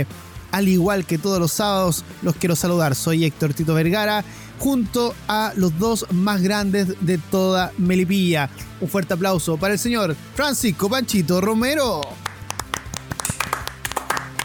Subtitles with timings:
[0.52, 2.94] Al igual que todos los sábados, los quiero saludar.
[2.94, 4.24] Soy Héctor Tito Vergara
[4.60, 8.50] junto a los dos más grandes de toda Melipilla.
[8.80, 12.02] Un fuerte aplauso para el señor Francisco Panchito Romero.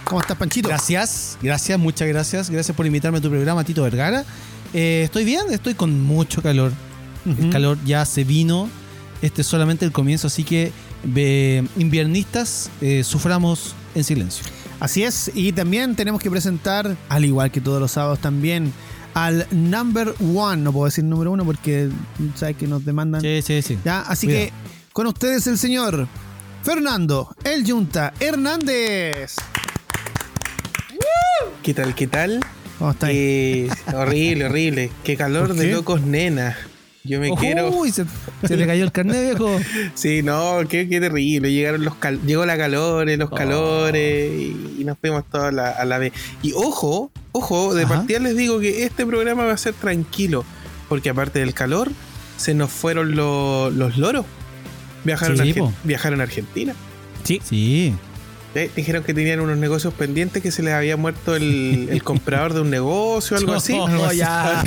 [0.05, 0.69] ¿Cómo estás, Panchito?
[0.69, 2.49] Gracias, gracias, muchas gracias.
[2.49, 4.23] Gracias por invitarme a tu programa, Tito Vergara.
[4.73, 6.71] Eh, estoy bien, estoy con mucho calor.
[7.25, 8.69] El calor ya se vino.
[9.21, 10.71] Este es solamente el comienzo, así que
[11.15, 14.45] eh, inviernistas, eh, suframos en silencio.
[14.79, 18.71] Así es, y también tenemos que presentar, al igual que todos los sábados también,
[19.15, 21.89] al number one, no puedo decir número uno porque
[22.35, 23.21] sabes que nos demandan.
[23.21, 23.79] Sí, sí, sí.
[23.83, 24.01] ¿Ya?
[24.01, 24.45] Así Cuidado.
[24.47, 24.53] que
[24.93, 26.07] con ustedes el señor
[26.63, 29.35] Fernando El Yunta Hernández.
[31.63, 31.95] ¿Qué tal?
[31.95, 32.41] ¿Qué tal?
[32.77, 33.15] ¿Cómo está ahí?
[33.17, 34.91] Eh, horrible, horrible.
[35.03, 36.57] Qué calor ¿Por de locos, nena.
[37.05, 37.69] Yo me quiero.
[37.69, 38.05] Uy, se,
[38.47, 39.59] se te cayó el carnet, viejo.
[39.95, 41.51] Sí, no, qué, qué terrible.
[41.51, 43.35] Llegaron los cal- llegó la calores, los Oh.
[43.35, 46.13] calores y, y nos fuimos todos a la, a la vez.
[46.41, 47.95] Y ojo, ojo, de Ajá.
[47.97, 50.43] partida les digo que este programa va a ser tranquilo,
[50.89, 51.91] porque aparte del calor,
[52.37, 54.25] se nos fueron lo- los loros.
[55.03, 56.73] Viajaron, Sí, a viajaron a Argentina.
[57.23, 57.39] Sí.
[57.43, 57.93] Sí.
[58.55, 62.53] Eh, Dijeron que tenían unos negocios pendientes, que se les había muerto el, el comprador
[62.53, 63.73] de un negocio o algo así.
[63.89, 64.63] No, ya.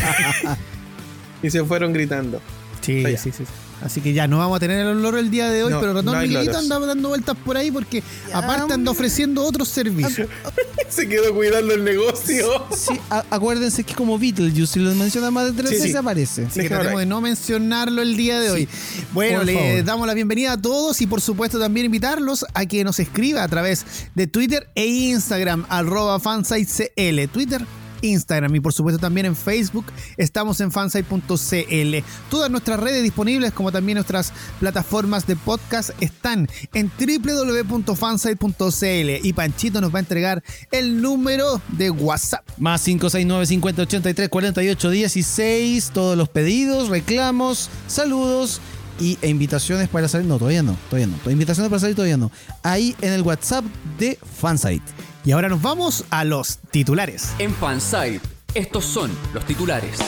[1.42, 2.40] Y se fueron gritando.
[2.80, 3.44] Sí, sí, sí.
[3.82, 5.92] Así que ya no vamos a tener el olor el día de hoy, No, pero
[5.92, 6.62] Ratón no Miguelito loros.
[6.72, 10.28] anda dando vueltas por ahí porque aparte anda ofreciendo otros servicios.
[10.88, 12.66] Se quedó cuidando el negocio.
[12.76, 15.90] Sí, a- acuérdense que es como Beetlejuice, si lo menciona más de tres Sí, veces
[15.92, 15.96] sí.
[15.96, 16.46] aparece.
[16.46, 18.68] Así que tratemos de no mencionarlo el día de hoy.
[19.12, 19.84] Bueno, por le favor.
[19.84, 23.48] damos la bienvenida a todos y por supuesto también invitarlos a que nos escriba a
[23.48, 23.84] través
[24.16, 27.28] de Twitter e Instagram, arroba fansitecl.
[27.32, 27.64] Twitter,
[28.02, 29.84] Instagram y por supuesto también en Facebook
[30.16, 31.96] estamos en fansite.cl.
[32.30, 39.80] Todas nuestras redes disponibles como también nuestras plataformas de podcast están en www.fansite.cl y Panchito
[39.80, 42.44] nos va a entregar el número de WhatsApp.
[42.58, 45.90] Más 569 50 83 48 16.
[45.92, 48.60] Todos los pedidos, reclamos, saludos
[49.00, 50.26] y, e invitaciones para salir.
[50.26, 51.30] No, todavía no, todavía no.
[51.30, 52.30] Invitaciones para salir todavía no.
[52.62, 53.64] Ahí en el WhatsApp
[53.98, 54.82] de Fansite.
[55.28, 57.34] Y ahora nos vamos a los titulares.
[57.38, 58.22] En Fansite,
[58.54, 59.98] estos son los titulares.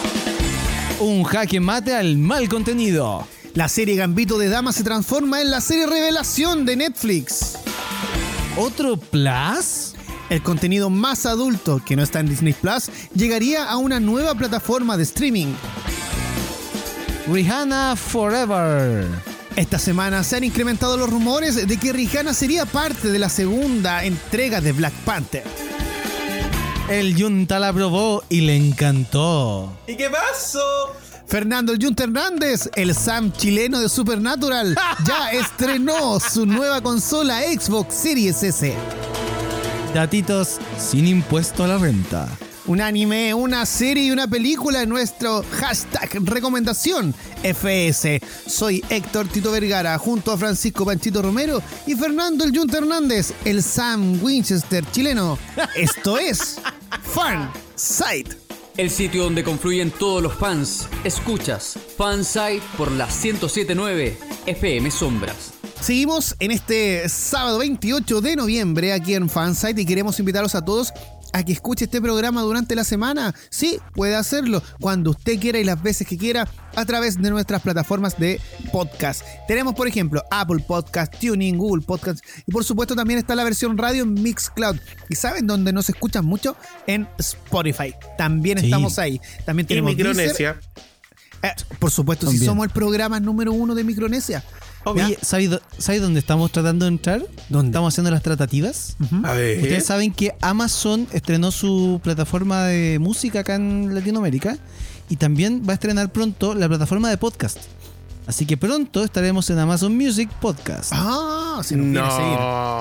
[0.99, 3.29] Un jaque mate al mal contenido.
[3.53, 7.59] La serie Gambito de Dama se transforma en la serie Revelación de Netflix.
[8.57, 9.93] ¿Otro plus?
[10.31, 14.97] El contenido más adulto que no está en Disney Plus llegaría a una nueva plataforma
[14.97, 15.53] de streaming.
[17.31, 19.30] Rihanna Forever.
[19.57, 24.05] Esta semana se han incrementado los rumores de que Rihanna sería parte de la segunda
[24.05, 25.45] entrega de Black Panther.
[26.89, 29.77] El Yunta la probó y le encantó.
[29.87, 30.97] ¿Y qué pasó?
[31.27, 37.95] Fernando El Junta Hernández, el Sam chileno de Supernatural, ya estrenó su nueva consola Xbox
[37.95, 38.75] Series S.
[39.95, 42.29] Datitos sin impuesto a la renta.
[42.67, 48.21] Un anime, una serie y una película en nuestro hashtag recomendación FS.
[48.47, 53.63] Soy Héctor Tito Vergara junto a Francisco Panchito Romero y Fernando el Junta Hernández, el
[53.63, 55.39] Sam Winchester chileno.
[55.75, 56.61] Esto es
[57.03, 58.37] Fan Site.
[58.77, 60.87] El sitio donde confluyen todos los fans.
[61.03, 65.53] Escuchas Fansite por la 1079 FM Sombras.
[65.81, 70.93] Seguimos en este sábado 28 de noviembre aquí en Fansite y queremos invitarlos a todos
[71.33, 73.35] a que escuche este programa durante la semana.
[73.51, 77.63] Sí, puede hacerlo cuando usted quiera y las veces que quiera a través de nuestras
[77.63, 78.41] plataformas de
[78.73, 79.23] podcast.
[79.49, 83.77] Tenemos, por ejemplo, Apple Podcast, Tuning, Google Podcast y por supuesto también está la versión
[83.79, 84.77] radio en Mixcloud.
[85.09, 86.57] ¿Y saben dónde nos escuchan mucho?
[86.87, 87.95] En Spotify.
[88.17, 88.67] También Sí.
[88.67, 89.21] estamos ahí.
[89.45, 90.07] También Y tenemos Deezer.
[90.15, 90.61] Micronesia.
[91.43, 94.45] Eh, por supuesto, si somos el programa número uno de Micronesia.
[94.85, 97.23] Oye, ¿sabes dó- ¿sabes dónde estamos tratando de entrar?
[97.49, 97.69] ¿Dónde?
[97.69, 98.97] Estamos haciendo las tratativas.
[99.25, 99.59] A ver.
[99.59, 104.57] Ustedes saben que Amazon estrenó su plataforma de música acá en Latinoamérica
[105.09, 107.59] y también va a estrenar pronto la plataforma de podcast.
[108.27, 110.93] Así que pronto estaremos en Amazon Music Podcast.
[110.95, 112.33] Ah, se nos quiere No, seguir.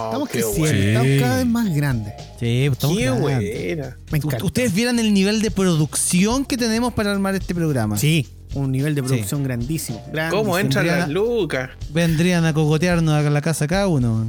[0.05, 0.79] Estamos creciendo, bueno.
[0.79, 2.13] estamos cada vez más grandes.
[2.39, 3.21] Sí, estamos Qué grandes.
[3.23, 3.97] buena.
[4.11, 4.45] Me encanta.
[4.45, 7.97] Ustedes vieran el nivel de producción que tenemos para armar este programa.
[7.97, 10.03] Sí, un nivel de producción grandísimo.
[10.29, 11.69] ¿Cómo entran las lucas?
[11.91, 14.25] Vendrían a cogotearnos a la casa cada uno.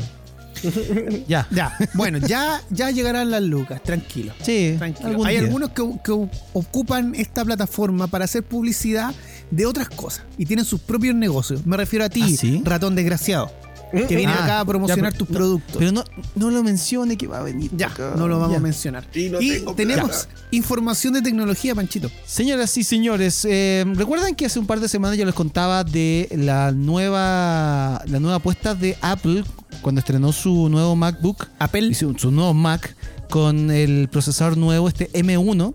[1.26, 1.46] ya.
[1.50, 4.32] Ya, bueno, ya, ya llegarán las lucas, tranquilo.
[4.42, 5.08] Sí, tranquilo.
[5.08, 5.44] algún Hay día.
[5.46, 6.12] algunos que, que
[6.52, 9.14] ocupan esta plataforma para hacer publicidad
[9.50, 11.64] de otras cosas y tienen sus propios negocios.
[11.66, 12.62] Me refiero a ti, ¿Ah, sí?
[12.64, 13.50] ratón desgraciado,
[13.92, 15.76] que viene Ah, acá a promocionar ya, tus productos.
[15.78, 16.04] Pero no,
[16.36, 17.70] no lo mencione que va a venir.
[17.76, 18.14] ya, acá.
[18.16, 18.58] no lo vamos Ya.
[18.58, 19.06] a mencionar.
[19.14, 22.10] Y no y tengo tenemos información de tecnología, Panchito.
[22.24, 26.28] Señoras y señores, eh, recuerdan que hace un par de semanas yo les contaba de
[26.36, 29.44] la nueva la nueva apuesta de Apple
[29.82, 31.94] cuando estrenó su nuevo MacBook Apple.
[31.94, 32.94] su, su nuevo Mac
[33.30, 35.74] con el procesador nuevo este M1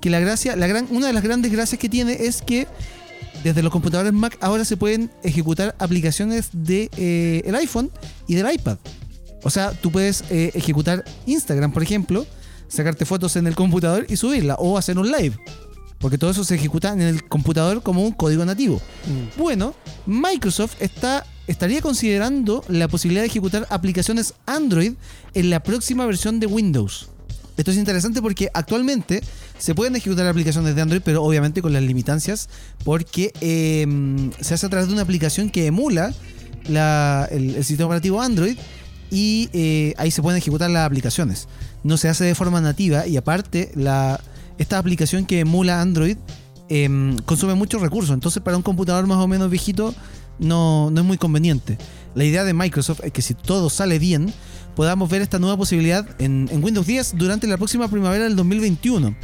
[0.00, 2.66] que la gracia la gran una de las grandes gracias que tiene es que
[3.42, 7.90] desde los computadores Mac ahora se pueden ejecutar aplicaciones de eh, el iPhone
[8.26, 8.78] y del iPad.
[9.42, 12.26] O sea, tú puedes eh, ejecutar Instagram, por ejemplo,
[12.68, 15.36] sacarte fotos en el computador y subirla o hacer un live.
[15.98, 18.80] Porque todo eso se ejecuta en el computador como un código nativo.
[19.38, 19.74] Bueno,
[20.06, 24.94] Microsoft está, estaría considerando la posibilidad de ejecutar aplicaciones Android
[25.34, 27.11] en la próxima versión de Windows.
[27.56, 29.22] Esto es interesante porque actualmente
[29.58, 32.48] se pueden ejecutar aplicaciones de Android, pero obviamente con las limitancias,
[32.84, 33.86] porque eh,
[34.40, 36.14] se hace a través de una aplicación que emula
[36.68, 38.56] la- el, el sistema operativo Android
[39.10, 41.46] y eh, ahí se pueden ejecutar las aplicaciones.
[41.84, 44.18] No se hace de forma nativa y aparte la,
[44.58, 46.16] esta aplicación que emula Android
[46.68, 48.14] em, consume muchos recursos.
[48.14, 49.94] Entonces para un computador más o menos viejito
[50.38, 51.76] no, no es muy conveniente.
[52.14, 54.32] La idea de Microsoft es que si todo sale bien,
[54.74, 59.14] podamos ver esta nueva posibilidad en, en Windows 10 durante la próxima primavera del 2021.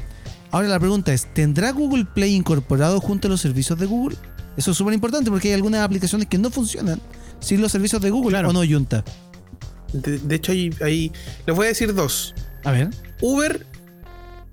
[0.50, 4.16] Ahora la pregunta es, ¿tendrá Google Play incorporado junto a los servicios de Google?
[4.56, 7.00] Eso es súper importante porque hay algunas aplicaciones que no funcionan
[7.40, 8.48] sin los servicios de Google Claro.
[8.50, 9.04] o no, Junta.
[9.92, 11.12] De, de hecho, ahí, ahí
[11.46, 12.34] les voy a decir dos:
[12.64, 12.90] A ver.
[13.20, 13.64] Uber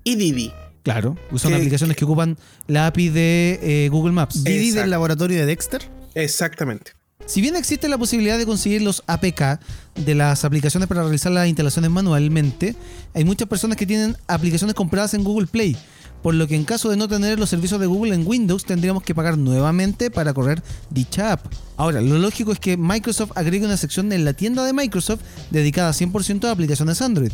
[0.04, 0.52] y Didi.
[0.82, 2.38] Claro, son Que- aplicaciones que ocupan
[2.68, 4.44] la API de eh, Google Maps.
[4.44, 5.82] Didi del laboratorio de Dexter.
[6.14, 6.92] Exactamente.
[7.26, 9.58] Si bien existe la posibilidad de conseguir los APK
[9.96, 12.76] de las aplicaciones para realizar las instalaciones manualmente,
[13.14, 15.76] hay muchas personas que tienen aplicaciones compradas en Google Play,
[16.22, 19.02] por lo que en caso de no tener los servicios de Google en Windows tendríamos
[19.02, 21.46] que pagar nuevamente para correr dicha app.
[21.76, 25.20] Ahora, lo lógico es que Microsoft agregue una sección en la tienda de Microsoft
[25.50, 27.32] dedicada 100% a aplicaciones Android.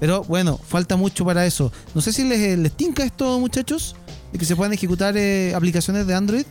[0.00, 1.70] Pero bueno, falta mucho para eso.
[1.94, 3.96] No sé si les, les tinca esto, muchachos,
[4.32, 6.46] de que se puedan ejecutar eh, aplicaciones de Android.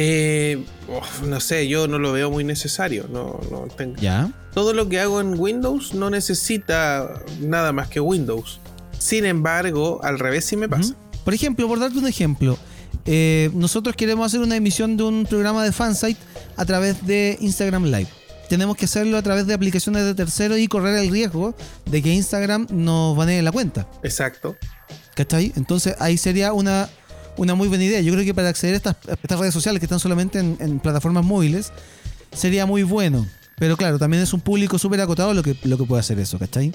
[0.00, 0.64] Eh,
[1.26, 3.08] no sé, yo no lo veo muy necesario.
[3.10, 3.96] No, no tengo.
[3.96, 4.32] Ya.
[4.54, 8.60] Todo lo que hago en Windows no necesita nada más que Windows.
[8.96, 10.94] Sin embargo, al revés sí me pasa.
[11.24, 12.56] Por ejemplo, por darte un ejemplo,
[13.06, 16.20] eh, nosotros queremos hacer una emisión de un programa de fansite
[16.56, 18.08] a través de Instagram Live.
[18.48, 21.56] Tenemos que hacerlo a través de aplicaciones de terceros y correr el riesgo
[21.86, 23.88] de que Instagram nos banee la cuenta.
[24.04, 24.56] Exacto.
[25.16, 25.52] ¿Cachai?
[25.56, 26.88] Entonces ahí sería una,
[27.38, 28.00] una muy buena idea.
[28.00, 31.24] Yo creo que para acceder a estas, estas redes sociales que están solamente en, plataformas
[31.24, 31.72] móviles,
[32.32, 33.26] sería muy bueno.
[33.58, 36.38] Pero claro, también es un público súper acotado lo que, lo que puede hacer eso,
[36.38, 36.72] ¿cachai?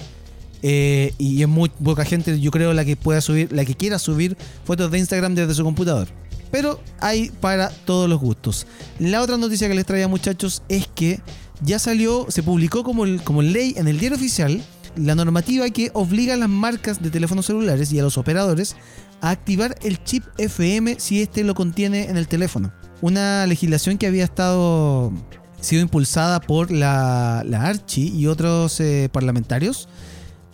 [0.62, 3.98] Eh, y es muy poca gente, yo creo, la que pueda subir, la que quiera
[3.98, 6.08] subir fotos de Instagram desde su computador.
[6.50, 8.66] Pero hay para todos los gustos.
[8.98, 11.20] La otra noticia que les traía, muchachos, es que
[11.62, 14.62] ya salió, se publicó como, como ley en el diario oficial
[14.96, 18.76] la normativa que obliga a las marcas de teléfonos celulares y a los operadores
[19.24, 22.72] a activar el chip FM si este lo contiene en el teléfono.
[23.00, 25.12] Una legislación que había estado
[25.60, 29.88] sido impulsada por la, la Archi y otros eh, parlamentarios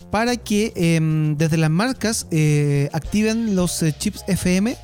[0.09, 4.77] para que em, desde las marcas eh, activen los eh, chips FM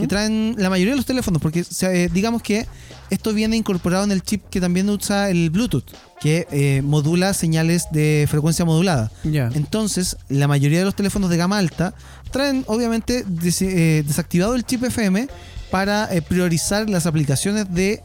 [0.00, 1.62] que traen la mayoría de los teléfonos, porque
[2.10, 2.66] digamos que
[3.10, 5.84] esto viene incorporado en el chip que también usa el Bluetooth,
[6.22, 9.12] que modula señales de frecuencia modulada.
[9.24, 9.50] Ya.
[9.52, 11.92] Entonces, la mayoría de los teléfonos de gama alta
[12.34, 15.28] traen, obviamente, des- eh, desactivado el chip FM
[15.70, 18.02] para eh, priorizar las aplicaciones de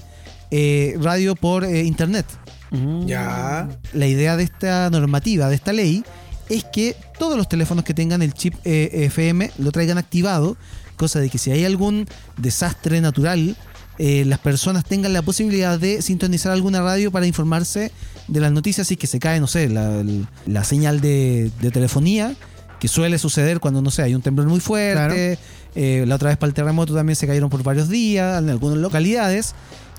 [0.51, 2.25] eh, radio por eh, internet.
[3.05, 3.67] Ya.
[3.93, 6.03] La idea de esta normativa, de esta ley,
[6.49, 10.55] es que todos los teléfonos que tengan el chip eh, FM lo traigan activado,
[10.95, 12.07] cosa de que si hay algún
[12.37, 13.55] desastre natural,
[13.97, 17.91] eh, las personas tengan la posibilidad de sintonizar alguna radio para informarse
[18.27, 20.03] de las noticias y que se cae, no sé, la,
[20.45, 22.35] la señal de, de telefonía,
[22.79, 25.37] que suele suceder cuando, no sé, hay un temblor muy fuerte.
[25.75, 28.77] eh, la otra vez para el terremoto también se cayeron por varios días en algunas
[28.77, 29.53] localidades.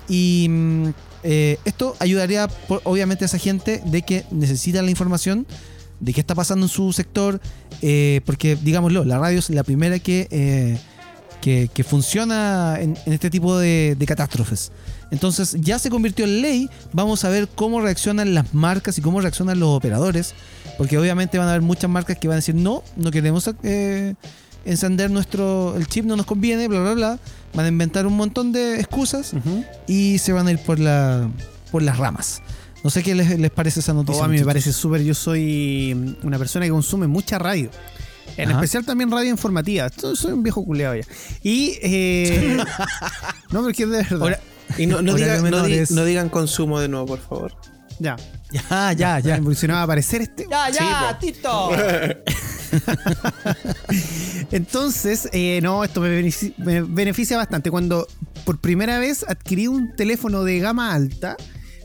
[0.09, 0.87] Y mm,
[1.23, 5.45] eh, esto ayudaría, por- obviamente, a esa gente de que necesita la información
[5.99, 7.39] de qué está pasando en su sector,
[7.83, 10.77] eh, porque, digámoslo, la radio es la primera que,
[11.41, 14.71] que, que funciona en, en este tipo de, de catástrofes.
[15.11, 16.69] Entonces ya se convirtió en ley.
[16.93, 20.33] Vamos a ver cómo reaccionan las marcas y cómo reaccionan los operadores.
[20.81, 24.15] Porque obviamente van a haber muchas marcas que van a decir no, no queremos eh,
[24.65, 25.75] encender nuestro.
[25.77, 27.19] el chip no nos conviene, bla bla bla.
[27.53, 29.33] Van a inventar un montón de excusas
[29.87, 31.29] y se van a ir por la.
[31.71, 32.41] por las ramas.
[32.83, 34.21] No sé qué les, les parece esa noticia.
[34.21, 35.03] Oh, a mí me parece súper.
[35.03, 37.69] Yo soy una persona que consume mucha radio.
[38.37, 38.59] En Ajá.
[38.59, 39.89] especial también radio informativa.
[40.15, 41.03] Soy un viejo culeado ya.
[41.43, 41.77] Y.
[41.83, 42.57] eh,
[43.51, 44.21] no, porque es de verdad.
[44.21, 44.39] Ahora-
[44.77, 45.91] Y no, no, Horario diga- no di- menores.
[45.91, 47.53] no digan consumo de nuevo, por favor.
[47.99, 48.15] ya.
[48.51, 49.37] Ya, ya, ya.
[49.37, 50.45] Evolucionaba a aparecer este.
[50.49, 51.71] Ya, ya, Sí, Tito.
[54.51, 57.71] Entonces, eh, no, esto me beneficia, me beneficia bastante.
[57.71, 58.07] Cuando
[58.45, 61.37] por primera vez adquirí un teléfono de gama alta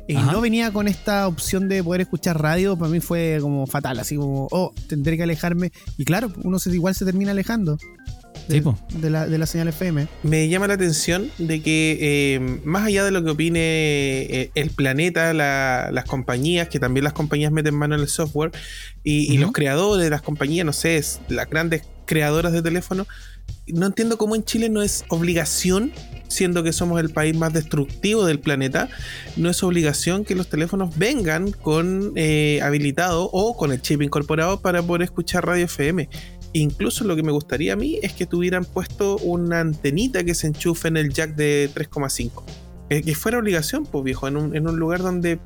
[0.08, 0.32] y Ajá.
[0.32, 4.16] no venía con esta opción de poder escuchar radio, para mí fue como fatal, así
[4.16, 5.72] como, oh, tendré que alejarme.
[5.96, 7.76] Y claro, uno se, igual se termina alejando
[8.48, 8.60] de,
[8.94, 10.06] de la, de la señal FM.
[10.22, 14.70] Me llama la atención de que eh, más allá de lo que opine eh, el
[14.70, 18.52] planeta, la- las compañías, que también las compañías meten mano en el software,
[19.02, 23.06] y, y los creadores de las compañías, no sé, es- las grandes creadoras de teléfonos,
[23.68, 25.92] no entiendo cómo en Chile no es obligación,
[26.28, 28.88] siendo que somos el país más destructivo del planeta,
[29.36, 34.60] no es obligación que los teléfonos vengan con eh, habilitado o con el chip incorporado
[34.60, 36.08] para poder escuchar radio FM.
[36.58, 40.46] Incluso lo que me gustaría a mí es que tuvieran puesto una antenita que se
[40.46, 42.44] enchufe en el jack de 3,5.
[42.88, 45.38] Eh, que fuera obligación, pues viejo, en un, en un lugar donde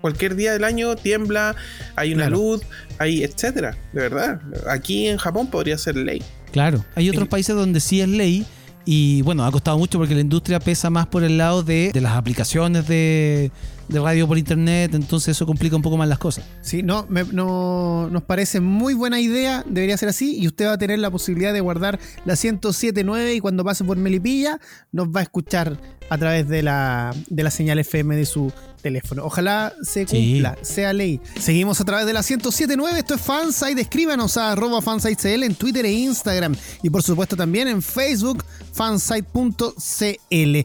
[0.00, 1.56] cualquier día del año tiembla,
[1.96, 2.36] hay una Claro.
[2.36, 2.62] luz,
[2.98, 3.76] hay etcétera.
[3.92, 6.22] De verdad, aquí en Japón podría ser ley.
[6.52, 8.46] Claro, hay otros países donde sí es ley
[8.90, 12.16] y bueno, ha costado mucho porque la industria pesa más por el lado de, las
[12.16, 13.50] aplicaciones de,
[13.90, 16.46] radio por internet, entonces eso complica un poco más las cosas.
[16.62, 20.78] Sí, no, no, nos parece muy buena idea, debería ser así, y usted va a
[20.78, 24.58] tener la posibilidad de guardar la 107.9 y cuando pase por Melipilla
[24.90, 25.78] nos va a escuchar
[26.08, 28.50] a través de la, de la señal FM de su
[28.88, 29.24] teléfono.
[29.24, 30.32] Ojalá se Sí.
[30.32, 31.20] cumpla, sea ley.
[31.38, 35.84] Seguimos a través de la 107.9, esto es Fansite, escríbanos a arroba fansitecl en Twitter
[35.84, 40.56] e Instagram, y por supuesto también en Facebook, fansite.cl.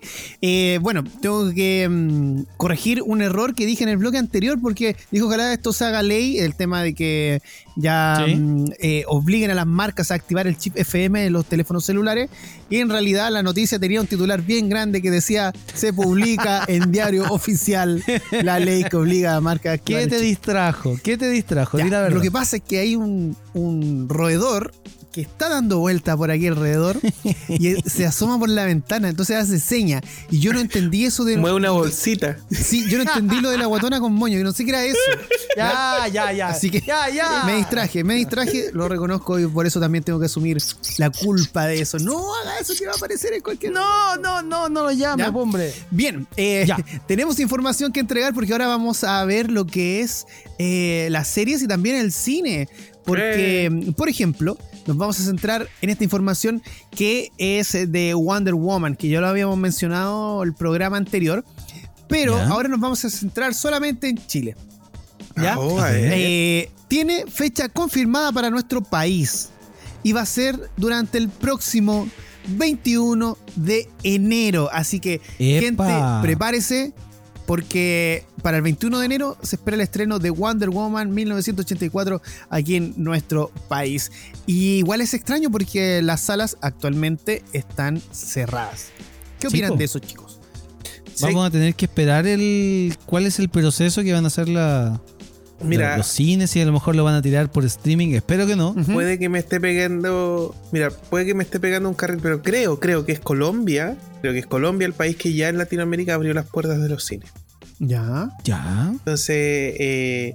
[0.41, 4.95] Eh, bueno, tengo que mm, corregir un error que dije en el bloque anterior porque
[5.11, 7.41] dijo ojalá esto se haga ley, el tema de que
[7.75, 8.35] ya Sí.
[8.35, 12.29] mm, eh, obliguen a las marcas a activar el chip FM en los teléfonos celulares
[12.69, 16.91] y en realidad la noticia tenía un titular bien grande que decía se publica en
[16.91, 18.03] diario oficial
[18.43, 20.97] la ley que obliga a marcas ¿Qué te distrajo?
[21.03, 21.77] ¿Qué te distrajo?
[21.77, 22.15] Ya, Di la verdad.
[22.15, 24.73] lo que pasa es que hay un, un roedor
[25.13, 26.99] que está dando vuelta por aquí alrededor
[27.47, 30.01] y se asoma por la ventana, entonces hace seña.
[30.31, 31.37] Y yo no entendí eso de.
[31.37, 32.37] Mueve una bolsita.
[32.49, 34.83] Sí, yo no entendí lo de la guatona con moño, yo no sé qué era
[34.83, 34.97] eso.
[35.55, 36.47] Ya, ya, ya.
[36.47, 37.43] Así que ya, ya.
[37.45, 40.57] me distraje, me distraje, lo reconozco y por eso también tengo que asumir
[40.97, 41.99] la culpa de eso.
[41.99, 43.71] No haga eso que va a aparecer en cualquier.
[43.71, 45.71] No, no, no, no lo llames, hombre.
[45.91, 46.77] Bien, eh, Ya.
[47.07, 50.25] tenemos información que entregar porque ahora vamos a ver lo que es
[50.57, 52.67] eh, las series y también el cine.
[53.05, 56.61] Porque, por ejemplo, nos vamos a centrar en esta información
[56.91, 61.43] que es de Wonder Woman, que ya lo habíamos mencionado el programa anterior.
[62.07, 62.47] Pero Ya.
[62.47, 64.55] ahora nos vamos a centrar solamente en Chile.
[65.35, 65.57] ¿Ya?
[65.57, 66.11] Oh, a ver.
[66.15, 69.49] Eh, tiene fecha confirmada para nuestro país
[70.03, 72.07] y va a ser durante el próximo
[72.49, 74.69] 21 de enero.
[74.71, 75.83] Así que, gente,
[76.21, 76.93] prepárese
[77.45, 82.75] porque para el 21 de enero se espera el estreno de Wonder Woman 1984 aquí
[82.75, 84.11] en nuestro país.
[84.45, 88.87] Y igual es extraño porque las salas actualmente están cerradas.
[89.39, 90.39] ¿Qué opinan de eso, chicos?
[91.13, 94.49] Sí, Vamos a tener que esperar el cuál es el proceso que van a hacer
[94.49, 94.99] la,
[95.63, 98.09] Mira, los cines y a lo mejor lo van a tirar por streaming.
[98.13, 98.75] Espero que no.
[98.93, 100.55] Puede que me esté pegando.
[100.71, 103.97] Mira, puede que me esté pegando un carril, pero creo, creo que es Colombia.
[104.21, 107.03] Creo que es Colombia el país que ya en Latinoamérica abrió las puertas de los
[107.05, 107.29] cines.
[107.79, 108.29] Ya.
[108.43, 108.89] Ya.
[108.91, 109.35] Entonces,
[109.79, 110.33] eh,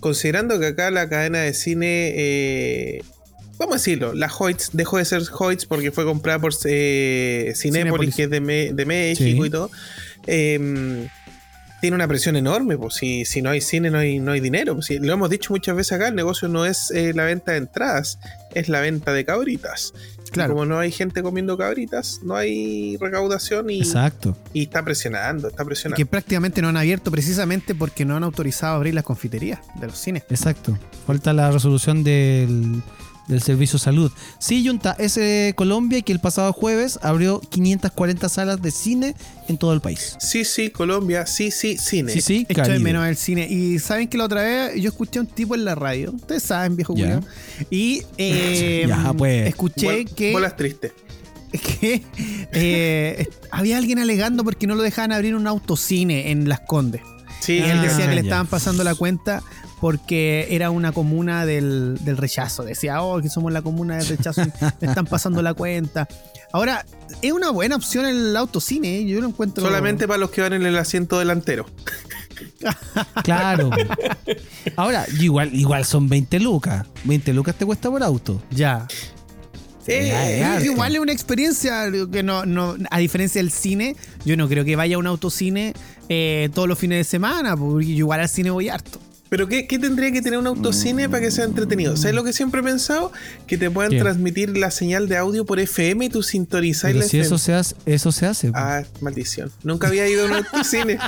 [0.00, 2.12] considerando que acá la cadena de cine.
[2.14, 3.02] eh,
[3.58, 8.14] Vamos a decirlo, la Hoyts dejó de ser Hoyts porque fue comprada por eh, Cinépolis,
[8.14, 8.14] Cinépolis.
[8.16, 9.46] que es de, Me- de México Sí.
[9.48, 9.70] y todo.
[10.26, 11.08] eh,
[11.80, 14.74] tiene una presión enorme, pues si, si no hay cine no hay, no hay dinero.
[14.74, 17.52] Pues, si- lo hemos dicho muchas veces acá, el negocio no es eh, la venta
[17.52, 18.18] de entradas,
[18.54, 19.92] es la venta de cabritas.
[20.26, 20.52] Y Claro.
[20.54, 24.36] como no hay gente comiendo cabritas, no hay recaudación y, Exacto.
[24.52, 25.96] y está presionando, está Y presionando.
[25.96, 29.98] que prácticamente no han abierto precisamente porque no han autorizado abrir las confiterías de los
[29.98, 30.22] cines.
[30.30, 30.78] Exacto.
[31.06, 32.80] Falta la resolución del,
[33.30, 34.12] del servicio salud.
[34.38, 39.14] Sí, Junta, es eh, Colombia que el pasado jueves abrió 540 salas de cine
[39.48, 40.16] en todo el país.
[40.20, 42.12] Sí, sí, Colombia, sí, sí, cine.
[42.12, 43.46] Sí, sí, Echo de menos el cine.
[43.48, 46.12] Y saben que la otra vez yo escuché a un tipo en la radio.
[46.12, 47.20] Ustedes saben, viejo Ya.
[47.20, 47.22] culiao.
[47.70, 49.48] Y eh, Ya, pues.
[49.48, 50.92] escuché Bol- que Bolas tristes.
[51.80, 52.02] que
[52.52, 57.00] eh, había alguien alegando porque no lo dejaban abrir un autocine en Las Condes.
[57.40, 58.28] Sí, Y él Ah, decía que le ya.
[58.28, 59.42] estaban pasando la cuenta
[59.80, 62.62] porque era una comuna del, del rechazo.
[62.64, 66.06] Decía, oh, que somos la comuna del rechazo y le están pasando la cuenta.
[66.52, 66.84] Ahora,
[67.22, 69.06] es una buena opción el autocine, ¿eh?
[69.06, 69.64] yo lo encuentro.
[69.64, 71.66] solamente para los que van en el asiento delantero.
[73.22, 73.70] Claro.
[74.76, 76.86] Ahora, igual, igual son 20 lucas.
[77.04, 78.40] 20 lucas te cuesta por auto.
[78.50, 78.86] Ya.
[79.86, 80.62] Eh, ya.
[80.62, 84.76] igual es una experiencia que no, no, a diferencia del cine, yo no creo que
[84.76, 85.72] vaya a un autocine
[86.08, 89.00] eh, todos los fines de semana, porque yo igual al cine voy harto.
[89.30, 91.96] Pero ¿qué, qué tendría que tener un autocine para que sea entretenido?
[91.96, 93.12] ¿Sabes lo que siempre he pensado?
[93.46, 94.00] Que te puedan ¿Qué?
[94.00, 97.26] transmitir la señal de audio por FM y tú sintonizas Pero la si FM.
[97.26, 98.50] eso se hace, eso se hace.
[98.54, 99.52] Ah, maldición.
[99.62, 100.98] Nunca había ido a un autocine.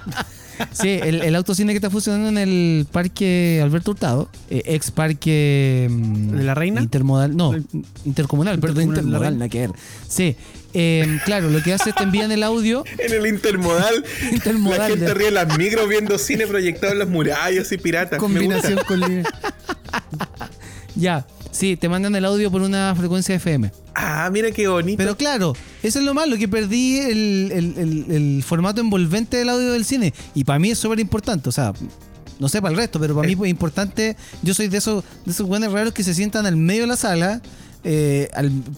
[0.73, 5.89] Sí, el, el autocine que está funcionando en el parque Alberto Hurtado, eh, ex parque
[5.91, 6.81] mm, ¿De la Reina?
[6.81, 7.65] Intermodal, no, El-
[8.05, 9.71] intercomunal, perdón, intermodal, nada que ver.
[10.09, 10.37] Sí,
[10.75, 12.85] eh, claro, lo que hace es te envían el audio.
[12.99, 14.05] en el intermodal.
[14.33, 17.79] Intermodal La gente de- ríe en las micros viendo cine proyectado en las murallas y
[17.79, 18.13] piratas.
[18.13, 18.87] Me Combinación gusta.
[18.89, 19.25] con línea.
[20.95, 23.71] Ya, sí, te mandan el audio por una frecuencia FM.
[23.95, 24.97] Ah, mira qué bonito.
[24.97, 25.53] Pero claro,
[25.85, 29.85] eso es lo malo, que perdí el, el- el- el formato envolvente del audio del
[29.85, 30.13] cine.
[30.35, 31.73] Y para mí es súper importante, o sea,
[32.41, 34.17] no sé para el resto, pero para mí es importante.
[34.43, 36.97] Yo soy de esos, de esos buenos raros que se sientan al medio de la
[36.97, 37.41] sala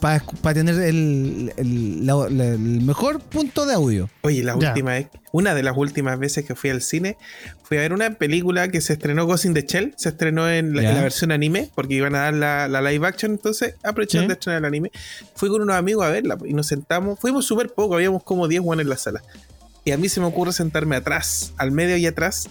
[0.01, 4.09] para tener el, el- la- la- el mejor punto de audio.
[4.23, 4.69] Oye, la Ya.
[4.71, 7.17] última vez, una de las últimas veces que fui al cine,
[7.63, 10.75] fui a ver una película que se estrenó Ghost in the Shell, se estrenó en
[10.75, 10.91] la, Ya.
[10.91, 14.29] en la versión anime, porque iban a dar la, la live action, entonces aprovecharon Sí.
[14.29, 14.91] de estrenar el anime.
[15.35, 18.63] Fui con unos amigos a verla y nos sentamos, fuimos súper poco, habíamos como 10
[18.63, 19.23] buenos en la sala.
[19.85, 22.49] Y a mí se me ocurre sentarme atrás, al medio y atrás.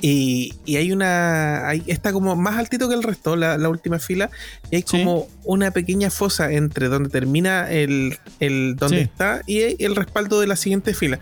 [0.00, 1.68] Y, y hay una.
[1.68, 4.30] Hay, está como más altito que el resto, la, la última fila.
[4.70, 4.98] Y hay Sí.
[4.98, 9.02] como una pequeña fosa entre donde termina el, el donde Sí.
[9.02, 11.18] está y el respaldo de la siguiente fila.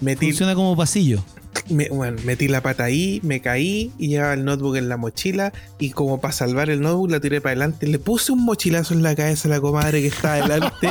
[0.00, 1.24] Metí, Funciona como pasillo.
[1.68, 5.52] Me- bueno, metí la pata ahí, me caí y llevaba el notebook en la mochila.
[5.78, 7.86] Y como para salvar el notebook, la tiré para adelante.
[7.86, 10.88] Le puse un mochilazo en la cabeza a la comadre que estaba adelante.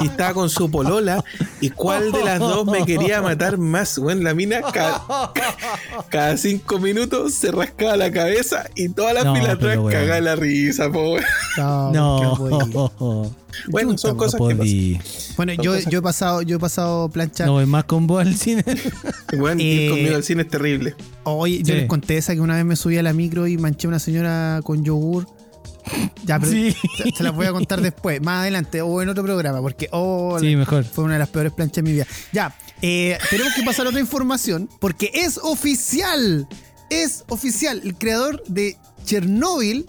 [0.00, 1.24] y estaba con su polola.
[1.60, 3.98] ¿Y cuál de las dos me quería matar más?
[3.98, 5.32] Bueno, la mina ca-
[6.10, 9.98] cada cinco minutos se rascaba la cabeza y toda la No, fila atrás bueno.
[9.98, 11.16] cagaba la risa, po.
[11.56, 11.92] No.
[11.92, 13.32] No,
[13.68, 15.34] Bueno, son cosas que pasan.
[15.36, 17.46] Bueno, Son yo, cosas- yo he pasado, yo he pasado plancha.
[17.46, 18.64] No voy más con vos al cine.
[19.38, 20.94] Bueno, Eh, ir conmigo al cine es terrible.
[21.24, 21.80] Hoy yo Sí.
[21.80, 23.98] les conté esa que una vez me subí a la micro y manché a una
[23.98, 25.26] señora con yogur.
[26.24, 26.74] Ya, pero Sí.
[26.96, 30.36] se, se las voy a contar después, más adelante o en otro programa, porque oh,
[30.40, 30.84] Sí, mejor.
[30.84, 32.06] fue una de las peores planchas de mi vida.
[32.32, 36.48] Ya, eh, tenemos que pasar a otra información, porque es oficial,
[36.90, 37.80] es oficial.
[37.84, 39.86] El creador de Chernobyl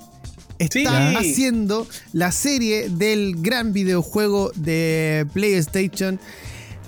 [0.59, 1.15] está Sí.
[1.15, 6.19] haciendo la serie del gran videojuego de PlayStation,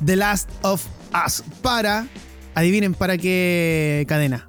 [0.06, 0.86] The Last of
[1.26, 2.08] Us, para,
[2.56, 4.46] adivinen para qué cadena.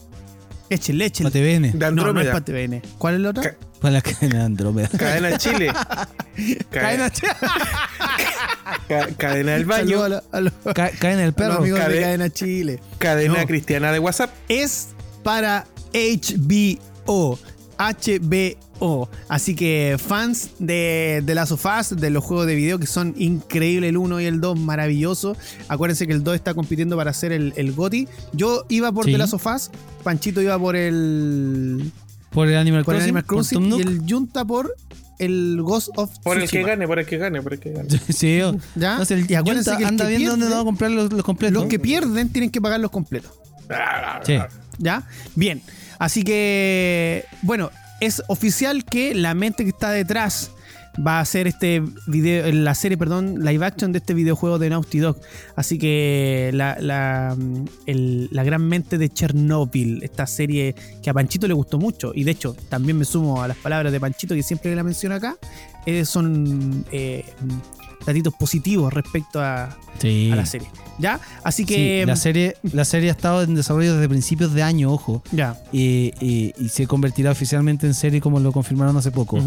[0.68, 1.30] Échenle, échenle.
[1.32, 1.72] Para TVN.
[1.78, 2.82] De No, no es para TVN.
[2.98, 3.42] ¿Cuál es la otra?
[3.42, 4.88] Ca- Para la cadena de Andrómeda.
[4.96, 5.72] Cadena Chile.
[6.70, 7.10] Cadena,
[8.88, 10.02] ca- cadena del baño.
[10.02, 11.54] A, a Ca- cadena del perro.
[11.58, 12.80] amigos de Cade- Cadena Chile.
[12.98, 13.46] Cadena No.
[13.46, 14.30] cristiana de WhatsApp.
[14.48, 14.88] Es
[15.24, 17.38] para HBO.
[17.80, 19.08] HBO.
[19.28, 23.14] Así que fans de, de Last of Us, de los juegos de video que son
[23.16, 25.36] increíbles, el 1 y el 2, maravilloso.
[25.68, 28.06] Acuérdense que el 2 está compitiendo para ser el, el GOTY.
[28.32, 29.12] Yo iba por Sí.
[29.12, 29.70] The Last of Us,
[30.04, 31.90] Panchito iba por el,
[32.30, 33.16] Por el Animal por el Crossing.
[33.16, 34.74] Animal Crossing Tom y el Junta por
[35.18, 37.88] el Ghost of Por el que gane, por el que gane, por el que gane.
[38.08, 38.54] Sí, yo.
[38.74, 39.00] ¿Ya?
[39.08, 41.22] El Y acuérdense Junta que el anda que viendo dónde va a comprar los, los
[41.24, 41.54] completos.
[41.62, 43.32] Los que pierden tienen que pagar los completos.
[44.24, 44.36] Sí.
[44.78, 45.06] ¿Ya?
[45.34, 45.62] Bien.
[46.00, 50.50] Así que, bueno, es oficial que la mente que está detrás
[51.06, 54.98] va a hacer este video, la serie, perdón, live action de este videojuego de Naughty
[54.98, 55.20] Dog.
[55.54, 57.36] Así que la, la,
[57.86, 62.12] la gran mente de Chernobyl, esta serie que a Panchito le gustó mucho.
[62.14, 65.16] Y de hecho, también me sumo a las palabras de Panchito, que siempre la menciona
[65.16, 65.36] acá.
[65.86, 67.24] eh, son eh,
[68.06, 70.30] datitos positivos respecto a, Sí.
[70.32, 70.68] a la serie.
[70.98, 71.18] ¿Ya?
[71.44, 72.04] Así Sí, que.
[72.06, 75.22] la, serie, la serie ha estado en desarrollo desde principios de año, ojo.
[75.32, 75.56] Ya.
[75.72, 79.38] Y, se convertirá oficialmente en serie como lo confirmaron hace poco.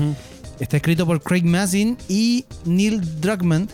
[0.59, 3.67] Está escrito por Craig Mazin y Neil Druckmann,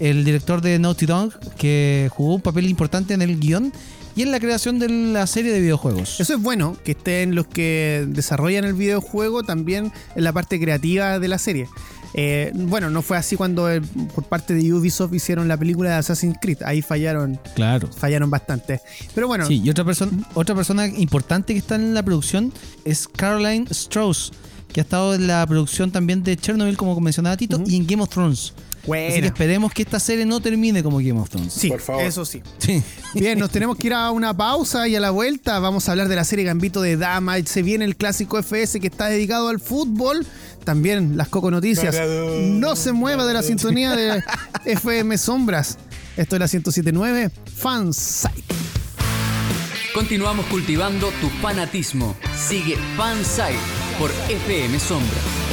[0.00, 3.72] el director de Naughty Dog, que jugó un papel importante en el guion
[4.16, 6.20] y en la creación de la serie de videojuegos.
[6.20, 11.18] Eso es bueno, que estén los que desarrollan el videojuego también en la parte creativa
[11.18, 11.68] de la serie.
[12.16, 13.80] Eh, bueno, no fue así cuando eh,
[14.14, 16.62] por parte de Ubisoft hicieron la película de Assassin's Creed.
[16.64, 17.90] Ahí fallaron, Claro.
[17.92, 18.80] fallaron bastante.
[19.14, 22.52] Pero bueno, Sí, y otra persona, otra persona importante que está en la producción
[22.84, 24.32] es Caroline Strauss,
[24.72, 28.02] que ha estado en la producción también de Chernobyl, como mencionaba Tito, y en Game
[28.02, 28.52] of Thrones.
[28.84, 31.54] Así que esperemos que esta serie no termine como Game of Thrones.
[31.54, 32.02] Sí, Por favor.
[32.04, 32.42] eso sí.
[32.58, 32.82] Sí.
[33.14, 36.06] Bien, nos tenemos que ir a una pausa y a la vuelta vamos a hablar
[36.08, 37.36] de la serie Gambito de Dama.
[37.46, 40.26] Se viene el clásico FS que está dedicado al fútbol.
[40.64, 41.94] También las Coco Noticias.
[42.40, 44.22] No se mueva de la sintonía de
[44.64, 45.78] FM Sombras.
[46.16, 48.54] Esto es la 1079 Fansite.
[49.94, 52.16] Continuamos cultivando tu fanatismo.
[52.36, 53.58] Sigue Fansite
[53.98, 55.43] por FM Sombra.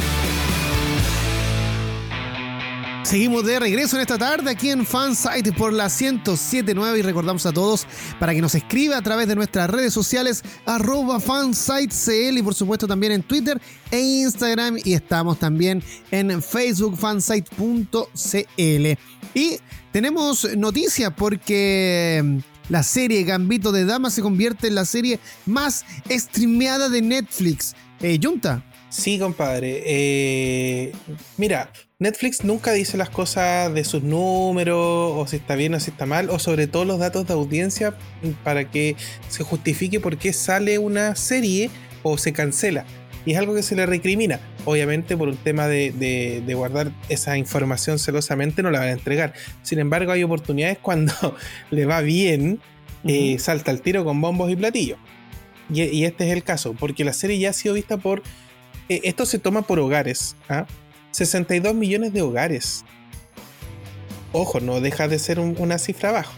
[3.12, 7.52] Seguimos de regreso en esta tarde aquí en Fansite por la 1079 y recordamos a
[7.52, 7.86] todos
[8.18, 12.86] para que nos escriba a través de nuestras redes sociales arroba fansitecl y por supuesto
[12.86, 18.06] también en Twitter e Instagram y estamos también en Facebook fansite.cl.
[19.34, 19.58] Y
[19.92, 22.38] tenemos noticia porque mm,
[22.70, 27.74] la serie Gambito de Dama se convierte en la serie más streameada de Netflix.
[28.00, 29.82] Eh, Junta, Sí, compadre.
[29.86, 30.92] Eh,
[31.38, 35.90] mira, Netflix nunca dice las cosas de sus números, o si está bien o si
[35.90, 37.94] está mal, o sobre todo los datos de audiencia
[38.44, 38.94] para que
[39.30, 41.70] se justifique por qué sale una serie
[42.02, 42.84] o se cancela.
[43.24, 44.40] Y es algo que se le recrimina.
[44.66, 48.92] Obviamente por un tema de, de- de guardar esa información celosamente no la van a
[48.92, 49.32] entregar.
[49.62, 51.14] Sin embargo, hay oportunidades cuando
[51.70, 52.60] le va bien,
[53.04, 54.98] eh, salta al tiro con bombos y platillos.
[55.72, 58.22] Y, y este es el caso, porque la serie ya ha sido vista por...
[58.88, 60.36] eh, esto se toma por hogares.
[60.48, 60.66] ¿ah?
[61.12, 62.84] 62 millones de hogares.
[64.32, 66.32] Ojo, no deja de ser un- una cifra abajo.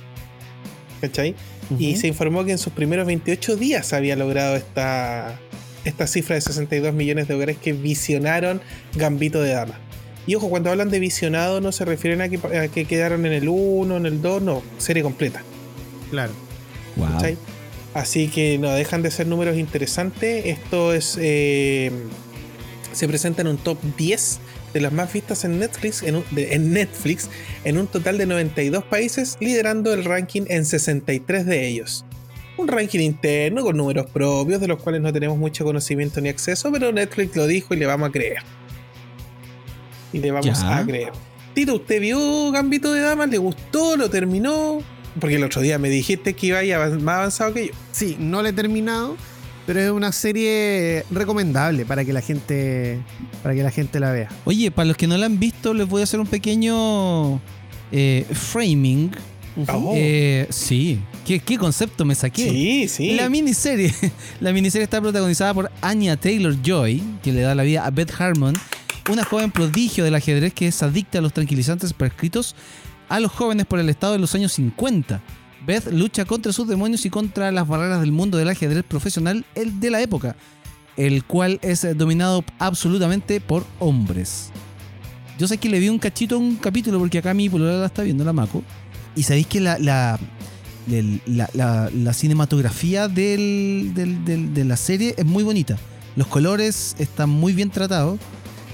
[1.01, 1.35] ¿Cachai?
[1.79, 5.39] Y se informó que en sus primeros 28 días había logrado esta,
[5.85, 8.61] esta cifra de 62 millones de hogares que visionaron
[8.95, 9.79] Gambito de Dama.
[10.27, 13.33] Y ojo, cuando hablan de visionado no se refieren a que, a que quedaron en
[13.33, 15.43] el 1, en el 2, no, serie completa.
[16.11, 16.33] claro.
[16.97, 17.09] Wow.
[17.13, 17.37] ¿cachai?
[17.95, 20.47] Así que no dejan de ser números interesantes.
[20.47, 21.17] Esto es.
[21.21, 21.91] eh,
[22.95, 24.39] se presenta en un top 10
[24.73, 27.29] de las más vistas en Netflix, en, un- de- en Netflix,
[27.65, 32.05] en un total de 92 países, liderando el ranking en 63 de ellos.
[32.57, 36.71] Un ranking interno con números propios, de los cuales no tenemos mucho conocimiento ni acceso,
[36.73, 38.39] pero Netflix lo dijo y le vamos a creer.
[40.13, 40.79] Y le vamos Ya.
[40.79, 41.13] a creer.
[41.55, 43.29] Tito, ¿usted vio Gambito de Damas?
[43.29, 43.97] ¿Le gustó?
[43.97, 44.79] ¿Lo terminó?
[45.21, 47.73] Porque el otro día me dijiste que iba a ir avan- más avanzado que yo.
[47.93, 49.17] Sí, no la he terminado,
[49.67, 53.01] pero es una serie recomendable para que la gente
[53.43, 54.29] para que la gente la vea.
[54.45, 57.41] Oye, para los que no la han visto, les voy a hacer un pequeño
[57.93, 59.13] eh, framing.
[59.69, 59.93] Oh.
[59.95, 62.51] Eh, sí, ¿Qué, qué concepto me saqué?
[62.51, 63.13] Sí, sí.
[63.13, 63.95] La miniserie.
[64.41, 68.13] La miniserie está protagonizada por Anya Taylor Joy, que le da la vida a Beth
[68.19, 68.55] Harmon,
[69.11, 72.55] una joven prodigio del ajedrez que es adicta a los tranquilizantes prescritos
[73.09, 75.23] a los jóvenes por el Estado de los años 50.
[75.67, 79.81] Beth lucha contra sus demonios y contra las barreras del mundo del ajedrez profesional el
[79.81, 80.37] de la época,
[80.97, 84.51] el cual es eh, dominado absolutamente por hombres.
[85.39, 87.87] Yo sé que le vi un cachito a un capítulo porque acá mi polola la
[87.87, 88.63] está viendo, la Maco.
[89.17, 90.19] Y sabéis que la, la,
[90.87, 95.77] la, cinematografía de la serie es muy bonita.
[96.17, 98.19] Los colores están muy bien tratados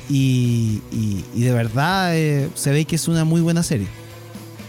[0.08, 3.86] y, y- y de verdad eh, se ve que es una muy buena serie.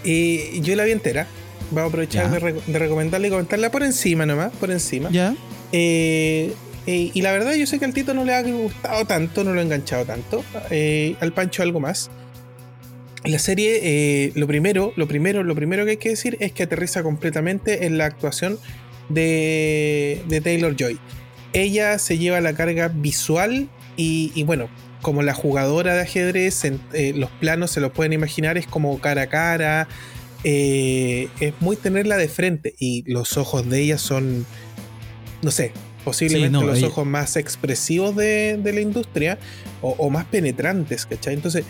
[0.04, 1.28] Eh, yo la vi entera.
[1.72, 5.10] Vamos a aprovechar de, re- de recomendarla y comentarla por encima nomás, por encima.
[5.12, 5.34] ¿Ya?
[5.72, 6.54] Eh,
[6.86, 9.54] eh, y la verdad, yo sé que al Tito no le ha gustado tanto, no
[9.54, 10.44] lo ha enganchado tanto.
[10.70, 12.10] Eh, al Pancho algo más.
[13.24, 17.04] La serie, lo primero, lo primero, lo primero que hay que decir es que aterriza
[17.04, 18.58] completamente en la actuación
[19.10, 21.00] de, de Taylor Joy.
[21.54, 24.70] Ella se lleva la carga visual y, y bueno,
[25.02, 28.98] como la jugadora de ajedrez, en, eh, los planos se los pueden imaginar, es como
[29.00, 29.88] cara a cara.
[30.44, 34.46] Eh, es muy tenerla de frente y los ojos de ella son,
[35.42, 35.72] no sé,
[36.04, 39.38] posiblemente Sí, no, los ella- ojos más expresivos de, de la industria
[39.82, 41.36] o, o más penetrantes, ¿cachai?
[41.36, 41.64] Entonces,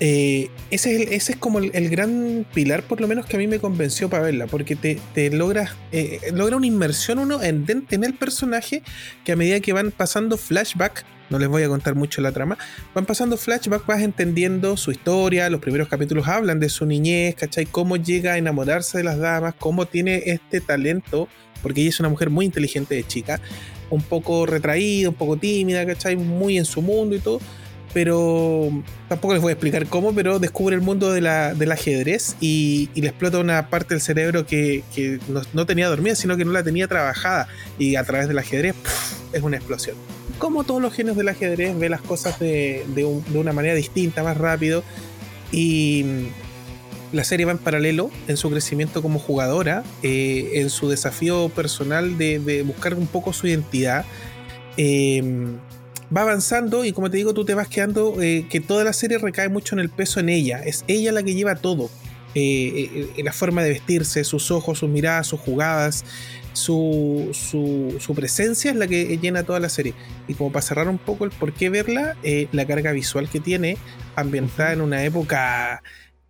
[0.00, 3.36] eh, ese, es el- ese es como el, el gran pilar, por lo menos, que
[3.36, 7.42] a mí me convenció para verla, porque te, te logras, eh, logra una inmersión uno
[7.42, 8.82] en, en el personaje
[9.24, 12.56] que a medida que van pasando flashback, no les voy a contar mucho la trama,
[12.94, 17.66] van pasando flashback, vas entendiendo su historia, los primeros capítulos hablan de su niñez, ¿cachai?
[17.66, 21.28] Cómo llega a enamorarse de las damas, cómo tiene este talento,
[21.62, 23.40] porque ella es una mujer muy inteligente de chica,
[23.90, 26.16] un poco retraída, un poco tímida, ¿cachai?
[26.16, 27.40] Muy en su mundo y todo
[27.92, 28.70] pero
[29.08, 32.88] tampoco les voy a explicar cómo, pero descubre el mundo de la- del ajedrez y,
[32.94, 34.82] le explota una parte del cerebro que,
[35.52, 37.48] no, tenía dormida, sino que no la tenía trabajada.
[37.78, 38.74] Y a través del ajedrez
[39.32, 39.96] es una explosión.
[40.42, 43.76] Como todos los genios del ajedrez, ve las cosas de, de un- de una manera
[43.76, 44.82] distinta, más rápido.
[45.52, 50.88] Y mm, la serie va en paralelo en su crecimiento como jugadora, eh, en su
[50.88, 54.04] desafío personal de, buscar un poco su identidad.
[54.76, 55.22] Eh,
[56.14, 59.18] va avanzando y como te digo, tú te vas quedando eh, que toda la serie
[59.18, 60.60] recae mucho en el peso en ella.
[60.64, 61.88] Es ella la que lleva todo.
[62.34, 66.04] Eh, la forma de vestirse, sus ojos, sus miradas, sus jugadas,
[66.52, 69.94] su, su, presencia es la que llena toda la serie.
[70.28, 72.16] Y como para cerrar un poco el por qué verla,
[72.52, 73.76] la carga visual que tiene,
[74.16, 75.82] ambientada en una época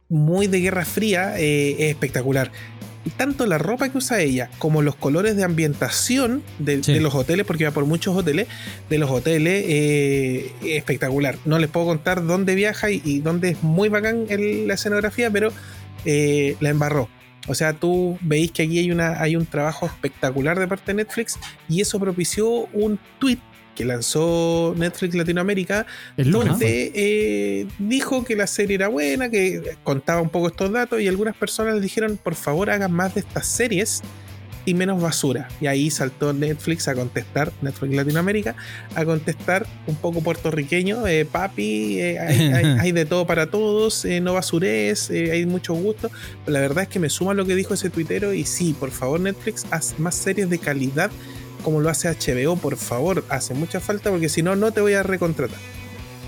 [0.09, 2.51] muy de Guerra Fría, es espectacular
[3.11, 7.65] tanto la ropa que usa ella como los colores de ambientación de, los hoteles, porque
[7.65, 8.47] va por muchos hoteles,
[8.89, 11.37] de los hoteles, eh, espectacular.
[11.45, 15.53] No les puedo contar dónde viaja y, dónde es muy bacán la escenografía, pero
[16.05, 17.09] eh, la embarró.
[17.49, 20.95] O sea, tú veis que aquí hay, una, hay un trabajo espectacular de parte de
[20.95, 23.39] Netflix y eso propició un tweet
[23.75, 30.29] que lanzó Netflix Latinoamérica, donde eh, dijo que la serie era buena, que contaba un
[30.29, 34.03] poco estos datos y algunas personas le dijeron, por favor hagan más de estas series
[34.65, 35.49] y menos basura.
[35.61, 38.55] Y ahí saltó Netflix a contestar, Netflix Latinoamérica,
[38.95, 42.19] a contestar un poco puertorriqueño, eh, papi, eh,
[42.81, 46.11] hay, de todo para todos, no basures, hay mucho gusto.
[46.47, 49.21] la verdad es que me suma lo que dijo ese tuitero y sí, por favor
[49.21, 51.11] Netflix, haz más series de calidad
[51.63, 54.95] como lo hace HBO, por favor, hace mucha falta porque si no, no te voy
[54.95, 55.59] a recontratar.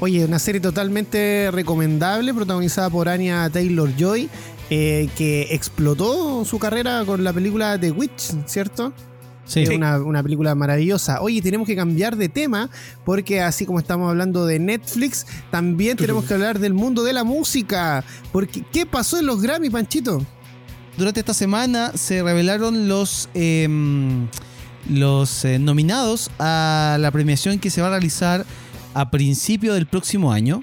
[0.00, 4.28] Oye, una serie totalmente recomendable, protagonizada por Anya Taylor Joy,
[4.70, 8.92] eh, que explotó su carrera con la película The Witch, ¿cierto?
[9.44, 9.61] Sí.
[9.61, 11.20] Es una, una, película maravillosa.
[11.20, 12.70] Oye, tenemos que cambiar de tema
[13.05, 17.24] porque así como estamos hablando de Netflix, también tenemos que hablar del mundo de la
[17.24, 18.03] música.
[18.33, 20.24] Porque, ¿qué pasó en los Grammy, Panchito?
[20.96, 23.29] Durante esta semana se revelaron los...
[23.35, 24.29] Em,
[24.88, 28.44] los eh, nominados a la premiación que se va a realizar
[28.92, 30.62] a principio del próximo año.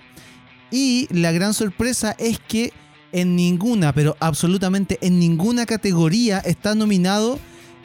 [0.72, 2.72] Y la gran sorpresa es que
[3.12, 7.40] en ninguna, pero absolutamente en ninguna categoría está nominado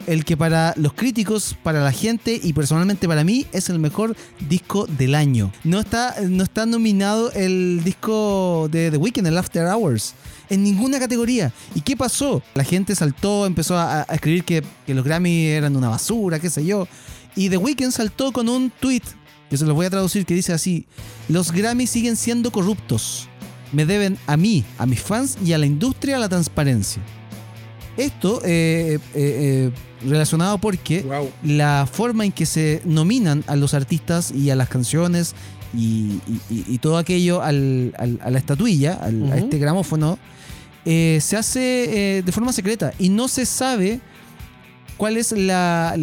[0.05, 4.15] el que para los críticos, para la gente y personalmente para mí es el mejor
[4.47, 5.51] disco del año.
[5.63, 10.13] No está, no está nominado el disco de The Weeknd, el After Hours
[10.49, 11.51] en ninguna categoría.
[11.75, 12.41] ¿Y qué pasó?
[12.53, 16.87] La gente saltó, empezó a, escribir que, los Grammy eran una basura, qué sé yo.
[17.35, 19.03] Y The Weeknd saltó con un tweet,
[19.49, 20.85] que se los voy a traducir, que dice así:
[21.27, 23.29] Los Grammy siguen siendo corruptos.
[23.71, 27.01] Me deben a mí, a mis fans y a la industria la transparencia.
[27.97, 29.71] Esto eh, eh, eh,
[30.07, 31.05] relacionado porque
[31.43, 35.33] la forma en que se nominan a los artistas y a las canciones
[35.73, 36.19] y,
[36.79, 40.17] todo aquello a la estatuilla, a este gramófono,
[40.89, 43.99] eh, se hace eh, de forma secreta y no se sabe
[44.97, 45.95] cuál es la,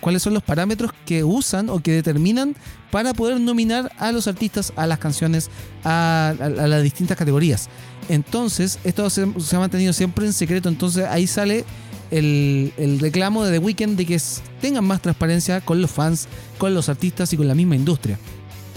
[0.00, 2.54] cuáles son los parámetros que usan o que determinan
[2.90, 5.50] para poder nominar a los artistas, a las canciones,
[5.84, 7.68] a, las distintas categorías.
[8.08, 11.64] Entonces, esto se, ha mantenido siempre en secreto, entonces ahí sale
[12.10, 14.20] el, reclamo de The Weeknd de que
[14.60, 16.26] tengan más transparencia con los fans,
[16.58, 18.18] con los artistas y con la misma industria.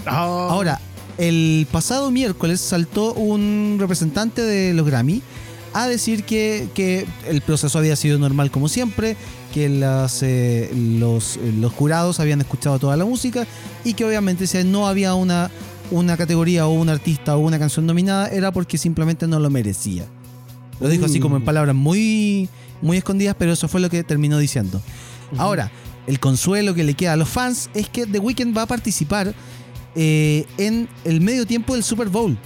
[0.06, 0.48] Ah.
[0.50, 0.80] Ahora,
[1.18, 5.22] el pasado miércoles saltó un representante de los Grammy
[5.74, 9.16] a decir que, el proceso había sido normal como siempre,
[9.52, 13.46] que eh, los, los, jurados habían escuchado toda la música
[13.84, 15.50] y que obviamente si no había una,
[15.90, 20.04] una categoría o un artista o una canción nominada era porque simplemente no lo merecía.
[20.80, 21.44] Lo dijo así como en uh.
[21.44, 22.48] palabras muy,
[22.80, 24.80] muy escondidas, pero eso fue lo que terminó diciendo.
[25.38, 25.70] Ahora,
[26.06, 29.34] el consuelo que le queda a los fans es que The Weeknd va a participar
[29.94, 32.36] eh, en el medio tiempo del Super Bowl.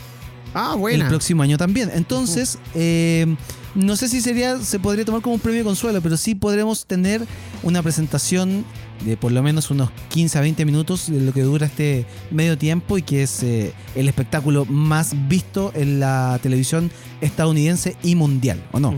[0.59, 1.05] Ah, bueno.
[1.05, 1.91] El próximo año también.
[1.93, 3.27] Entonces, eh,
[3.75, 6.87] no sé si sería, se podría tomar como un premio de consuelo, pero sí podremos
[6.87, 7.27] tener
[7.63, 8.65] una presentación
[9.05, 12.57] de por lo menos unos 15 a 20 minutos de lo que dura este medio
[12.57, 16.91] tiempo y que es eh, el espectáculo más visto en la televisión
[17.21, 18.95] estadounidense y mundial, ¿o no?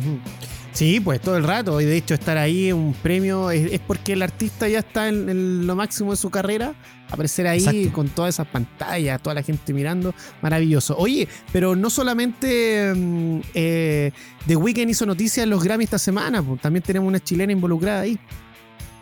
[0.78, 1.80] Sí, pues todo el rato.
[1.80, 5.74] Y de hecho, estar ahí un premio es, porque el artista ya está en, lo
[5.74, 6.72] máximo de su carrera.
[7.10, 10.14] Aparecer ahí con todas esas pantallas, toda la gente mirando.
[10.40, 10.96] Maravilloso.
[10.96, 14.12] Oye, pero no solamente mm, eh,
[14.46, 18.02] The Weeknd hizo noticias en los Grammy esta semana, pues, también tenemos una chilena involucrada
[18.02, 18.16] ahí.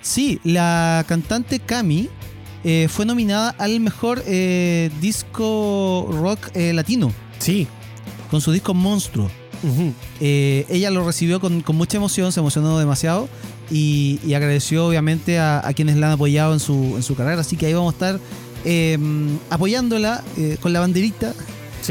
[0.01, 2.09] Sí, la cantante Cami
[2.65, 7.13] eh, fue nominada al mejor eh, disco rock latino.
[7.39, 7.67] Sí.
[8.31, 9.31] Con su disco Monstruo.
[10.21, 13.29] Eh, ella lo recibió con, mucha emoción, se emocionó demasiado
[13.71, 17.41] y, agradeció obviamente a, quienes la han apoyado en su, en su carrera.
[17.41, 18.21] Así que ahí vamos a estar
[18.65, 21.35] em, apoyándola eh, con la banderita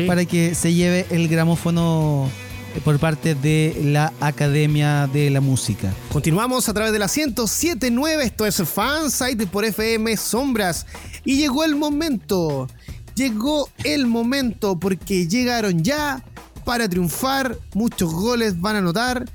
[0.07, 2.29] para que se lleve el gramófono
[2.75, 5.93] eh, por parte de la Academia de la Música.
[6.11, 10.85] Continuamos a través de la 1079, esto es Fansite por FM Sombras.
[11.23, 12.67] Y llegó el momento,
[13.15, 16.23] llegó el momento porque llegaron ya
[16.65, 19.25] para triunfar, muchos goles van a anotar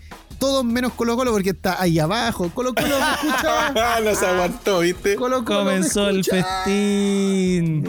[0.40, 2.50] todos menos Colo Colo porque está ahí abajo.
[2.52, 4.00] Colo Colo me escucha.
[4.04, 5.14] no se aguantó, ¿viste?
[5.14, 7.88] Colo Colo me Comenzó el festín.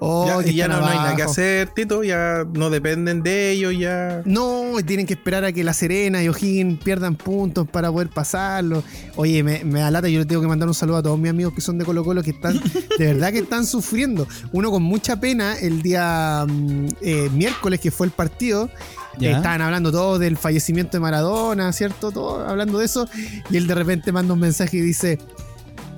[0.00, 2.02] Oh, ya, que y ya no, no hay nada que hacer, Tito.
[2.02, 4.22] Ya no dependen de ellos, ya.
[4.24, 8.82] No, tienen que esperar a que La Serena y O'Higgins pierdan puntos para poder pasarlo.
[9.16, 11.30] Oye, me, me da lata, yo le tengo que mandar un saludo a todos mis
[11.30, 12.58] amigos que son de Colo Colo que están,
[12.98, 14.26] de verdad que están sufriendo.
[14.52, 18.70] Uno con mucha pena el día mm, eh, miércoles que fue el partido.
[19.18, 19.36] Ya.
[19.36, 22.10] estaban hablando todos del fallecimiento de Maradona, ¿cierto?
[22.12, 23.08] Todo hablando de eso.
[23.50, 25.18] Y él de repente manda un mensaje y dice: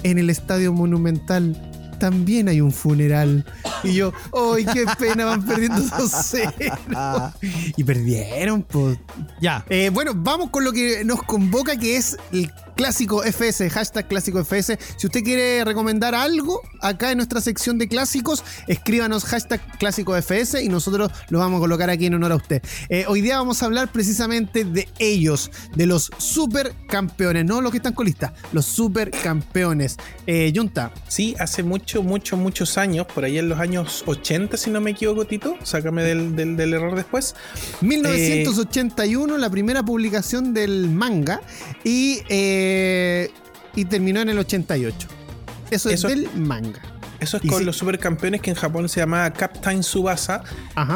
[0.03, 1.57] En el estadio monumental
[1.98, 3.44] también hay un funeral.
[3.85, 4.12] Y yo,
[4.55, 5.25] ¡ay, qué pena!
[5.25, 7.33] Van perdiendo 2-0.
[7.77, 8.98] Y perdieron, pues.
[9.40, 9.64] Ya.
[9.68, 14.39] Eh, bueno, vamos con lo que nos convoca, que es el clásico FS, hashtag clásico
[14.41, 14.79] FS.
[14.97, 20.63] Si usted quiere recomendar algo acá en nuestra sección de clásicos, escríbanos hashtag clásico FS
[20.63, 22.63] y nosotros lo vamos a colocar aquí en honor a usted.
[22.89, 27.79] Eh, hoy día vamos a hablar precisamente de ellos, de los supercampeones, no los que
[27.79, 29.97] están con lista, los supercampeones.
[30.27, 34.71] Eh, Junta, Sí, hace mucho, mucho, muchos años, por ahí en los años 80, si
[34.71, 35.57] no me equivoco, Tito.
[35.63, 37.35] Sácame del, del- del error después.
[37.83, 41.41] 1981, la primera publicación del manga
[41.85, 42.62] y, eh,
[43.75, 45.09] y terminó en el 88.
[45.70, 46.81] Eso es del manga.
[47.20, 47.64] Eso es Y con sí.
[47.64, 50.42] los supercampeones que en Japón se llamaba Captain Subasa.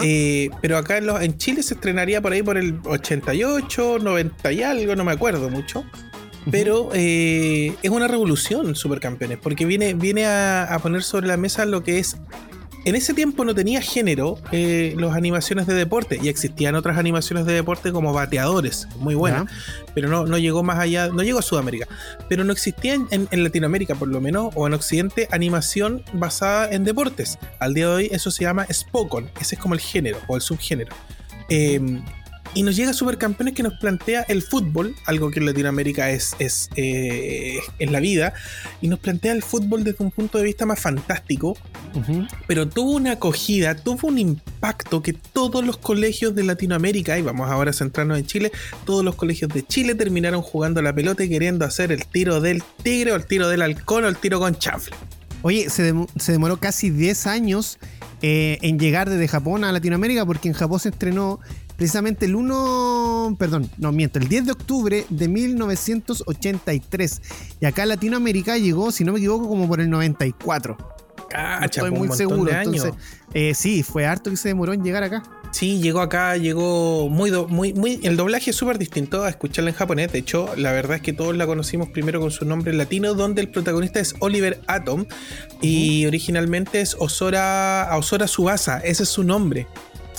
[0.02, 4.52] Eh, pero acá en, los- en Chile se estrenaría por ahí por el 88, 90
[4.52, 5.85] y algo, no me acuerdo mucho.
[6.50, 11.64] Pero eh, es una revolución, Supercampeones, porque viene, viene a, a poner sobre la mesa
[11.64, 12.16] lo que es.
[12.87, 17.44] En ese tiempo no tenía género eh, las animaciones de deporte y existían otras animaciones
[17.44, 19.44] de deporte como bateadores, muy buenas,
[19.92, 21.88] pero no, no llegó más allá, no llegó a Sudamérica.
[22.29, 26.70] Pero no existía en, en- en Latinoamérica, por lo menos, o en Occidente, animación basada
[26.70, 27.38] en deportes.
[27.59, 30.40] Al día de hoy eso se llama Spokon, ese es como el género o el
[30.42, 30.94] subgénero.
[31.49, 31.81] Eh,
[32.57, 36.69] y nos llega Supercampeones que nos plantea el fútbol, algo que en Latinoamérica es, es,
[36.75, 38.33] eh, es la vida,
[38.81, 41.57] y nos plantea el fútbol desde un punto de vista más fantástico,
[42.49, 47.49] pero tuvo una acogida, tuvo un impacto que todos los colegios de Latinoamérica, y vamos
[47.51, 48.51] ahora a centrarnos en Chile,
[48.85, 52.62] todos los colegios de Chile terminaron jugando la pelota y queriendo hacer el tiro del
[52.83, 54.97] tigre o el tiro del halcón o el tiro con chanfle.
[55.42, 57.79] Oye, se, dem- se demoró casi 10 años
[58.23, 61.38] eh, en llegar desde Japón a Latinoamérica porque en Japón se estrenó
[61.77, 67.23] precisamente el 1, perdón, no miento, el 10 de octubre de 1983.
[67.61, 70.77] Y acá a Latinoamérica llegó, si no me equivoco, como por el 94.
[71.29, 72.53] Cacha, No estoy muy seguro.
[72.53, 72.93] Entonces,
[73.35, 75.23] eh, sí, fue harto que se demoró en llegar acá.
[75.51, 77.99] Sí, llegó acá, llegó muy, do- muy, muy.
[78.03, 80.12] El doblaje es súper distinto a escucharla en japonés.
[80.12, 83.41] De hecho, la verdad es que todos la conocimos primero con su nombre latino, donde
[83.41, 85.07] el protagonista es Oliver Atom
[85.62, 88.79] y originalmente es Osora, Osora Subasa.
[88.81, 89.67] Ese es su nombre.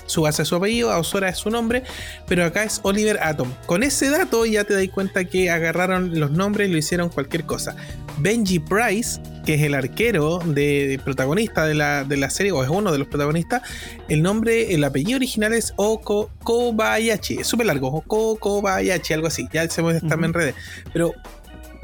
[0.07, 1.83] Subasa es su apellido, Osora es su nombre,
[2.27, 3.53] pero acá es Oliver Atom.
[3.65, 7.45] Con ese dato ya te das cuenta que agarraron los nombres y lo hicieron cualquier
[7.45, 7.75] cosa.
[8.17, 12.63] Benji Price, que es el arquero de, de protagonista de la, de la serie, o
[12.63, 13.61] es uno de los protagonistas,
[14.09, 17.39] el nombre, el apellido original es Oko Kobayashi.
[17.39, 19.47] Es súper largo, Oko Kobayashi, algo así.
[19.53, 20.55] Ya se me, está en redes.
[20.93, 21.13] Pero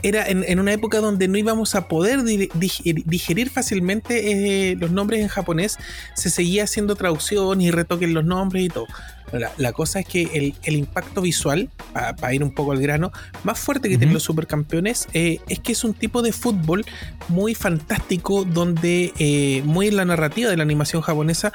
[0.04, 4.76] era en, en una época donde no íbamos a poder di- dig- digerir fácilmente eh,
[4.76, 5.78] los nombres en japonés,
[6.14, 8.86] se seguía haciendo traducción y retoque en los nombres y todo.
[9.40, 13.12] La, la cosa es que el, el impacto visual, para ir un poco al grano,
[13.44, 14.00] más fuerte que Ujú.
[14.00, 16.86] tienen los supercampeones eh, es que es un tipo de fútbol
[17.30, 21.52] muy fantástico donde eh, muy en la narrativa de la animación japonesa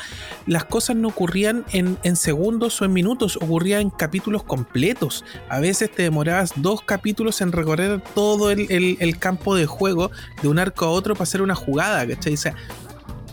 [0.46, 5.24] las cosas no ocurrían en, en segundos o en minutos, ocurrían en capítulos completos.
[5.48, 10.10] A veces te demorabas dos capítulos en recorrer todo el, el- el campo de juego
[10.42, 12.34] de un arco a otro para hacer una jugada, ¿cachai?
[12.34, 12.54] O sea,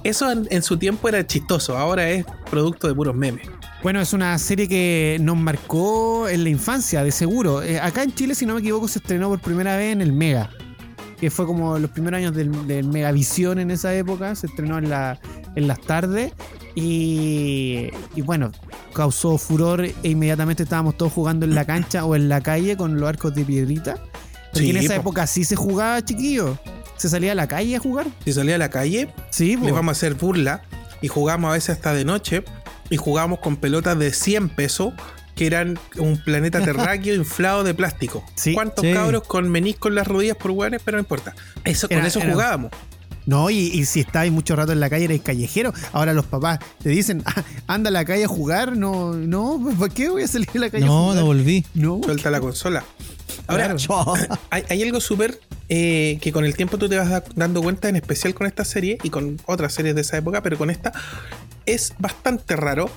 [0.04, 3.48] eso en, en su tiempo era chistoso, ahora es producto de puros memes.
[3.86, 7.62] Bueno, es una serie que nos marcó en la infancia, de seguro.
[7.62, 10.12] Eh, acá en Chile, si no me equivoco, se estrenó por primera vez en el
[10.12, 10.50] Mega.
[11.20, 14.34] Que fue como los primeros años del, del Megavisión en esa época.
[14.34, 15.20] Se estrenó en, la,
[15.56, 16.34] en las tardes.
[16.74, 18.52] Y, y bueno,
[18.92, 23.00] causó furor e inmediatamente estábamos todos jugando en la cancha o en la calle con
[23.00, 23.98] los arcos de piedrita.
[24.52, 25.02] Porque Sí, en esa po.
[25.02, 26.58] época sí se jugaba, chiquillo.
[26.98, 28.08] Se salía a la calle a jugar.
[28.24, 29.66] Si salía a la calle, Sí, po.
[29.66, 30.64] les vamos a hacer burla
[31.04, 32.44] y jugamos a veces hasta de noche
[32.90, 34.94] y jugamos con pelotas de 100 pesos
[35.36, 38.24] que eran un planeta terráqueo inflado de plástico.
[38.36, 38.54] Sí.
[38.54, 38.94] ¿Cuántos Sí.
[38.94, 40.82] cabros con menisco en las rodillas por hueones?
[40.86, 41.36] Pero no importa.
[41.64, 42.72] Eso, con eso era- jugábamos.
[43.26, 45.74] No, y, y si estabas mucho rato en la calle eres callejero.
[45.94, 48.78] Ahora los papás te dicen, "Ah, anda a la calle a jugar.
[48.78, 51.16] No, no, ¿por qué voy a salir a la calle a No, jugar?
[51.18, 51.66] no volví.
[51.74, 52.84] No, Suelta la consola.
[53.48, 54.14] Ahora, Claro.
[54.52, 57.90] hay, hay algo súper eh, que con el tiempo tú te vas da- dando cuenta,
[57.90, 60.94] en especial con esta serie y con otras series de esa época, pero con esta
[61.66, 62.90] es bastante raro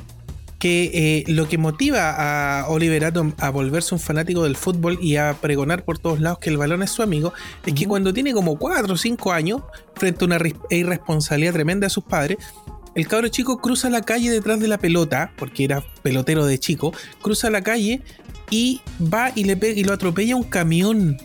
[0.59, 5.17] que eh, lo que motiva a Oliver Atom a volverse un fanático del fútbol y
[5.17, 7.33] a pregonar por todos lados que el balón es su amigo,
[7.65, 9.63] es que cuando tiene como 4 o 5 años,
[9.95, 10.39] frente a una
[10.71, 12.39] irresponsabilidad tremenda de sus padres,
[12.95, 16.93] el cabro chico cruza la calle detrás de la pelota, porque era pelotero de chico,
[17.23, 18.03] cruza la calle
[18.51, 21.17] y va y le pega y lo atropella un camión.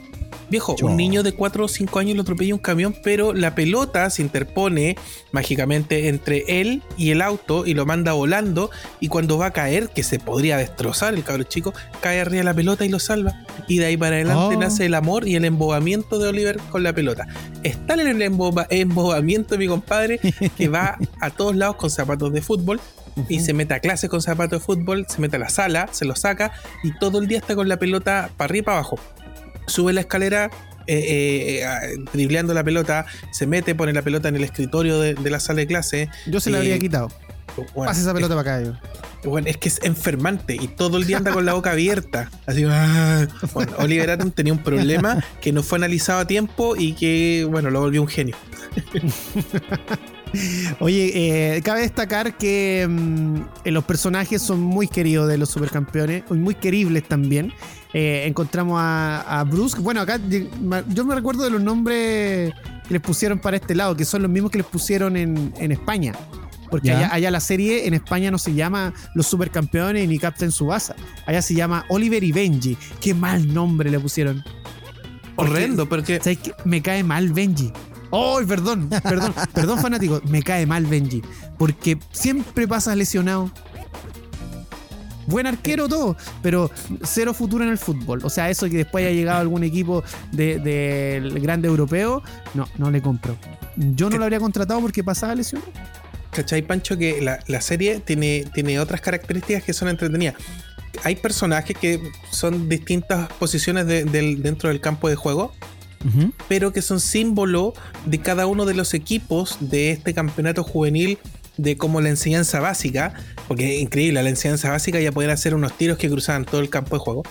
[0.49, 4.09] Viejo, un niño de 4 o 5 años lo atropella un camión, pero la pelota
[4.09, 4.95] se interpone
[5.31, 8.69] mágicamente entre él y el auto y lo manda volando.
[8.99, 12.43] Y cuando va a caer, que se podría destrozar el cabro chico, cae arriba de
[12.43, 13.45] la pelota y lo salva.
[13.67, 14.59] Y de ahí para adelante oh.
[14.59, 17.27] nace el amor y el embobamiento de Oliver con la pelota.
[17.63, 20.19] Está en el embobamiento de mi compadre
[20.57, 22.79] que va a todos lados con zapatos de fútbol
[23.29, 26.05] y se mete a clases con zapatos de fútbol, se mete a la sala, se
[26.05, 26.51] lo saca
[26.84, 28.99] y todo el día está con la pelota para arriba y para abajo
[29.68, 30.49] sube la escalera
[30.88, 35.39] eh, eh, dribleando la pelota, se mete, pone la pelota en el escritorio de, la
[35.39, 36.09] sala de clase.
[36.26, 37.09] Yo se la habría quitado.
[37.55, 38.82] Bueno, Pasa esa pelota para acá.
[39.24, 42.30] Bueno, es que es enfermante y todo el día anda con la boca abierta.
[42.45, 43.28] Así, ah.
[43.53, 47.70] bueno, Oliver Atom tenía un problema que no fue analizado a tiempo y que, bueno,
[47.70, 48.36] lo volvió un genio.
[50.80, 53.36] Oye, eh, cabe destacar que mm,
[53.66, 57.53] los personajes son muy queridos de los supercampeones, muy queribles también.
[57.93, 59.79] Eh, encontramos a, Bruce.
[59.79, 60.19] Bueno, acá
[60.89, 62.53] yo me recuerdo de los nombres
[62.87, 66.13] que les pusieron para este lado, que son los mismos que les pusieron en, España.
[66.69, 70.95] Porque allá, la serie en España no se llama Los Supercampeones ni Captain Subasa.
[71.27, 72.75] Allá se llama Oliver y Benji.
[72.99, 74.43] Qué mal nombre le pusieron.
[75.35, 76.19] Horrendo, porque.
[76.65, 77.71] Me cae mal Benji.
[78.11, 78.89] ¡Ay, perdón!
[78.89, 80.21] Perdón, perdón, fanático.
[80.29, 81.21] Me cae mal Benji.
[81.59, 83.51] Porque siempre pasa lesionado
[85.28, 86.71] buen arquero todo, pero
[87.03, 88.21] cero futuro en el fútbol.
[88.24, 92.91] O sea, eso que después haya llegado algún equipo del de, grande europeo, no, no
[92.91, 93.38] le compro.
[93.76, 95.61] Yo no lo habría contratado porque pasaba lesión.
[96.32, 96.97] ¿Cachai, Pancho?
[96.97, 100.36] Que la, serie tiene, tiene otras características que son entretenidas.
[101.03, 102.01] Hay personajes que
[102.32, 105.53] son distintas posiciones dentro del campo de juego,
[106.47, 107.74] pero que son símbolo
[108.05, 111.17] de cada uno de los equipos de este campeonato juvenil
[111.57, 113.13] de cómo la enseñanza básica,
[113.47, 116.69] porque es increíble, la enseñanza básica ya poder hacer unos tiros que cruzaban todo el
[116.69, 117.23] campo de juego.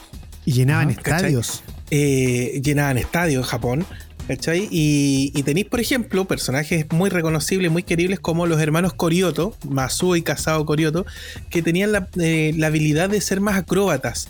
[0.44, 1.62] Y llenaban estadios.
[1.90, 3.86] Eh, llenaban estadios en Japón.
[4.28, 4.68] ¿Cachai?
[4.70, 10.22] Y, tenéis, por ejemplo, personajes muy reconocibles, muy queribles, como los hermanos Korioto, Masuo y
[10.22, 11.04] Casado Korioto,
[11.50, 14.28] que tenían la, eh, la habilidad de ser más acróbatas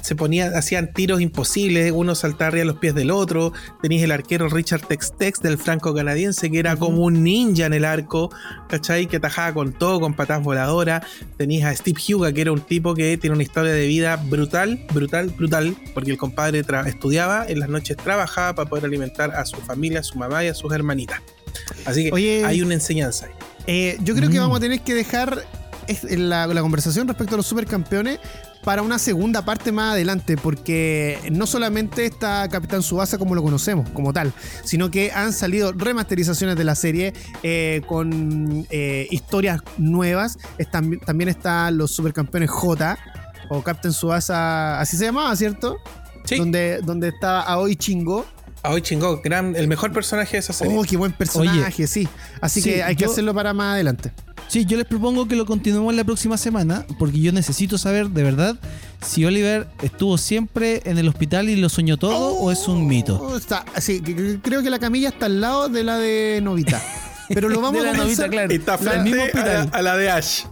[0.00, 3.52] se ponía, hacían tiros imposibles, uno saltar arriba a los pies del otro.
[3.82, 7.84] Tenéis el arquero Richard Tex-Tex del franco canadiense, que era como un ninja en el
[7.84, 8.30] arco,
[8.68, 9.06] ¿cachai?
[9.06, 11.04] Que atajaba con todo, con patas voladoras.
[11.36, 14.84] Tenéis a Steve Huga, que era un tipo que tiene una historia de vida brutal,
[14.92, 19.56] brutal, brutal, porque el compadre estudiaba, en las noches trabajaba para poder alimentar a su
[19.56, 21.20] familia, a su mamá y a sus hermanitas.
[21.84, 23.32] Así que hay una enseñanza ahí.
[23.66, 24.42] Eh, yo creo que mm.
[24.42, 25.44] vamos a tener que dejar
[26.10, 28.18] la, la, conversación respecto a los supercampeones
[28.68, 33.88] para una segunda parte más adelante, porque no solamente está Capitán Subasa como lo conocemos,
[33.94, 34.30] como tal,
[34.62, 40.36] sino que han salido remasterizaciones de la serie eh, con eh, historias nuevas.
[40.70, 42.98] también están los Supercampeones J,
[43.48, 45.78] o Captain Subasa, así se llamaba, ¿cierto?
[46.24, 46.36] Sí.
[46.36, 48.26] Donde, donde está Aoi Chingo.
[48.62, 50.76] Aoi Chingo, gran, el mejor personaje de esa serie.
[50.76, 52.08] Oh, qué buen personaje, sí.
[52.40, 54.12] Así que hay que hacerlo para más adelante.
[54.48, 58.22] Sí, yo les propongo que lo continuemos la próxima semana, porque yo necesito saber de
[58.22, 58.56] verdad
[59.04, 63.20] si Oliver estuvo siempre en el hospital y lo soñó todo o es un mito.
[63.20, 64.00] Oh, está, sí,
[64.42, 66.82] creo que la camilla está al lado de la de Novita.
[67.28, 68.30] Pero lo vamos a conversar.
[68.30, 68.52] claro.
[68.52, 69.70] Está frente hospital.
[69.72, 70.44] A, la de Ash.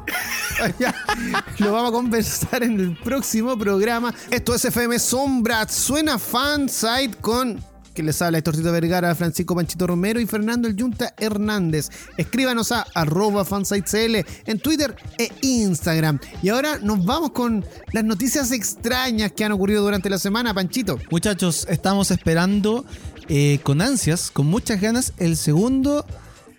[1.59, 4.15] lo vamos a conversar en el próximo programa.
[4.31, 5.67] Esto es FM Sombra.
[5.69, 7.63] Suena fanside con
[7.97, 11.89] que les habla Tortito Vergara, Francisco Panchito Romero y Fernando El Yunta Hernández.
[12.19, 16.21] Escríbanos a arroba fansitecl en Twitter e Instagram.
[16.43, 20.99] Y ahora nos vamos con las noticias extrañas que han ocurrido durante la semana, Panchito.
[21.11, 22.85] Muchachos, estamos esperando
[23.29, 26.05] eh, con ansias, con muchas ganas, el segundo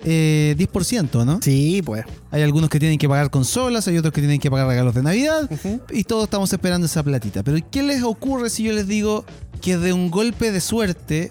[0.04, 1.40] 10%, eh, ¿no?
[1.42, 2.04] Sí, pues.
[2.32, 5.04] Hay algunos que tienen que pagar consolas, hay otros que tienen que pagar regalos de
[5.04, 5.50] Navidad
[5.92, 7.44] y todos estamos esperando esa platita.
[7.44, 9.26] Pero ¿qué les ocurre si yo les digo
[9.68, 11.30] que de un golpe de suerte,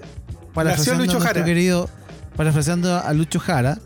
[0.52, 1.88] parafraseando a nuestro querido,
[2.36, 3.78] parafraseando a Lucho Jara,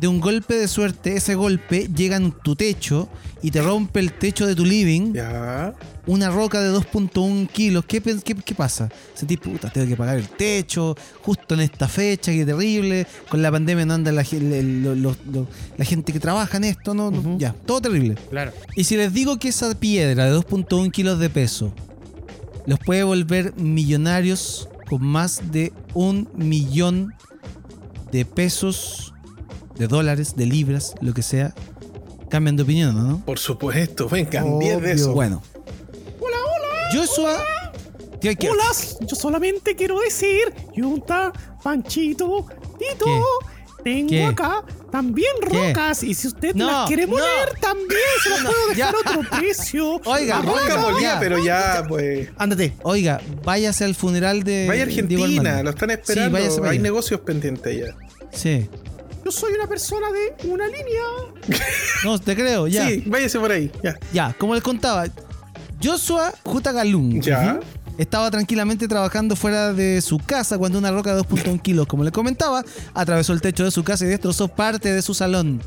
[0.00, 3.10] de un golpe de suerte, ese golpe llega en tu techo
[3.42, 5.12] y te rompe el techo de tu living.
[5.12, 5.74] Ya.
[6.06, 7.84] Una roca de 2.1 kilos.
[7.84, 8.88] ¿Qué, ¿Qué, pasa?
[9.14, 13.06] Ese tipo, puta, tengo que pagar el techo, justo en esta fecha, qué terrible.
[13.28, 14.24] Con la pandemia no anda la,
[15.76, 17.36] la gente que trabaja en esto, ¿no?
[17.36, 18.14] Ya, todo terrible.
[18.30, 18.50] Claro.
[18.76, 21.74] Y si les digo que esa piedra de 2.1 kilos de peso
[22.66, 27.14] los puede volver millonarios con más de un millón
[28.12, 29.12] de pesos,
[29.76, 31.54] de dólares, de libras, lo que sea,
[32.30, 33.24] Cambian de opinión, ¿no?
[33.24, 35.12] Por supuesto, vengan 10 de eso.
[35.12, 35.40] Bueno.
[36.20, 36.88] Hola, hola.
[36.92, 37.36] Joshua.
[38.20, 38.64] ¿Qué- qué- Hola,
[39.02, 42.46] yo solamente quiero decir, Yunta, Panchito,
[42.78, 43.06] Tito,
[43.84, 44.24] tengo ¿Qué?
[44.24, 45.68] acá también ¿Qué?
[45.68, 47.12] rocas y si usted No, las quiere no.
[47.12, 48.86] moler, también se las puedo Ya.
[48.92, 50.00] dejar a otro precio.
[50.04, 51.20] Oiga, La Roca ya.
[51.20, 52.28] pero ya, pues.
[52.38, 52.74] Ándate.
[52.82, 54.66] Oiga, váyase al funeral de.
[54.66, 56.32] Vaya Argentina, lo están Sí, esperando.
[56.38, 57.94] váyase para Hay negocios pendientes ya.
[58.32, 58.68] Sí.
[59.24, 61.02] Yo soy una persona de una línea.
[62.04, 62.86] No, te creo, ya.
[62.88, 63.70] Sí, váyase por ahí.
[63.82, 63.96] Ya.
[64.12, 65.06] Ya, como les contaba,
[65.82, 67.58] Joshua Jutagalung Ya.
[67.98, 72.12] Estaba tranquilamente trabajando fuera de su casa cuando una roca de 2.1 kilos, como le
[72.12, 75.60] comentaba, atravesó el techo de su casa y destrozó parte de su salón.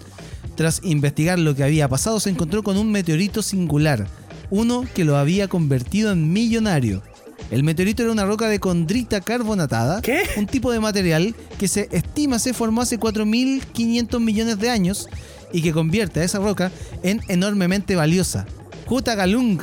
[0.56, 4.08] Tras investigar lo que había pasado, se encontró con un meteorito singular,
[4.50, 7.04] uno que lo había convertido en millonario.
[7.52, 10.24] El meteorito era una roca de condrita carbonatada, ¿Qué?
[10.36, 15.08] un tipo de material que se estima se formó hace 4.500 millones de años
[15.54, 16.72] y que convierte a esa roca
[17.04, 18.46] en enormemente valiosa.
[18.88, 19.16] J.
[19.16, 19.60] Galung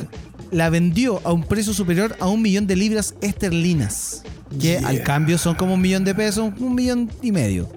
[0.51, 4.21] la vendió a un precio superior a un millón de libras esterlinas,
[4.59, 4.87] que Yeah.
[4.87, 7.67] al cambio son como un millón de pesos, un millón y medio.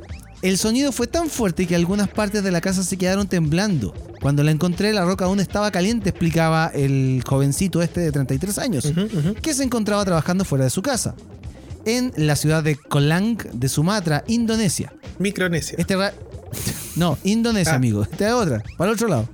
[0.43, 3.93] El sonido fue tan fuerte que algunas partes de la casa se quedaron temblando.
[4.21, 8.93] Cuando la encontré, la roca aún estaba caliente, explicaba el jovencito este de 33 años,
[9.43, 11.15] que se encontraba trabajando fuera de su casa,
[11.85, 14.93] en la ciudad de Kolang de Sumatra, Indonesia.
[15.19, 15.77] Micronesia.
[15.79, 16.13] Este ra-
[16.97, 17.77] No, Indonesia, Ah.
[17.77, 18.03] amigo.
[18.03, 19.29] Esta es otra, para el otro lado.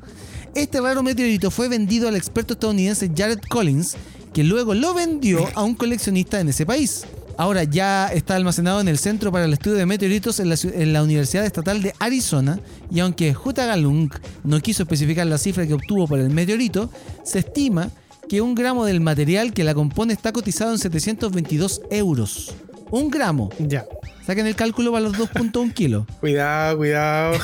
[0.54, 3.96] Este raro meteorito fue vendido al experto estadounidense Jared Collins,
[4.32, 7.04] que luego lo vendió a un coleccionista en ese país.
[7.36, 11.44] Ahora ya está almacenado en el Centro para el Estudio de Meteoritos en la, Universidad
[11.44, 14.10] Estatal de Arizona, y aunque Galung
[14.44, 16.88] no quiso especificar la cifra que obtuvo por el meteorito,
[17.24, 17.90] se estima
[18.28, 22.54] que un gramo del material que la compone está cotizado en 722 euros.
[22.94, 23.50] Un gramo.
[23.58, 23.84] Ya.
[24.24, 26.06] Saquen el cálculo para los 2.1 kilos.
[26.20, 27.36] Cuidado, cuidado.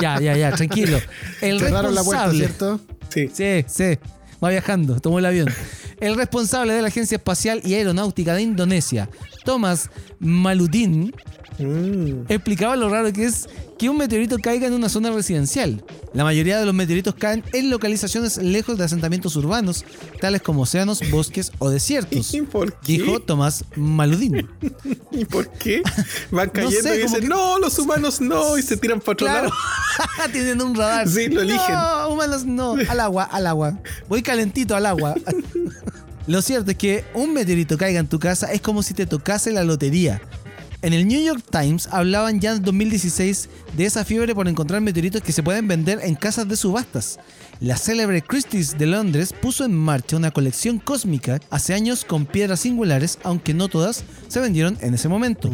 [0.00, 0.98] Ya, ya, ya, tranquilo.
[1.42, 2.38] El Cerraron la puerta, responsable.
[2.38, 2.80] ¿cierto?
[3.10, 3.30] Sí.
[3.34, 3.98] Sí, sí.
[4.42, 5.52] Va viajando, tomó el avión.
[6.00, 9.10] El responsable de la Agencia Espacial y Aeronáutica de Indonesia,
[9.44, 11.14] Thomas Maludin,
[11.58, 12.24] Mm.
[12.30, 13.46] explicaba lo raro que es
[13.78, 15.84] que un meteorito caiga en una zona residencial.
[16.14, 19.84] La mayoría de los meteoritos caen en localizaciones lejos de asentamientos urbanos,
[20.20, 22.32] tales como océanos, bosques o desiertos.
[22.34, 22.92] ¿Y por qué?
[22.94, 24.48] Dijo Tomás Maludin.
[25.12, 25.82] ¿Y por qué?
[26.30, 29.12] Van No cayendo sé, y dicen, que- no, los humanos no, y se tiran para
[29.12, 29.48] otro Claro.
[29.50, 30.32] lado.
[30.32, 31.06] Tienen un radar.
[31.08, 31.74] Sí, lo eligen.
[31.74, 32.76] No, humanos no.
[32.88, 33.78] Al agua, al agua.
[34.08, 35.14] Voy calentito al agua.
[36.26, 39.50] Lo cierto es que un meteorito caiga en tu casa es como si te tocase
[39.52, 40.22] la lotería.
[40.80, 45.22] En el New York Times hablaban ya en 2016 de esa fiebre por encontrar meteoritos
[45.22, 47.18] que se pueden vender en casas de subastas.
[47.62, 52.58] La célebre Christie's de Londres puso en marcha una colección cósmica hace años con piedras
[52.58, 55.48] singulares, aunque no todas se vendieron en ese momento.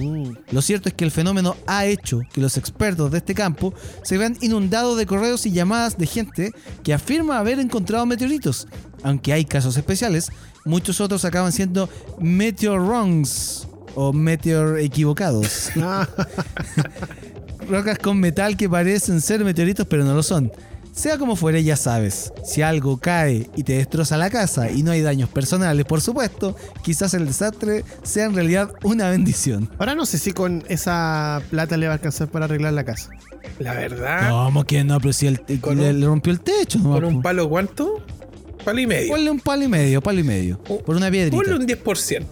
[0.51, 4.17] Lo cierto es que el fenómeno ha hecho que los expertos de este campo se
[4.17, 6.53] vean inundados de correos y llamadas de gente
[6.83, 8.69] que afirma haber encontrado meteoritos.
[9.03, 10.33] Aunque hay casos especiales,
[10.65, 15.73] muchos otros acaban siendo meteor wrongs o meteor equivocados.
[17.69, 20.51] Rocas con metal que parecen ser meteoritos pero no lo son.
[20.93, 24.91] Sea como fuere, ya sabes, si algo cae y te destroza la casa y no
[24.91, 29.71] hay daños personales, por supuesto, quizás el desastre sea en realidad una bendición.
[29.79, 33.11] ahora no sé si con esa plata le va a alcanzar para arreglar la casa.
[33.61, 34.99] La verdad, ¿Cómo que no?
[35.01, 36.79] Pero si el- Con le, un- le rompió el techo.
[36.81, 36.93] ¿no?
[36.95, 38.03] con un palo cuánto?
[38.65, 39.09] Palo y medio.
[39.13, 40.59] Ponle un palo y medio, palo y medio.
[40.59, 41.37] Por una piedrita.
[41.37, 42.25] Ponle un 10%.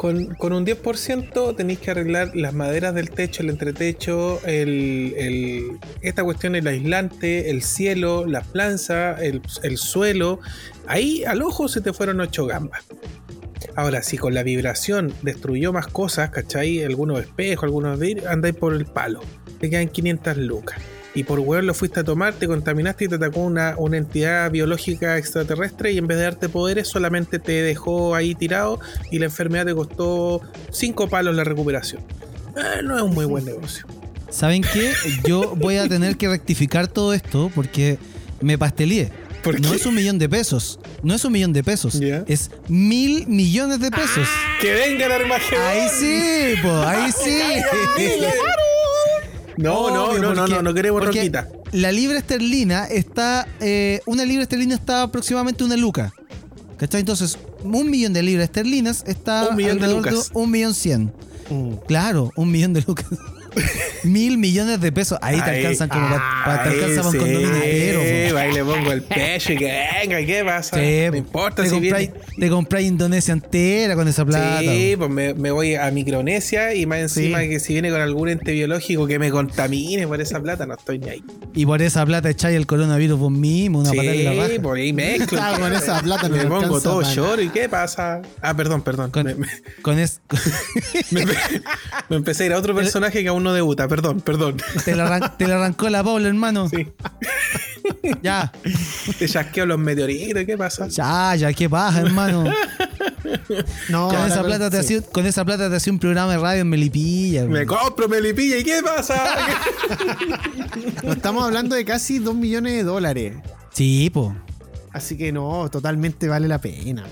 [0.00, 6.24] Con, con un 10% tenéis que arreglar las maderas del techo, el entretecho, el, esta
[6.24, 10.40] cuestión, el aislante, el cielo, la planza, el, el suelo.
[10.86, 12.82] Ahí al ojo se te fueron ocho gambas.
[13.76, 16.82] Ahora, si con la vibración destruyó más cosas, ¿cachai?
[16.82, 19.20] Algunos espejos, algunos andáis por el palo.
[19.60, 20.80] Te quedan 500 lucas.
[21.14, 24.50] Y por hueón lo fuiste a tomar, te contaminaste y te atacó una, una entidad
[24.50, 28.78] biológica extraterrestre y en vez de darte poderes solamente te dejó ahí tirado
[29.10, 30.40] y la enfermedad te costó
[30.70, 32.02] 5 palos la recuperación.
[32.56, 33.86] Eh, no es un muy buen negocio.
[34.30, 34.92] ¿Saben qué?
[35.24, 37.98] Yo voy a tener que rectificar todo esto porque
[38.40, 39.10] me pasteleé.
[39.42, 40.78] ¿Por No es un millón de pesos.
[41.02, 41.98] No es un millón de pesos.
[42.26, 44.28] Es mil millones de pesos.
[44.60, 45.64] ¡Que venga el Armagedón!
[45.66, 47.40] Ahí sí, po, ahí sí.
[49.62, 51.48] No, no, no, no, porque- no, no queremos roquita.
[51.72, 53.46] La libra esterlina está.
[53.60, 56.12] eh, una libra esterlina está aproximadamente una luca.
[56.76, 57.00] ¿Cachai?
[57.00, 59.48] Entonces, un millón de libras esterlinas está.
[59.50, 60.30] Un millón de lucas.
[60.34, 61.12] un millón cien.
[61.86, 63.06] Claro, un millón de lucas.
[64.04, 65.18] Mil millones de pesos.
[65.22, 65.58] Ahí te Ahí.
[65.58, 68.00] alcanzan como para, te alcanza para condominio entero.
[68.02, 70.76] sí, ahí le pongo el pecho y que venga, ¿qué pasa?
[70.78, 71.16] Sí, no po.
[71.18, 72.24] importa te si compráis, viene.
[72.38, 74.60] te compráis Indonesia entera con esa plata.
[74.60, 77.48] Sí, pues me, me voy a Micronesia y más encima Sí.
[77.48, 80.98] que si viene con algún ente biológico que me contamine por esa plata, no estoy
[80.98, 81.24] ni ahí.
[81.54, 84.62] Y por esa plata echáis el coronavirus vos mismo, una patada en la sí, raja.
[84.62, 85.38] por ahí mezclo.
[85.42, 88.20] Ah, con esa plata no me pongo todo para- short y ¿qué pasa?
[88.42, 89.10] Ah, perdón, perdón.
[89.10, 89.46] Con, Me, me-
[89.82, 90.20] con es-
[91.10, 91.24] me-
[92.08, 94.56] me empecé a ir a otro personaje que aún no debuta, perdón, perdón.
[94.84, 96.68] te, le arran- te le arrancó la Paula, hermano.
[96.68, 96.86] Sí.
[98.22, 98.52] Ya,
[99.18, 100.86] Te chasqueo los meteoritos, ¿qué pasa?
[100.88, 102.44] ya, ya, qué baja, hermano.
[103.88, 104.96] No, Con esa, plata te sí.
[104.96, 107.46] hacía, con esa plata te hacía un programa de radio en Melipilla.
[107.46, 109.22] Me compro Melipilla y ¿qué pasa?
[111.02, 113.34] No estamos hablando de casi 2 millones de dólares.
[113.72, 114.34] Sí, po.
[114.92, 117.04] Así que no, totalmente vale la pena.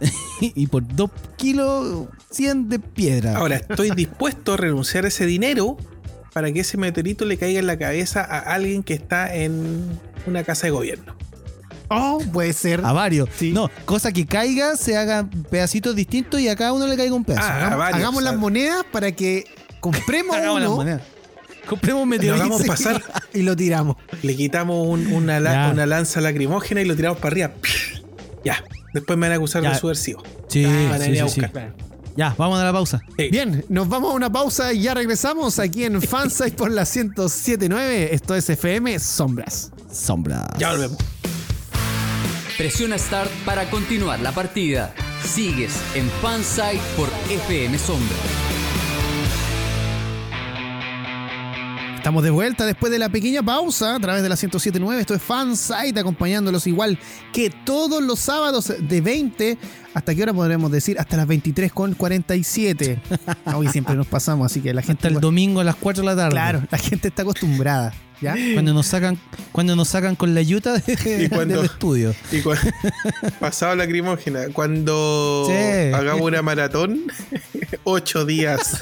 [0.40, 3.36] y por dos kilos 100 de piedra.
[3.36, 5.76] Ahora, estoy dispuesto a renunciar a ese dinero
[6.32, 9.84] para que ese meteorito le caiga en la cabeza a alguien que está en
[10.26, 11.14] una casa de gobierno.
[11.88, 12.80] Oh, puede ser.
[12.84, 13.28] A varios.
[13.36, 13.50] Sí.
[13.50, 17.24] No, cosa que caiga, se hagan pedacitos distintos y a cada uno le caiga un
[17.24, 17.48] pedazo.
[17.48, 19.44] Ah, Hagamos- varios, las monedas para que
[19.80, 21.02] compremos hagamos las uno monedas.
[21.68, 22.44] Compremos un Lo meteorito.
[22.44, 23.02] hagamos pasar.
[23.34, 23.96] y lo tiramos.
[24.22, 25.70] Le quitamos un- una, la- Ya.
[25.72, 27.50] una lanza lacrimógena y lo tiramos para arriba.
[28.44, 28.62] Ya.
[28.92, 29.70] Después me van a acusar Ya.
[29.70, 30.22] de subversivo.
[30.48, 31.40] Sí, Van a sí, venir a sí, sí.
[31.40, 31.74] buscar.
[32.16, 33.00] Ya, vamos a la pausa.
[33.16, 33.28] Sí.
[33.30, 38.10] Bien, nos vamos a una pausa y ya regresamos aquí en Fansite por la 1079.
[38.12, 39.70] Esto es FM Sombras.
[39.92, 40.46] Sombra.
[40.58, 40.98] Ya volvemos.
[42.58, 44.92] Presiona Start para continuar la partida.
[45.24, 48.16] Sigues en Fansite por FM Sombra.
[52.10, 55.00] Estamos de vuelta después de la pequeña pausa a través de la 1079.
[55.00, 56.98] Esto es Fansite acompañándolos igual
[57.32, 59.56] que todos los sábados de 20.
[59.94, 60.98] ¿Hasta qué hora podremos decir?
[60.98, 63.00] Hasta las 23 con 47.
[63.54, 65.06] Hoy siempre nos pasamos, así que la gente.
[65.06, 66.30] Hasta el domingo a las 4 de la tarde.
[66.32, 67.94] Claro, la gente está acostumbrada.
[68.20, 68.34] ¿Ya?
[68.54, 69.16] Cuando nos sacan,
[69.52, 72.12] cuando nos sacan con la yuta de- Y cuando- del estudio.
[72.32, 72.54] Y cu-
[73.38, 75.92] pasado lacrimógena, cuando Sí.
[75.94, 77.02] hagamos una maratón,
[77.84, 78.80] ocho días.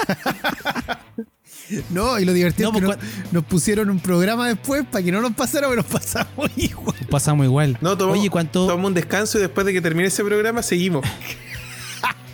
[1.90, 5.04] No, y lo divertido No, es que pues, nos, nos pusieron un programa después para
[5.04, 6.96] que no nos pasara, pero nos pasamos igual.
[7.10, 7.78] Pasamos igual.
[7.80, 8.66] No, tomamos, Oye, ¿cuánto?
[8.66, 11.04] tomamos un descanso y después de que termine ese programa seguimos.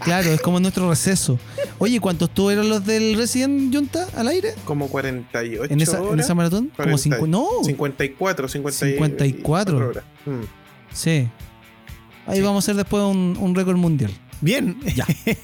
[0.00, 1.38] Claro, es como nuestro receso.
[1.78, 4.52] Oye, ¿cuántos estuvieron los del Resident Junta al aire?
[4.66, 6.64] Como 48 ¿En esa, en esa maratón?
[6.76, 9.76] Como 40, cinco, no, 54, 50 y- 54.
[9.88, 10.04] horas.
[10.26, 10.42] Mm.
[10.92, 11.28] sí.
[12.26, 14.10] Ahí vamos a hacer después un, un récord mundial.
[14.44, 15.06] Bien, Ya.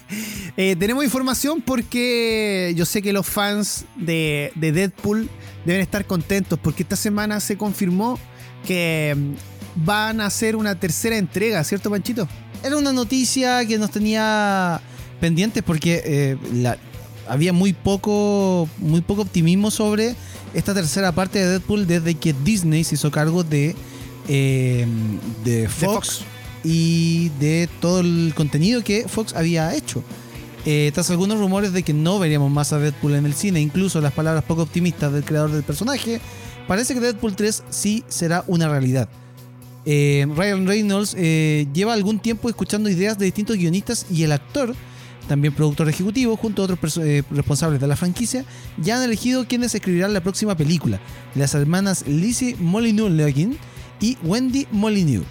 [0.56, 5.30] Eh, tenemos información porque yo sé que los fans de, de Deadpool
[5.64, 8.18] deben estar contentos porque esta semana se confirmó
[8.66, 12.28] que mm, van a hacer una tercera entrega, ¿cierto, Panchito?
[12.62, 14.80] Era una noticia que nos tenía
[15.20, 16.76] pendientes porque eh, la-
[17.28, 20.16] había muy poco, muy poco optimismo sobre
[20.52, 23.76] esta tercera parte de Deadpool desde que Disney se hizo cargo de,
[24.28, 24.84] eh,
[25.44, 26.24] de Fox, Fox.
[26.64, 30.02] Y de todo el contenido que Fox había hecho.
[30.66, 34.00] Eh, tras algunos rumores de que no veríamos más a Deadpool en el cine, incluso
[34.00, 36.20] las palabras poco optimistas del creador del personaje,
[36.68, 39.08] parece que Deadpool 3 sí será una realidad.
[39.86, 44.74] Eh, Ryan Reynolds eh, lleva algún tiempo escuchando ideas de distintos guionistas y el actor,
[45.26, 47.00] también productor ejecutivo, junto a otros
[47.30, 48.44] responsables de la franquicia,
[48.76, 51.00] ya han elegido quienes escribirán la próxima película,
[51.34, 53.56] las hermanas Lizzie Molyneux-Leguin
[54.00, 55.24] y Wendy Molyneux.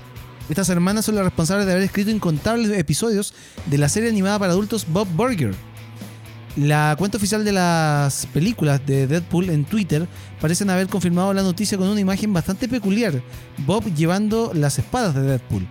[0.49, 3.35] Estas hermanas son las responsables de haber escrito incontables episodios
[3.67, 5.53] de la serie animada para adultos Bob Burger.
[6.55, 10.07] La cuenta oficial de las películas de Deadpool en Twitter
[10.41, 13.21] parecen haber confirmado la noticia con una imagen bastante peculiar,
[13.59, 15.67] Bob llevando las espadas de Deadpool.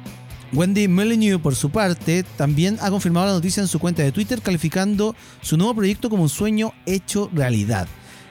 [0.52, 4.40] Wendy Molyneux, por su parte, también ha confirmado la noticia en su cuenta de Twitter,
[4.40, 7.88] calificando su nuevo proyecto como un sueño hecho realidad.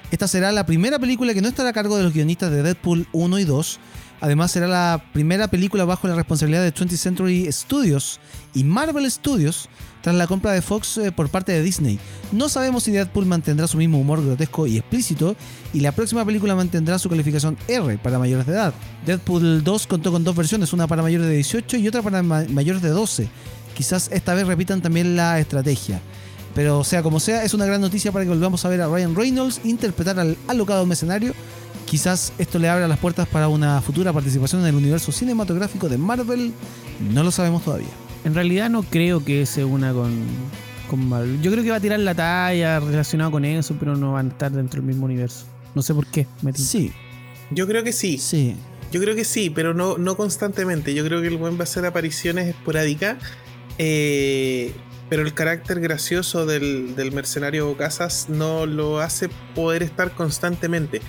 [0.10, 3.08] Esta será la primera película que no estará a cargo de los guionistas de Deadpool
[3.12, 3.80] 1 y 2.
[4.20, 8.20] Además, será la primera película bajo la responsabilidad de 20th Century Studios
[8.54, 9.70] y Marvel Studios
[10.02, 12.00] tras la compra de Fox eh, por parte de Disney.
[12.32, 15.36] No sabemos si Deadpool mantendrá su mismo humor grotesco y explícito
[15.74, 18.74] y la próxima película mantendrá su calificación R para mayores de edad.
[19.06, 22.46] Deadpool 2 contó con dos versiones, una para mayores de 18 y otra para ma-
[22.50, 23.28] mayores de 12.
[23.76, 26.02] Quizás esta vez repitan también la estrategia.
[26.56, 29.14] Pero sea como sea, es una gran noticia para que volvamos a ver a Ryan
[29.16, 31.34] Reynolds interpretar al alocado mercenario.
[31.88, 35.98] Quizás esto le abra las puertas para una futura participación en el universo cinematográfico de
[35.98, 36.52] Marvel.
[37.14, 37.88] No lo sabemos todavía.
[38.26, 40.14] En realidad no creo que se una con,
[40.90, 41.42] con Marvel.
[41.42, 44.30] Yo creo que va a tirar la talla relacionada con eso, pero no van a
[44.32, 45.46] estar dentro del mismo universo.
[45.76, 46.28] No sé por qué.
[46.42, 46.52] me.
[46.54, 46.92] Sí,
[47.52, 48.18] Yo creo que sí.
[48.18, 48.56] sí.
[48.92, 50.94] Yo creo que sí, pero no, no constantemente.
[50.94, 53.16] Yo creo que el buen va a hacer apariciones esporádicas.
[53.78, 54.74] eh,
[55.10, 61.02] pero el carácter gracioso del, del mercenario Casas no lo hace poder estar constantemente.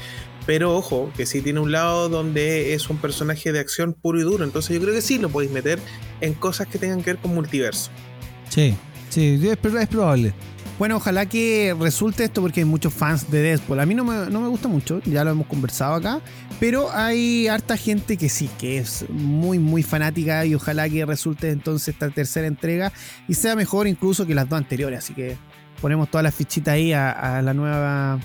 [0.49, 4.23] Pero ojo, que sí tiene un lado donde es un personaje de acción puro y
[4.23, 4.45] duro.
[4.45, 5.79] Entonces yo creo que sí lo podéis meter
[6.23, 7.91] en cosas que tengan que ver con multiverso.
[8.49, 8.75] Sí,
[9.11, 10.33] sí, es, es probable.
[10.79, 13.79] Bueno, ojalá que resulte esto porque hay muchos fans de Deadpool.
[13.79, 16.23] A mí no me, no me gusta mucho, ya lo hemos conversado acá,
[16.59, 21.51] pero hay harta gente que sí, que es muy, muy fanática y ojalá que resulte
[21.51, 22.91] entonces esta tercera entrega
[23.29, 25.01] y sea mejor incluso que las dos anteriores.
[25.01, 25.37] Así que
[25.83, 28.19] ponemos todas las fichitas ahí a la nueva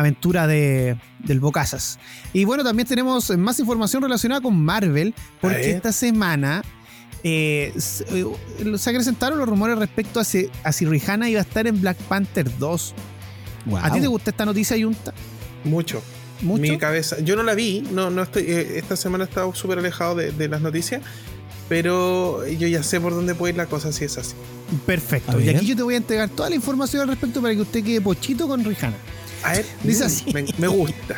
[0.00, 1.98] aventura de, del Bocazas.
[2.32, 6.62] Y bueno, también tenemos más información relacionada con Marvel, porque esta semana
[7.24, 8.26] eh, se, eh,
[8.78, 11.96] se acrecentaron los rumores respecto a si, a si Rihanna iba a estar en Black
[11.96, 12.94] Panther 2.
[13.82, 15.12] ¿A ti te gusta esta noticia, Yunta?
[15.64, 16.02] Mucho.
[16.42, 16.62] ¿Mucho?
[16.62, 17.18] Mi cabeza.
[17.20, 18.44] Yo no la vi, no, no estoy.
[18.44, 21.02] eh, esta semana he estado súper alejado de, de las noticias.
[21.68, 24.34] Pero yo ya sé por dónde puede ir la cosa si es así.
[24.86, 25.38] Perfecto.
[25.38, 27.84] Y aquí yo te voy a entregar toda la información al respecto para que usted
[27.84, 28.96] quede pochito con Rihanna.
[29.44, 30.24] A ver, Dice así.
[30.34, 31.16] Me, me gusta.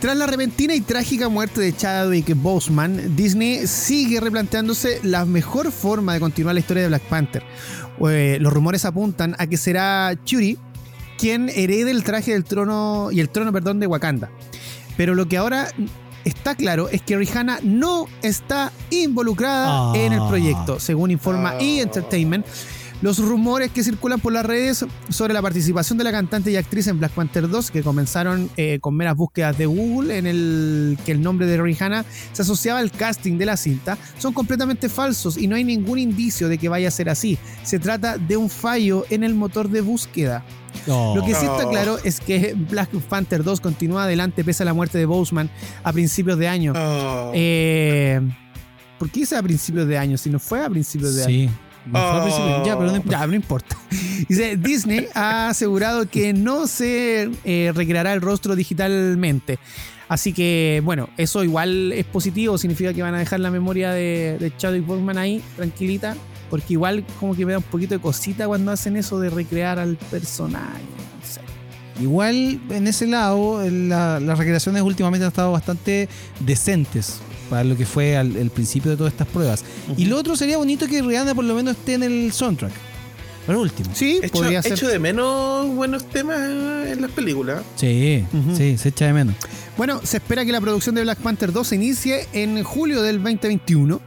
[0.00, 6.12] Tras la repentina y trágica muerte de Chadwick Boseman, Disney sigue replanteándose la mejor forma
[6.12, 7.42] de continuar la historia de Black Panther.
[8.10, 10.58] Eh, los rumores apuntan a que será Churi
[11.16, 14.30] quien herede el traje del trono y el trono, perdón, de Wakanda.
[14.98, 15.68] Pero lo que ahora
[16.24, 19.92] está claro es que Rihanna no está involucrada Ah.
[19.96, 21.58] en el proyecto, según informa Ah.
[21.62, 21.80] E!
[21.80, 22.44] Entertainment.
[23.02, 26.86] Los rumores que circulan por las redes sobre la participación de la cantante y actriz
[26.86, 31.12] en Black Panther 2, que comenzaron eh, con meras búsquedas de Google, en el que
[31.12, 35.46] el nombre de Rihanna se asociaba al casting de la cinta, son completamente falsos y
[35.46, 37.38] no hay ningún indicio de que vaya a ser así.
[37.62, 40.44] Se trata de un fallo en el motor de búsqueda.
[40.86, 41.14] No.
[41.14, 44.74] Lo que sí está claro es que Black Panther 2 continúa adelante pese a la
[44.74, 45.50] muerte de Boseman
[45.82, 46.72] a principios de año.
[47.34, 48.20] Eh,
[48.98, 50.16] ¿Por qué dice a principios de año?
[50.16, 51.28] Si no fue a principios de año.
[51.28, 51.50] Sí.
[51.50, 52.22] Al Oh.
[52.22, 52.64] principio.
[52.64, 53.18] Ya, pero no importa.
[53.20, 53.76] Ya, no importa.
[54.28, 59.58] Dice, Disney ha asegurado que no se eh, recreará el rostro digitalmente.
[60.08, 64.36] Así que, bueno, eso igual es positivo, significa que van a dejar la memoria de,
[64.38, 66.14] de Chadwick Boseman ahí, tranquilita,
[66.50, 69.78] porque igual como que me da un poquito de cosita cuando hacen eso de recrear
[69.78, 70.82] al personaje.
[71.20, 71.40] no sé.
[72.02, 76.08] Igual en ese lado, la- las recreaciones últimamente han estado bastante
[76.40, 77.20] decentes
[77.50, 79.64] para lo que fue al, el principio de todas estas pruebas.
[79.96, 82.72] Y lo otro sería bonito que Rihanna por lo menos esté en el soundtrack.
[83.46, 83.90] Por último.
[83.92, 84.72] Sí, Echo, podría ser.
[84.72, 87.62] echo de menos buenos temas en las películas.
[87.76, 88.24] Sí,
[88.56, 89.34] sí, se echa de menos.
[89.76, 93.16] Bueno, se espera que la producción de Black Panther 2 se inicie en julio del
[93.22, 94.00] 2021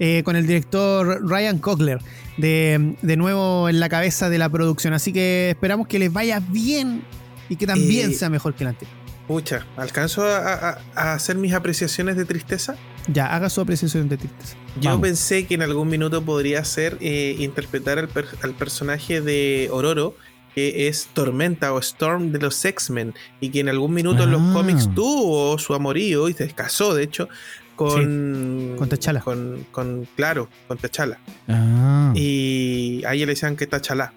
[0.00, 1.98] eh, con el director Ryan Coogler
[2.36, 4.92] de, de nuevo en la cabeza de la producción.
[4.92, 7.04] Así que esperamos que les vaya bien
[7.48, 8.94] y que también Eh, sea mejor que la anterior.
[9.26, 12.76] Pucha, ¿alcanzo a, a- a hacer mis apreciaciones de tristeza?
[13.08, 14.56] Ya, haga su apreciación de tristeza.
[14.80, 15.02] Yo Vamos.
[15.02, 20.14] pensé que en algún minuto podría ser eh, interpretar al, per- al personaje de Ororo,
[20.54, 24.42] que es Tormenta o Storm de los X-Men, y que en algún minuto en los
[24.42, 24.50] Ah.
[24.52, 27.28] cómics tuvo su amorío y se casó, de hecho,
[27.76, 28.74] con.
[28.78, 29.20] con T'Challa.
[29.20, 31.18] Con, con- claro, con T'Challa.
[31.48, 32.12] Ah.
[32.14, 34.12] Y a ella le decían que T'Challa.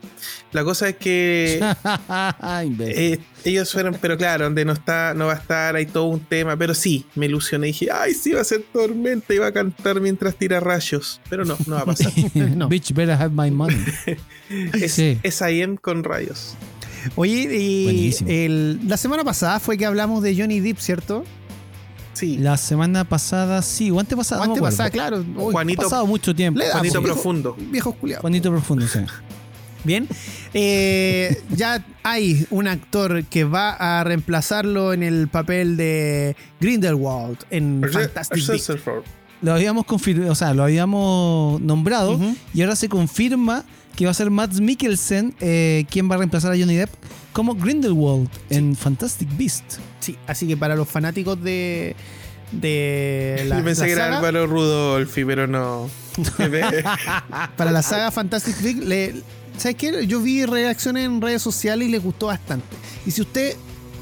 [0.52, 1.60] La cosa es que.
[2.80, 6.20] Eh, ellos fueron, pero claro, donde no está, no va a estar, hay todo un
[6.20, 9.48] tema, pero sí, me ilusioné y dije, ay, sí va a ser tormenta y va
[9.48, 12.12] a cantar mientras tira rayos, pero no, no va a pasar.
[12.36, 12.68] no.
[12.68, 13.78] Bitch better have my money.
[14.74, 15.18] es, Sí.
[15.24, 16.56] es IM con rayos.
[17.16, 21.24] Oye, y el- la semana pasada fue que hablamos de Johnny Depp, ¿cierto?
[22.18, 24.42] Sí, La semana pasada, sí, o antepasada.
[24.46, 24.78] no me Antes acuerdo.
[24.78, 25.18] pasada, claro.
[25.38, 26.60] Uy, Ha Juanito, pasado mucho tiempo.
[26.72, 27.56] Juanito viejo- Profundo.
[27.72, 28.22] Viejos culiados.
[28.22, 29.00] Juanito Profundo, sí.
[29.84, 30.08] Bien.
[30.54, 37.82] Eh, ya hay un actor que va a reemplazarlo en el papel de Grindelwald en
[37.92, 38.74] Fantastic Beasts.
[39.42, 42.20] Lo habíamos confirmado, o sea, lo habíamos nombrado
[42.54, 43.64] y ahora se confirma
[43.96, 46.90] que va a ser Mads Mikkelsen eh, quien va a reemplazar a Johnny Depp
[47.34, 49.64] como Grindelwald en Fantastic Beast.
[50.08, 51.94] Sí, así que para los fanáticos de.
[52.54, 55.90] de la, Yo pensé la que era Álvaro Rudolfi, pero no.
[57.58, 59.16] para la saga Fantastic Beasts, le,
[59.58, 60.08] ¿sabes qué?
[60.08, 62.66] Yo vi reacciones en redes sociales y les gustó bastante.
[63.06, 63.58] Y si usted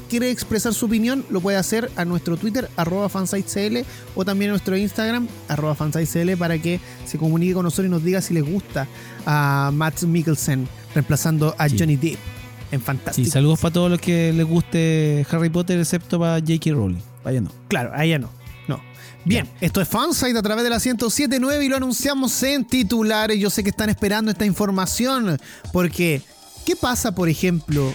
[0.08, 3.84] quiere expresar su opinión, lo puede hacer a nuestro Twitter, arroba fansitecl,
[4.14, 8.04] o también a nuestro Instagram, arroba fansitecl, para que se comunique con nosotros y nos
[8.04, 8.86] diga si les gusta
[9.26, 11.76] a Matt Mikkelsen reemplazando a Sí.
[11.76, 12.35] Johnny Depp
[12.70, 16.70] en Fantastic Sí, saludos para todos los que les guste Harry Potter, excepto para J.K.
[16.72, 17.00] Rowling.
[17.24, 17.50] Vaya no.
[17.68, 18.30] Claro, a ella no.
[18.68, 18.80] No.
[19.24, 23.38] Bien, esto es Fansite a través de la 1079 y lo anunciamos en titulares.
[23.38, 25.38] Yo sé que están esperando esta información
[25.72, 26.22] porque
[26.64, 27.92] ¿qué pasa, por ejemplo,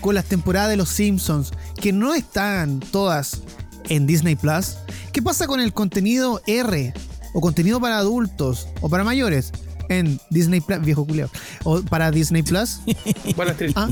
[0.00, 3.42] con las temporadas de Los Simpsons que no están todas
[3.88, 4.76] en Disney Plus?
[5.12, 6.92] ¿Qué pasa con el contenido R
[7.34, 9.52] o contenido para adultos o para mayores
[9.88, 11.28] en Disney Plus, viejo culiao,
[11.64, 12.80] o para Disney Plus.
[13.36, 13.56] Buenas.
[13.74, 13.88] ¿Ah?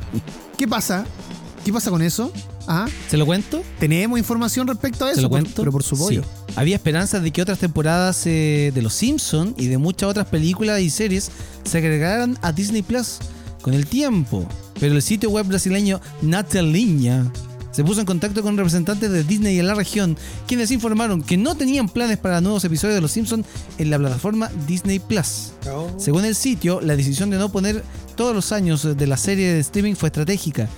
[0.58, 1.04] ¿Qué pasa?
[1.64, 2.32] ¿Qué pasa con eso?
[2.66, 2.86] ¿Ah?
[3.08, 3.62] ¿Se lo cuento?
[3.78, 5.16] ¿Tenemos información respecto a eso?
[5.16, 5.60] ¿Se lo Por- cuento?
[5.62, 6.22] pero por su pollo.
[6.22, 6.52] Sí.
[6.56, 10.80] Había esperanzas de que otras temporadas eh, de Los Simpsons y de muchas otras películas
[10.80, 11.30] y series
[11.64, 13.18] se agregaran a Disney Plus
[13.62, 14.46] con el tiempo.
[14.80, 17.30] Pero el sitio web brasileño Natalinha
[17.72, 20.16] se puso en contacto con representantes de Disney en la región,
[20.46, 23.46] quienes informaron que no tenían planes para nuevos episodios de Los Simpsons
[23.78, 25.52] en la plataforma Disney Plus.
[25.64, 25.88] No.
[25.98, 27.82] Según el sitio, la decisión de no poner
[28.14, 30.68] todos los años de la serie de streaming fue estratégica,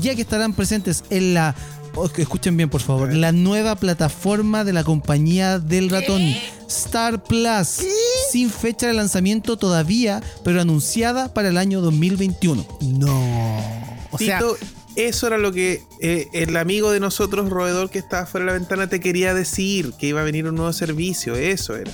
[0.00, 1.54] ya que estarán presentes en la...
[1.96, 3.12] oh, escuchen bien, por favor.
[3.12, 6.22] La nueva plataforma de la compañía del ratón,
[6.68, 7.80] Star Plus.
[8.30, 12.64] Sin fecha de lanzamiento todavía, pero anunciada para el año 2021.
[12.80, 13.58] No.
[14.10, 14.56] O sea, Tito,
[14.96, 18.58] eso era lo que eh, el amigo de nosotros, roedor que estaba fuera de la
[18.58, 21.92] ventana, te quería decir, que iba a venir un nuevo servicio, eso era.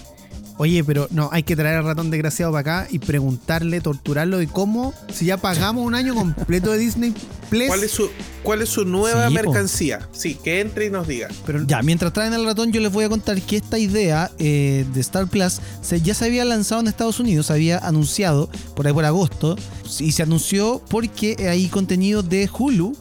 [0.61, 4.47] Oye, pero no, hay que traer al ratón desgraciado para acá y preguntarle, torturarlo de
[4.47, 7.15] cómo, si ya pagamos un año completo de Disney
[7.49, 7.69] Plus.
[7.69, 8.11] ¿Cuál es su,
[8.43, 9.43] cuál es su nueva Sí, po.
[9.43, 10.09] mercancía?
[10.13, 11.29] Sí, que entre y nos diga.
[11.47, 14.85] pero, Ya, mientras traen al ratón, yo les voy a contar que esta idea eh,
[14.93, 18.87] de Star Plus se- ya se había lanzado en Estados Unidos, se había anunciado por
[18.87, 19.57] ahí por agosto,
[19.99, 22.95] y se anunció porque hay contenido de Hulu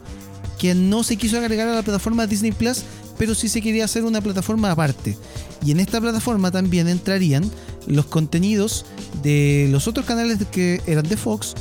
[0.57, 2.83] que no se quiso agregar a la plataforma Disney Plus,
[3.19, 5.17] pero sí se quería hacer una plataforma aparte.
[5.63, 7.43] Y en esta plataforma también entrarían
[7.85, 8.85] los contenidos
[9.21, 11.53] de los otros canales que eran de Fox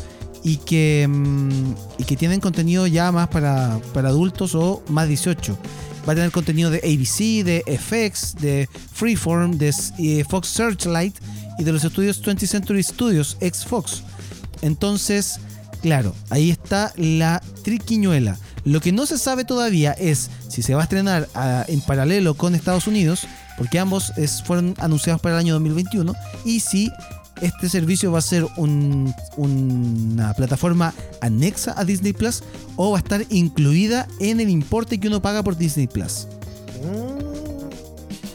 [0.45, 5.59] y que, mm, y que tienen contenido ya más para, para adultos o más 18.
[6.09, 11.17] Va a tener contenido de ABC, de FX, de Freeform, de Fox Searchlight
[11.59, 14.05] y de los estudios 20th Century Studios, ex Fox.
[14.63, 15.41] Entonces,
[15.83, 18.39] claro, ahí está la triquiñuela.
[18.69, 22.35] Lo que no se sabe todavía es si se va a estrenar ah, en paralelo
[22.35, 26.14] con Estados Unidos, porque ambos es- fueron anunciados para el año 2021,
[26.45, 26.91] y si
[27.41, 32.43] este servicio va a ser un- una plataforma anexa a Disney Plus
[32.77, 36.27] o va a estar incluida en el importe que uno paga por Disney Plus.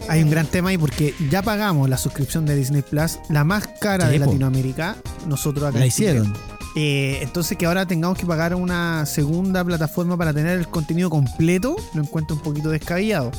[0.10, 3.68] hay un gran tema ahí porque ya pagamos la suscripción de Disney Plus, la más
[3.80, 4.20] cara de.
[4.28, 5.80] Latinoamérica, nosotros acá.
[5.80, 6.34] La Chile.
[6.76, 11.76] Eh, entonces que ahora tengamos que pagar una segunda plataforma para tener el contenido completo,
[11.94, 13.32] lo encuentro un poquito descabellado.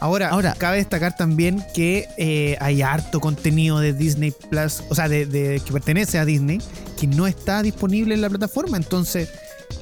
[0.00, 5.08] Ahora, Ahora- cabe destacar también que eh, hay harto contenido de Disney Plus, o sea,
[5.08, 6.60] de, de- que pertenece a Disney,
[7.00, 8.76] que no está disponible en la plataforma.
[8.76, 9.30] Entonces,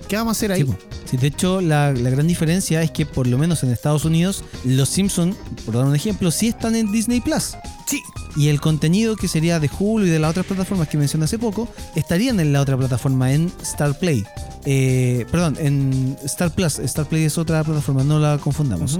[0.09, 0.67] ¿qué vamos a hacer ahí?
[1.11, 4.45] Sí, de hecho, la, la gran diferencia es que por lo menos en Estados Unidos,
[4.65, 7.57] los Simpsons, por dar un ejemplo, sí están en Disney Plus.
[7.87, 8.03] Sí.
[8.37, 11.39] Y el contenido que sería de Hulu y de las otras plataformas que mencioné hace
[11.39, 14.25] poco, estarían en la otra plataforma, en Star Play.
[14.65, 16.79] Eh, perdón, en Star Plus.
[16.81, 18.99] Star Play es otra plataforma, no la confundamos.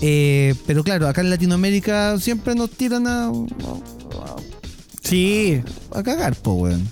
[0.00, 3.32] Eh, pero claro, acá en Latinoamérica siempre nos tiran a,
[5.02, 6.86] Sí, a, a cagar, po, weón.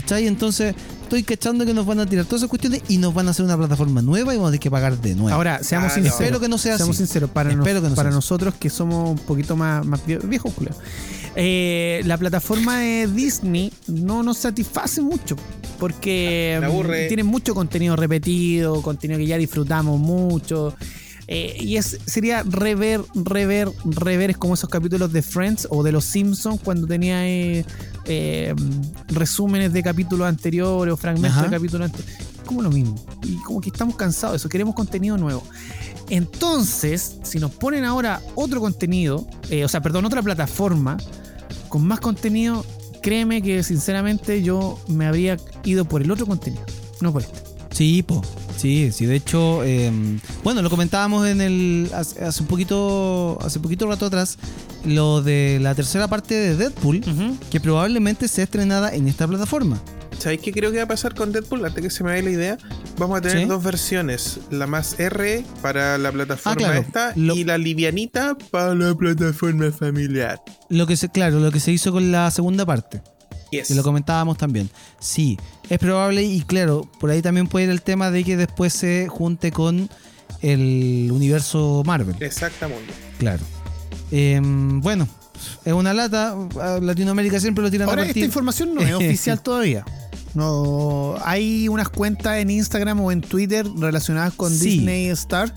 [0.00, 0.26] ¿Cachai?
[0.26, 3.30] Entonces, estoy cachando que nos van a tirar todas esas cuestiones y nos van a
[3.30, 5.34] hacer una plataforma nueva y vamos a tener que pagar de nuevo.
[5.34, 6.20] Ahora, seamos Ah, sinceros.
[6.20, 7.06] Espero que no sea Seamos así.
[7.06, 8.16] sinceros, para, Espero nos- que no sea para así.
[8.16, 10.72] nosotros que somos un poquito más, más vie- viejos, Julio.
[11.34, 15.36] Eh, la plataforma de Disney no nos satisface mucho
[15.78, 17.04] porque Me aburre.
[17.04, 20.74] mm, tiene mucho contenido repetido, contenido que ya disfrutamos mucho.
[21.28, 25.90] Eh, y es, sería rever, rever, rever, es como esos capítulos de Friends o de
[25.90, 27.64] Los Simpsons cuando tenía eh,
[28.06, 28.54] eh,
[29.08, 31.48] resúmenes de capítulos anteriores o fragmentos Ajá.
[31.48, 32.26] de capítulos anteriores.
[32.44, 32.94] Como lo mismo.
[33.22, 35.42] Y como que estamos cansados de eso, queremos contenido nuevo.
[36.08, 40.96] Entonces, si nos ponen ahora otro contenido, eh, o sea, perdón, otra plataforma
[41.68, 42.64] con más contenido,
[43.02, 46.62] créeme que sinceramente yo me habría ido por el otro contenido,
[47.00, 47.45] no por este.
[47.76, 48.22] Sí, po.
[48.56, 49.92] Sí, sí, de hecho, eh,
[50.42, 54.38] bueno, lo comentábamos en el hace, hace un poquito hace poquito rato atrás
[54.86, 57.02] lo de la tercera parte de Deadpool,
[57.50, 59.78] que probablemente sea estrenada en esta plataforma.
[60.18, 61.66] ¿Sabéis qué creo que va a pasar con Deadpool?
[61.66, 62.58] Antes que se me vaya la idea,
[62.96, 63.44] vamos a tener Sí.
[63.44, 64.38] dos versiones.
[64.50, 66.80] La más R para la plataforma Ah, claro.
[66.80, 70.40] esta Lo- y la livianita para la plataforma familiar.
[70.70, 73.02] Lo que se, claro, lo que se hizo con la segunda parte.
[73.50, 73.68] Yes.
[73.68, 74.68] que lo comentábamos también.
[74.98, 75.38] Sí,
[75.70, 79.06] es probable y claro, por ahí también puede ir el tema de que después se
[79.08, 79.88] junte con
[80.42, 82.16] el universo Marvel.
[82.20, 82.92] Exactamente.
[83.18, 83.42] Claro.
[84.10, 85.08] Em, bueno,
[85.64, 86.34] es una lata.
[86.80, 89.84] Latinoamérica siempre lo tiran Ahora, a esta información no es oficial todavía.
[90.34, 94.70] No, hay unas cuentas en Instagram o en Twitter relacionadas con Sí.
[94.78, 95.52] Disney Star,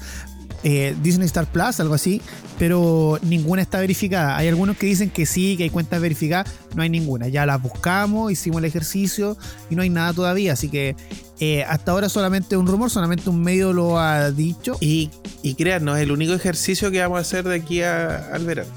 [0.64, 2.22] eh, Disney Star Plus, algo así,
[2.58, 4.38] pero ninguna está verificada.
[4.38, 7.28] Hay algunos que dicen que sí, que hay cuentas verificadas, no hay ninguna.
[7.28, 9.38] Ya las buscamos, hicimos el ejercicio
[9.70, 10.54] y no hay nada todavía.
[10.54, 10.96] Así que
[11.40, 14.76] eh, hasta ahora solamente un rumor, solamente un medio lo ha dicho.
[14.82, 15.10] Y,
[15.44, 18.70] y créanos, el único ejercicio que vamos a hacer de aquí a- al verano.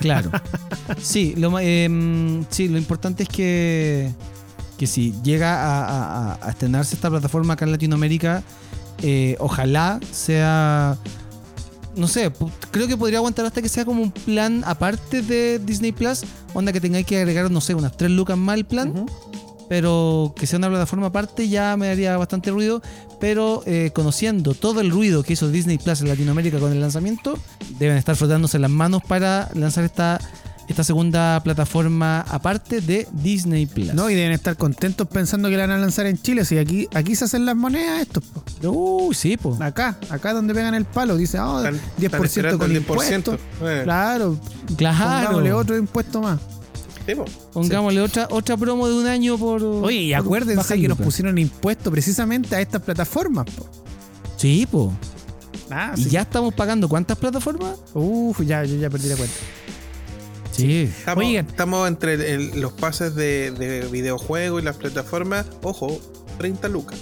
[0.00, 0.30] Claro.
[1.02, 4.10] Sí lo, em, sí, lo importante es que.
[4.78, 8.42] que si llega a, a- a- a estrenarse esta plataforma acá en Latinoamérica,
[9.02, 10.96] eh, ojalá sea.
[11.96, 12.30] No sé,
[12.70, 16.22] creo que podría aguantar hasta que sea como un plan aparte de Disney Plus,
[16.54, 19.06] onda que tengáis que agregar, no sé, unas tres lucas más al plan,
[19.68, 22.82] pero que sea una plataforma aparte ya me daría bastante ruido.
[23.18, 27.36] Pero eh, conociendo todo el ruido que hizo Disney Plus en Latinoamérica con el lanzamiento,
[27.80, 30.20] deben estar frotándose las manos para lanzar esta,
[30.68, 33.94] esta segunda plataforma aparte de Disney Plus.
[33.94, 36.44] No, y deben estar contentos pensando que la van a lanzar en Chile.
[36.44, 38.22] Si aquí, aquí se hacen las monedas estos.
[38.24, 38.42] po.
[38.70, 39.60] Uy, sí, pues.
[39.60, 41.16] Acá, acá donde pegan el palo.
[41.16, 43.32] Dice, ah, Están- 10% están esperando con el impuesto.
[43.32, 43.38] 10%.
[43.62, 44.38] Eh, Claro,
[44.76, 45.20] Claro.
[45.26, 46.38] pongámosle otro impuesto más.
[47.06, 47.24] sí, po.
[47.54, 49.62] Pongámosle otra, otra promo de un año por.
[49.62, 53.46] Oye, y acuérdense que nos pusieron impuesto precisamente a estas plataformas.
[53.46, 53.66] po.
[54.36, 54.88] Sí, pues.
[55.70, 56.10] Ah, y sí.
[56.10, 57.76] ya estamos pagando cuántas plataformas?
[57.94, 59.34] Uf, ya, yo ya perdí la cuenta.
[60.58, 60.82] Sí.
[60.98, 61.46] Estamos, Oigan.
[61.46, 65.46] estamos entre el- los pases de, de videojuegos y las plataformas.
[65.62, 65.98] Ojo,
[66.38, 66.98] 30 lucas.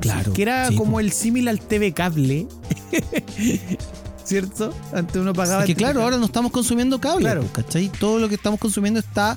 [0.00, 0.32] Claro.
[0.32, 2.46] Que era sí, como el símil al TV cable.
[4.24, 4.72] ¿Cierto?
[4.92, 5.62] Antes uno pagaba.
[5.62, 6.04] Es que claro, cable.
[6.04, 7.44] ahora no estamos consumiendo cable, Claro.
[7.52, 7.88] ¿cachai?
[7.88, 9.36] Todo lo que estamos consumiendo está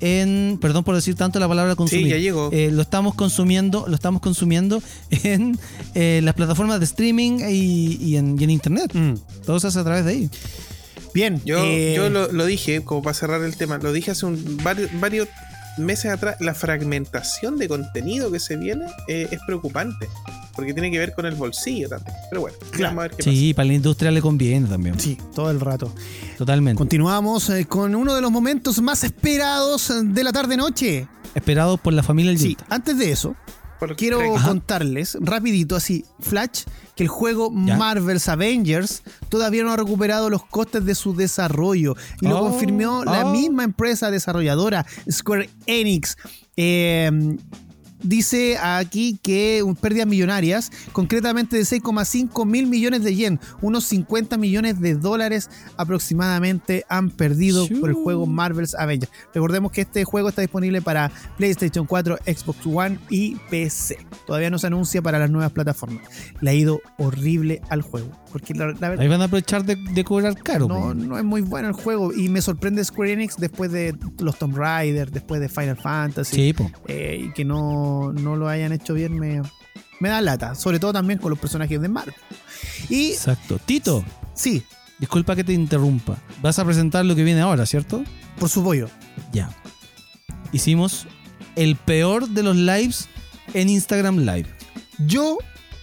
[0.00, 2.06] en, perdón por decir tanto la palabra consumir.
[2.06, 2.48] Sí, ya llegó.
[2.52, 5.58] Eh, lo estamos consumiendo, lo estamos consumiendo en
[5.94, 8.90] eh, las plataformas de streaming y, y en, y en internet.
[8.94, 9.14] Mm.
[9.44, 10.30] Todo se hace a través de ahí.
[11.14, 11.40] Bien.
[11.44, 14.58] Yo, eh, yo lo, lo dije, como para cerrar el tema, lo dije hace un,
[14.62, 15.28] varios, varios
[15.78, 20.08] meses atrás, la fragmentación de contenido que se viene eh, es preocupante,
[20.54, 22.14] porque tiene que ver con el bolsillo también.
[22.28, 22.96] Pero bueno, Claro.
[22.96, 24.98] vamos a ver qué Sí, para la industria le conviene también.
[25.00, 25.94] Sí, todo el rato.
[26.36, 26.76] Totalmente.
[26.78, 31.06] Continuamos eh, con uno de los momentos más esperados de la tarde-noche.
[31.34, 33.59] Esperado por la familia del Sí, antes de eso, pasa.
[33.96, 34.48] Quiero Ajá.
[34.48, 36.64] contarles rapidito, así, Flash,
[36.96, 37.76] que el juego Ya.
[37.76, 41.96] Marvel's Avengers todavía no ha recuperado los costes de su desarrollo.
[42.20, 43.32] Y lo Oh, confirmó la oh.
[43.32, 46.16] misma empresa desarrolladora, Square Enix.
[46.56, 47.10] Eh,
[48.02, 54.80] Dice aquí que pérdidas millonarias, concretamente de 6,5 mil millones de yen, unos 50 millones
[54.80, 57.80] de dólares aproximadamente han perdido Shoo.
[57.80, 59.12] por el juego Marvel's Avengers.
[59.34, 63.98] Recordemos que este juego está disponible para PlayStation 4, Xbox One y PC.
[64.26, 66.04] Todavía no se anuncia para las nuevas plataformas.
[66.40, 69.76] Le ha ido horrible al juego, porque la, la verdad Ahí van a aprovechar de,
[69.76, 70.68] de cobrar caro.
[70.68, 70.94] no, po.
[70.94, 74.56] no es muy bueno el juego y me sorprende Square Enix después de los Tomb
[74.56, 76.36] Raider, después de Final Fantasy.
[76.36, 76.54] Sí.
[76.88, 79.42] Eh, y que no, no lo hayan hecho bien me,
[80.00, 82.14] me da lata, sobre todo también con los personajes de Marvel.
[82.88, 83.58] Y Exacto.
[83.64, 84.04] Tito,
[84.34, 84.62] sí,
[84.98, 86.18] disculpa que te interrumpa.
[86.42, 88.02] Vas a presentar lo que viene ahora, ¿cierto?
[88.40, 88.88] por su pollo.
[89.32, 89.50] Ya.
[90.50, 91.06] Hicimos
[91.54, 93.08] el peor de los lives
[93.54, 94.46] en Instagram Live.
[95.06, 95.38] Yo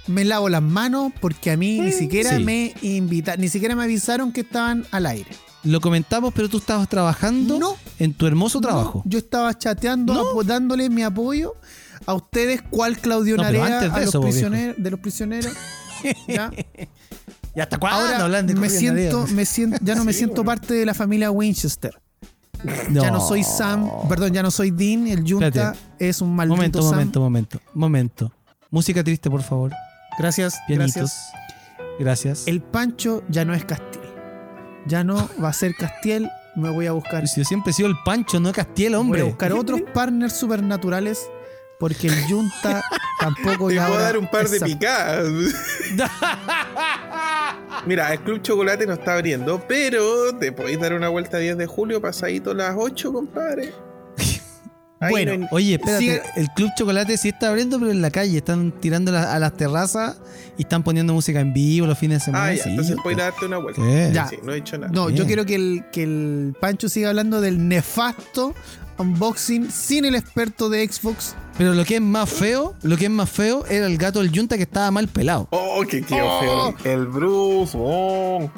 [0.07, 2.43] me lavo las manos porque a mí ni siquiera Sí.
[2.43, 5.29] me invitaron, ni siquiera me avisaron que estaban al aire.
[5.63, 7.75] Lo comentamos, pero tú estabas trabajando No.
[7.99, 9.01] en tu hermoso trabajo.
[9.03, 10.43] No, yo estaba chateando, No.
[10.43, 11.55] dándole mi apoyo
[12.05, 15.53] a ustedes, cuál Claudio Narea de a los eso, prisioneros, de los prisioneros.
[16.27, 16.51] ¿Ya?
[17.55, 20.47] ¿Y hasta Ahora me siento, me siento, ya no me Sí, siento bueno.
[20.61, 21.99] parte de la familia Winchester.
[22.91, 25.79] Ya no soy Sam, perdón, ya no soy Dean, el Junta Espérate.
[25.99, 26.91] es un maldito Momento, Sam.
[26.91, 28.31] momento, momento, momento.
[28.71, 29.71] Música triste, por favor.
[30.17, 30.95] Gracias, Pianitos.
[30.95, 31.31] gracias.
[31.99, 32.47] Gracias.
[32.47, 34.05] El Pancho ya no es Castiel.
[34.85, 37.27] Ya no va a ser Castiel, me voy a buscar.
[37.27, 39.23] Si yo siempre he sido el Pancho, no Castiel, Voy a hombre.
[39.23, 41.29] buscar otros partners supernaturales
[41.79, 42.83] porque el Junta
[43.19, 45.27] tampoco Te ya puedo ahora dar un par de picadas.
[47.85, 51.67] Mira, el Club Chocolate no está abriendo, pero te podéis dar una vuelta 10 de
[51.67, 53.73] julio, pasadito las 8, compadre.
[54.99, 58.37] Ahí Bueno, Oye, espérate, Sigue- el Club Chocolate sí está abriendo, pero en la calle.
[58.37, 60.17] Están tirando la- a las terrazas
[60.57, 62.45] y están poniendo música en vivo los fines de semana.
[62.45, 63.03] Ah, ya, sí, entonces pues.
[63.03, 63.81] puedes darte una vuelta.
[63.81, 64.13] Sí.
[64.13, 64.27] Ya.
[64.27, 64.91] Sí, no he dicho nada.
[64.91, 68.55] No, yo quiero que el, que el Pancho siga hablando del nefasto
[68.97, 71.35] unboxing sin el experto de Xbox.
[71.59, 74.31] Pero lo que es más feo, lo que es más feo era el gato del
[74.35, 75.47] Junta que estaba mal pelado.
[75.51, 76.73] Oh, quedó Oh.
[76.81, 76.91] feo.
[76.91, 78.49] El Bruce, oh.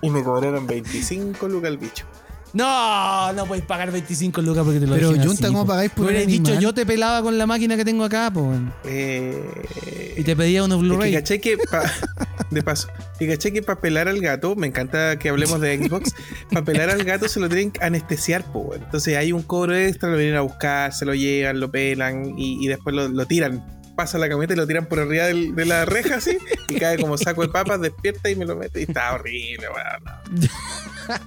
[0.00, 2.06] Y me cobraron 25 lucas el bicho.
[2.52, 6.26] No, no podéis pagar 25 lucas porque te lo Pero, Junta, ¿cómo pagáis por hubierais
[6.26, 8.72] dicho, yo te pelaba con la máquina que tengo acá, po, weón.
[8.84, 11.12] Eh, y te pedía unos es que Blu-ray.
[11.12, 11.90] caché que pa-
[12.50, 12.88] de paso,
[13.20, 16.14] y caché que para pelar al gato, me encanta que hablemos de Xbox,
[16.50, 18.82] para pelar al gato se lo tienen que anestesiar, po, weón.
[18.82, 22.64] entonces hay un cobro extra, lo vienen a buscar, se lo llevan, lo pelan y,
[22.64, 23.77] y después lo, lo tiran.
[23.98, 26.38] Pasa la camioneta y lo tiran por arriba del- de la reja así
[26.68, 30.04] y cae como saco de papas, despierta y me lo mete y está horrible, weón.
[30.38, 30.48] no.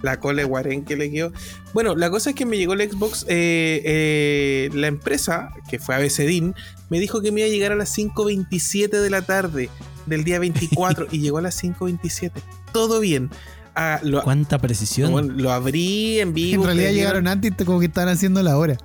[0.04, 1.34] La cola de guarén que le quedó.
[1.74, 3.26] Bueno, la cosa es que me llegó el Xbox.
[3.28, 6.56] eh, eh, la empresa, que fue ABCDIN,
[6.90, 9.70] me dijo que me iba a llegar a las 5.27 de la tarde
[10.06, 12.32] del día 24 y llegó a las 5.27.
[12.72, 13.30] Todo bien.
[13.76, 15.12] Ah, lo, Cuánta precisión.
[15.12, 16.62] bueno, lo abrí en vivo.
[16.64, 18.78] En realidad llegaron antes como que estaban haciendo la hora.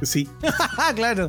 [0.00, 0.28] Sí.
[0.96, 1.28] claro.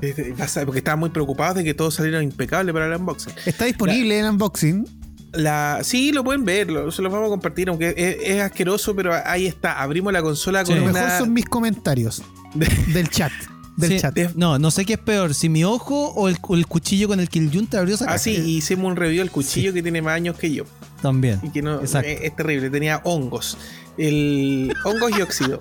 [0.66, 3.34] Porque estaban muy preocupados de que todo saliera impecable para el unboxing.
[3.46, 4.88] Está disponible en unboxing.
[5.34, 8.96] La, sí, lo pueden ver, lo- se los vamos a compartir, aunque es, es asqueroso,
[8.96, 9.82] pero ahí está.
[9.82, 10.80] Abrimos la consola con Sí.
[10.80, 10.94] Lo una.
[10.94, 12.22] mejor son mis comentarios
[12.54, 13.32] de- del chat.
[13.76, 14.16] Del Sí, chat.
[14.36, 17.20] No, no sé qué es peor, si mi ojo o el, o el cuchillo con
[17.20, 20.04] el que el Junta abrió esa Ah, sí, hicimos un review del cuchillo que tiene
[20.04, 20.66] más años que yo.
[21.02, 21.40] También.
[21.42, 22.08] Y que no, Exacto.
[22.08, 23.58] es, es terrible, tenía hongos.
[23.98, 25.60] El hongos y óxido.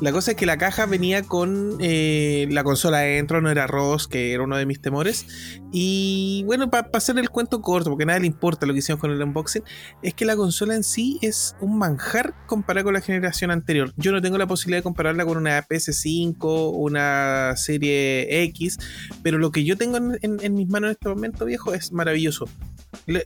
[0.00, 4.08] La cosa es que la caja venía con eh, la consola adentro, no era ROS,
[4.08, 5.26] que era uno de mis temores.
[5.72, 9.00] Y bueno, para hacer el cuento corto, porque a nadie le importa lo que hicimos
[9.00, 9.62] con el unboxing,
[10.02, 13.92] es que la consola en sí es un manjar comparada con la generación anterior.
[13.96, 18.78] Yo no tengo la posibilidad de compararla con una PS5, una serie X,
[19.22, 22.48] pero lo que yo tengo en, mis manos en este momento, viejo, es maravilloso.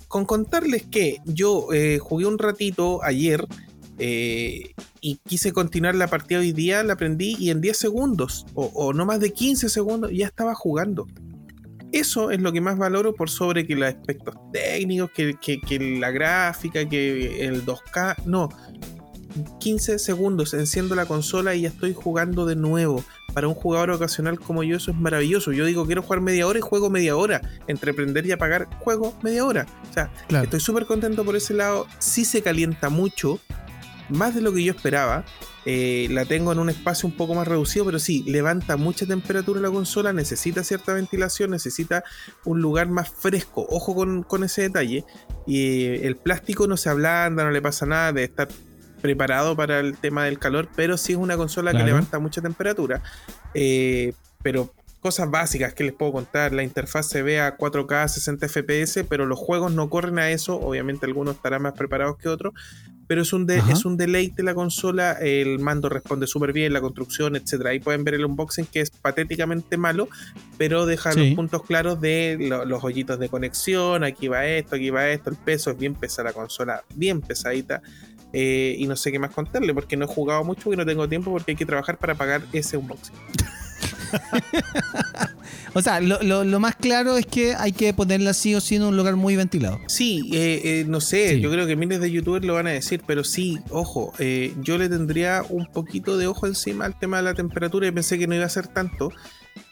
[0.09, 3.46] Con contarles que yo eh, jugué un ratito ayer
[3.99, 8.66] eh, y quise continuar la partida hoy día, la aprendí y en 10 segundos o,
[8.74, 11.07] o no más de 15 segundos ya estaba jugando.
[11.92, 15.78] Eso es lo que más valoro por sobre que los aspectos técnicos, que, que- que
[16.01, 18.16] la gráfica, que el 2K.
[18.24, 18.49] No,
[19.61, 23.05] 15 segundos enciendo la consola y ya estoy jugando de nuevo.
[23.32, 25.51] Para un jugador ocasional como yo eso es maravilloso.
[25.53, 27.40] Yo digo quiero jugar media hora y juego media hora.
[27.66, 29.66] Entre prender y apagar, juego media hora.
[29.90, 30.45] O sea, Claro.
[30.45, 31.86] Estoy súper contento por ese lado.
[31.99, 33.40] Sí se calienta mucho,
[34.09, 35.24] más de lo que yo esperaba.
[35.66, 39.61] Eh, la tengo en un espacio un poco más reducido, pero sí, levanta mucha temperatura
[39.61, 42.05] la consola, necesita cierta ventilación, necesita
[42.44, 43.66] un lugar más fresco.
[43.70, 45.05] Ojo con, con ese detalle.
[45.46, 48.48] Y eh, el plástico no se ablanda, no le pasa nada de estar
[49.00, 51.84] preparado para el tema del calor, pero sí es una consola Claro.
[51.84, 53.02] que levanta mucha temperatura.
[53.55, 58.48] Eh, pero cosas básicas que les puedo contar, la interfaz se ve a 4K 60
[58.48, 62.55] FPS, pero los juegos no corren a eso, obviamente algunos estarán más preparados que otros,
[63.07, 66.80] pero es un, de- es un deleite la consola, el mando responde súper bien, la
[66.80, 67.70] construcción, etcétera.
[67.70, 70.09] Ahí pueden ver el unboxing que es patéticamente malo,
[70.59, 71.20] pero deja Sí.
[71.28, 75.30] los puntos claros de lo- los hoyitos de conexión, aquí va esto, aquí va esto,
[75.30, 77.82] el peso es bien pesada la consola, bien pesadita.
[78.36, 81.09] eh, y no sé qué más contarle porque no he jugado mucho y no tengo
[81.09, 83.14] tiempo porque hay que trabajar para pagar ese unboxing.
[85.76, 88.76] O sea, lo, lo- lo más claro es que hay que ponerla sí o sí
[88.76, 89.80] en un lugar muy ventilado.
[89.88, 91.40] Sí, eh, eh, no sé, Sí.
[91.40, 94.78] yo creo que miles de youtubers lo van a decir, pero sí, ojo, eh, yo
[94.78, 98.28] le tendría un poquito de ojo encima al tema de la temperatura y pensé que
[98.28, 99.10] no iba a ser tanto,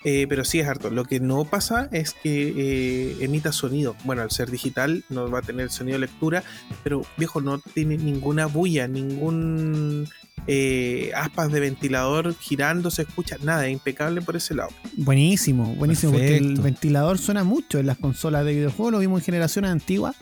[0.05, 0.91] eh, pero sí es harto.
[0.91, 3.95] Lo que no pasa es que eh, emita sonido.
[4.05, 6.43] Bueno, al ser digital no va a tener sonido de lectura,
[6.83, 10.09] pero viejo, no tiene ninguna bulla, ningún
[10.47, 14.71] eh, aspas de ventilador girando, se escucha nada, es impecable por ese lado.
[14.97, 19.25] Buenísimo, buenísimo, porque el ventilador suena mucho en las consolas de videojuegos, lo vimos en
[19.25, 20.17] generaciones antiguas,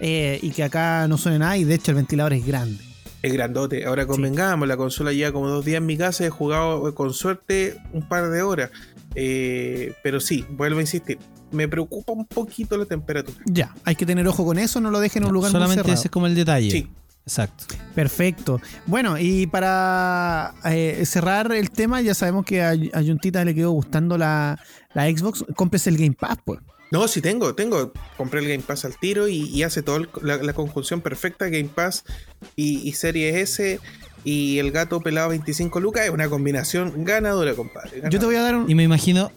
[0.00, 2.82] eh, y que acá no suena nada, y de hecho el ventilador es grande.
[3.22, 3.84] Es grandote.
[3.84, 6.24] Ahora convengamos, la consola lleva como dos días en mi casa.
[6.24, 8.70] He jugado eh, con suerte un par de horas.
[9.14, 11.18] Eh, pero sí, vuelvo a insistir.
[11.50, 13.36] Me preocupa un poquito la temperatura.
[13.44, 15.82] Ya, hay que tener ojo con eso, no lo dejen en un lugar muy Solamente
[15.82, 15.94] cerrado.
[15.94, 16.70] ese es como el detalle.
[16.70, 16.88] Sí.
[17.26, 17.74] Exacto.
[17.94, 18.60] Perfecto.
[18.86, 23.70] Bueno, y para eh, cerrar el tema, ya sabemos que a, a Juntita le quedó
[23.70, 24.58] gustando la,
[24.94, 25.44] la Xbox.
[25.54, 26.60] Cómprese el Game Pass, pues.
[26.90, 27.92] No, sí tengo, tengo.
[28.16, 31.48] Compré el Game Pass al tiro y, y hace toda la, la conjunción perfecta.
[31.48, 32.04] Game Pass
[32.56, 33.80] y, y Series S
[34.24, 36.04] y el gato pelado 25 lucas.
[36.04, 38.02] Es una combinación ganadora, compadre.
[38.10, 38.70] Yo te voy a dar un.
[38.70, 39.30] Y me imagino,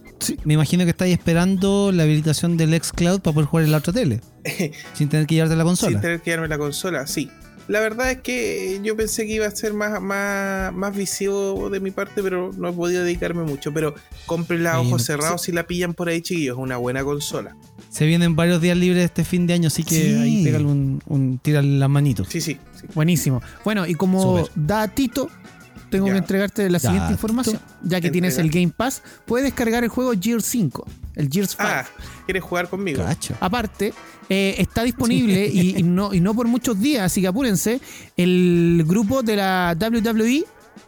[0.44, 3.94] me imagino que estáis esperando la habilitación del xCloud para poder jugar en la otra
[3.94, 4.22] tele.
[4.94, 5.92] sin tener que llevarte la consola.
[5.92, 7.30] Sin tener que darme la consola, sí.
[7.68, 11.80] La verdad es que yo pensé que iba a ser más, más, más visivo de
[11.80, 13.74] mi parte, pero no he podido dedicarme mucho.
[13.74, 13.96] Pero
[14.26, 16.58] cómprenla a Sí, ojos cerrados si la pillan por ahí, chiquillos.
[16.58, 17.56] Es una buena consola.
[17.90, 20.14] Se vienen varios días libres este fin de año, así que Sí.
[20.16, 22.28] ahí pégale un, un tírale las manitos.
[22.30, 22.58] Sí, sí.
[22.80, 22.88] sí.
[22.96, 23.42] Buenísimo.
[23.64, 25.30] Bueno, y como datito,
[25.94, 26.14] tengo Ya.
[26.14, 27.60] que entregarte la siguiente información.
[27.84, 30.86] Ya que tienes el Game Pass, puedes descargar el juego Gears 5,
[31.16, 31.64] el Gears 5.
[31.66, 31.86] Ah,
[32.26, 33.04] ¿quieres jugar conmigo?
[33.04, 33.36] Cacho.
[33.40, 33.94] Aparte,
[34.30, 37.80] eh, está disponible y, y no, y no por muchos días, así que apúrense,
[38.18, 40.46] el grupo de la WWE,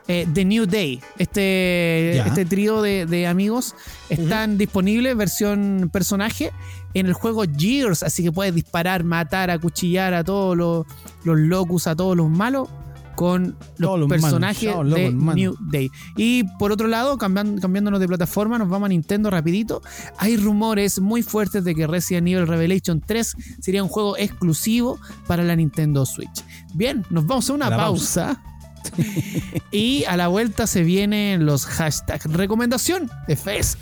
[0.08, 3.76] eh, The New Day, este, este trío de, de amigos,
[4.10, 6.52] están disponibles, versión personaje,
[6.94, 10.86] en el juego Gears, así que puedes disparar, matar, acuchillar a todos los,
[11.24, 12.70] los locus, a todos los malos.
[13.16, 14.62] Con los personajes
[14.96, 15.12] de.
[15.36, 15.90] New Day.
[16.18, 19.82] Y por otro lado, cambian- cambiándonos de plataforma, nos vamos a Nintendo rapidito.
[20.18, 25.44] Hay rumores muy fuertes de que Resident Evil Revelation 3 sería un juego exclusivo para
[25.44, 26.44] la Nintendo Switch.
[26.74, 28.42] Bien, nos vamos a una pausa.
[29.72, 32.26] y a la vuelta se vienen los hashtags.
[32.32, 33.78] Recomendación de FES.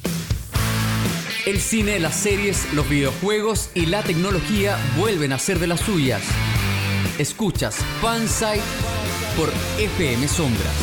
[1.45, 6.21] El cine, las series, los videojuegos y la tecnología vuelven a ser de las suyas.
[7.19, 8.61] Escuchas Fansite
[9.37, 10.73] por FM Sombras.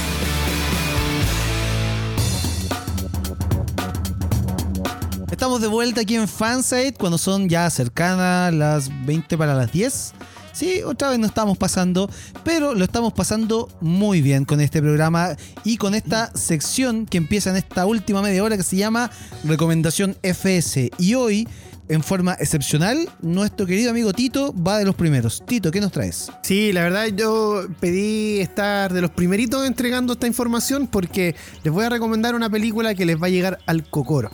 [5.31, 10.15] Estamos de vuelta aquí en Fansite cuando son ya cercanas las 20 para las 10.
[10.53, 12.11] Sí, otra vez nos estamos pasando,
[12.45, 17.51] pero lo estamos pasando muy bien con este programa y con esta sección que empieza
[17.51, 19.11] en esta última media hora que se llama
[19.45, 20.91] Recomendación FS.
[20.99, 21.49] Y hoy,
[21.91, 25.43] en forma excepcional, nuestro querido amigo Tito va de los primeros.
[25.45, 26.31] Tito, ¿qué nos traes?
[26.43, 31.35] Sí, la verdad yo pedí estar de los primeritos entregando esta información porque
[31.65, 34.31] les voy a recomendar una película que les va a llegar al cocoro.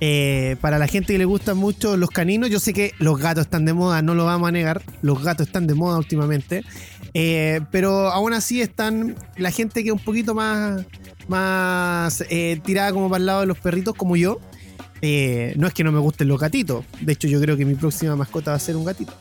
[0.00, 3.44] Eh, para la gente que le gustan mucho los caninos, yo sé que los gatos
[3.44, 4.82] están de moda, no lo vamos a negar.
[5.00, 6.64] Los gatos están de moda últimamente.
[7.14, 10.84] Eh, pero aún así están la gente que es un poquito más,
[11.28, 14.38] más eh, tirada como para el lado de los perritos, como yo.
[15.56, 16.84] No es que no me gusten los gatitos.
[17.00, 19.12] De hecho, yo creo que mi próxima mascota va a ser un gatito.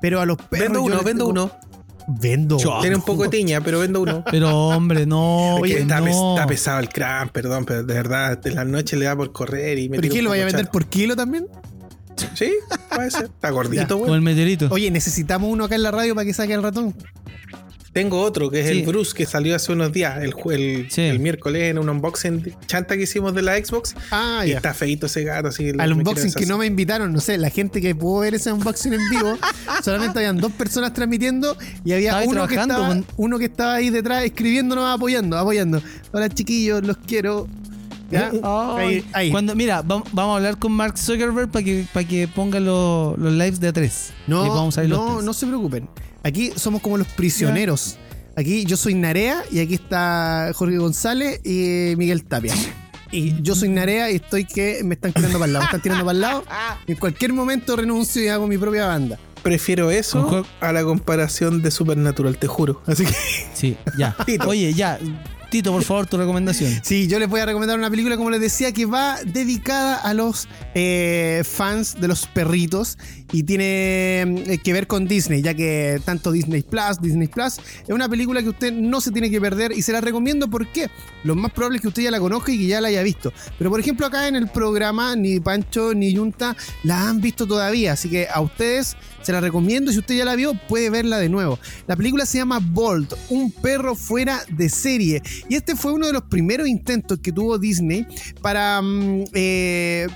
[0.00, 0.60] Pero a los perros.
[0.68, 1.50] Vendo yo uno, vendo tengo- uno.
[2.20, 2.56] Vendo.
[2.80, 4.24] Tiene un poco de tiña, pero vendo uno.
[4.30, 5.56] Pero hombre, no.
[5.56, 6.06] Oye, que está, no.
[6.06, 9.30] pes- está pesado el crán, perdón, pero de verdad, en la noche le da por
[9.32, 11.46] correr y me ¿Pero qué lo vaya a vender por kilo también?
[12.34, 12.50] Sí,
[12.94, 13.24] puede ser.
[13.26, 14.14] Está gordito, Como güey.
[14.14, 14.68] el meteorito.
[14.70, 16.94] Oye, necesitamos uno acá en la radio para que saque el ratón.
[17.98, 18.78] Tengo otro, que es Sí.
[18.80, 21.00] el Bruce, que salió hace unos días, el, el, Sí.
[21.02, 23.94] el miércoles en un unboxing chanta que hicimos de la Xbox.
[24.10, 24.56] Ah, y ya.
[24.56, 25.72] está feito ese gato, así.
[25.78, 28.92] Al unboxing que no me invitaron, no sé, la gente que pudo ver ese unboxing
[28.92, 29.36] en vivo,
[29.84, 33.90] solamente habían dos personas transmitiendo y había uno que, estaba, con- uno que estaba ahí
[33.90, 35.82] detrás escribiéndonos, apoyando, apoyando.
[36.12, 37.48] Hola chiquillos, los quiero.
[38.10, 38.30] ¿Ya?
[38.78, 39.30] Ahí, ahí.
[39.30, 43.14] Cuando, mira, vam- vamos a hablar con Mark Zuckerberg para que, para que ponga lo-
[43.18, 43.90] los lives de A3.
[44.26, 45.24] No, Y vamos a los no, tres.
[45.24, 45.88] no se preocupen.
[46.22, 47.98] Aquí somos como los prisioneros.
[48.36, 52.54] Aquí yo soy Narea y aquí está Jorge González y Miguel Tapia.
[53.10, 55.82] Y yo soy Narea y estoy que me están tirando para el lado, me están
[55.82, 56.44] tirando para el lado.
[56.86, 59.18] En cualquier momento renuncio y hago mi propia banda.
[59.42, 62.82] Prefiero eso a la comparación de Supernatural, te juro.
[62.86, 63.14] Así que
[63.54, 64.16] Sí, ya.
[64.26, 64.48] Tito.
[64.48, 64.98] Oye, ya.
[65.50, 66.80] Tito, por favor, tu recomendación.
[66.82, 70.12] Sí, yo les voy a recomendar una película, como les decía, que va dedicada a
[70.12, 72.98] los eh, fans de los perritos
[73.32, 77.90] y tiene eh, que ver con Disney, ya que tanto Disney Plus, Disney Plus, es
[77.90, 80.90] una película que usted no se tiene que perder y se la recomiendo porque
[81.24, 83.32] lo más probable es que usted ya la conozca y que ya la haya visto.
[83.58, 87.92] Pero por ejemplo, acá en el programa, ni Pancho ni Yunta la han visto todavía,
[87.92, 89.92] así que a ustedes se la recomiendo.
[89.92, 91.58] Si usted ya la vio, puede verla de nuevo.
[91.86, 95.22] La película se llama Bolt, un perro fuera de serie.
[95.48, 98.06] Y este fue uno de los primeros intentos que tuvo Disney
[98.40, 100.06] para, mm, eh,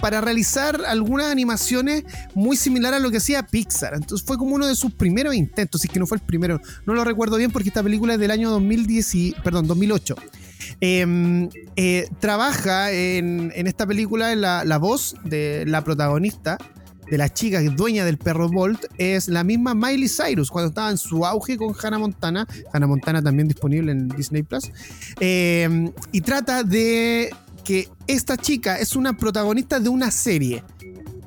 [0.00, 3.94] para realizar algunas animaciones muy similar a lo que hacía Pixar.
[3.94, 6.60] Entonces fue como uno de sus primeros intentos, si es que no fue el primero.
[6.86, 10.16] No lo recuerdo bien porque esta película es del año 2010 y- perdón, 2008.
[10.80, 16.58] Eh, eh, trabaja en, esta película la, la voz de la protagonista,
[17.10, 20.98] de la chica dueña del perro Bolt, es la misma Miley Cyrus, cuando estaba en
[20.98, 22.46] su auge con Hannah Montana.
[22.72, 24.70] Hannah Montana también disponible en Disney Plus.
[25.20, 27.30] Eh, y trata de
[27.62, 30.62] que esta chica es una protagonista de una serie.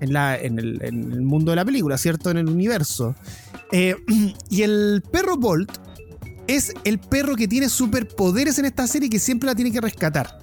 [0.01, 2.29] En, la, en, el, mundo de la película, ¿cierto?
[2.29, 3.15] En el universo.
[3.71, 3.95] Eh,
[4.49, 5.71] y el perro Bolt
[6.47, 9.81] es el perro que tiene superpoderes en esta serie y que siempre la tiene que
[9.81, 10.39] rescatar.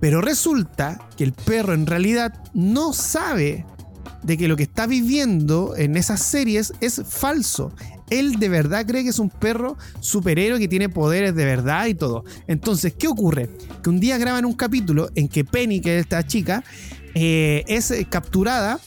[0.00, 3.64] Pero resulta que el perro en realidad no sabe
[4.22, 7.72] de que lo que está viviendo en esas series es falso.
[8.10, 11.94] Él de verdad cree que es un perro superhéroe que tiene poderes de verdad y
[11.94, 12.24] todo.
[12.46, 13.48] Entonces, ¿qué ocurre?
[13.82, 16.62] Que un día graban un capítulo en que Penny, que es esta chica,
[17.14, 18.80] eh, es eh, capturada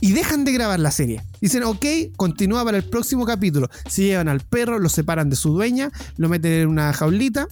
[0.00, 1.22] y dejan de grabar la serie.
[1.40, 1.84] Dicen, ok,
[2.16, 3.68] continúa para el próximo capítulo.
[3.88, 7.48] Se llevan al perro, lo separan de su dueña, lo meten en una jaulita.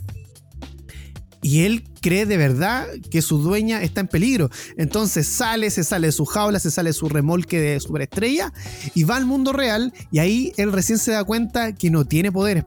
[1.40, 4.50] Y él cree de verdad que su dueña está en peligro.
[4.76, 8.52] Entonces sale, se sale de su jaula, se sale de su remolque de superestrella
[8.94, 9.92] y va al mundo real.
[10.10, 12.64] Y ahí él recién se da cuenta que no tiene poderes.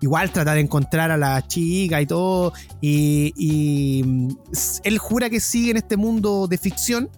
[0.00, 2.52] Igual trata de encontrar a la chica y todo.
[2.80, 4.28] Y, mm,
[4.84, 7.10] él jura que sigue en este mundo de ficción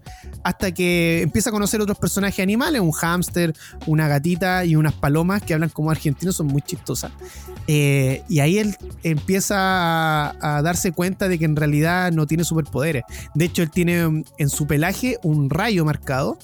[0.42, 3.54] hasta que empieza a conocer otros personajes animales, un hámster,
[3.86, 7.12] una gatita y unas palomas que hablan como argentinos, son muy chistosas.
[7.66, 9.56] Eh, y ahí él empieza
[10.30, 13.04] a, darse cuenta de que en realidad no tiene superpoderes.
[13.34, 16.38] De hecho, él tiene um, en su pelaje un rayo marcado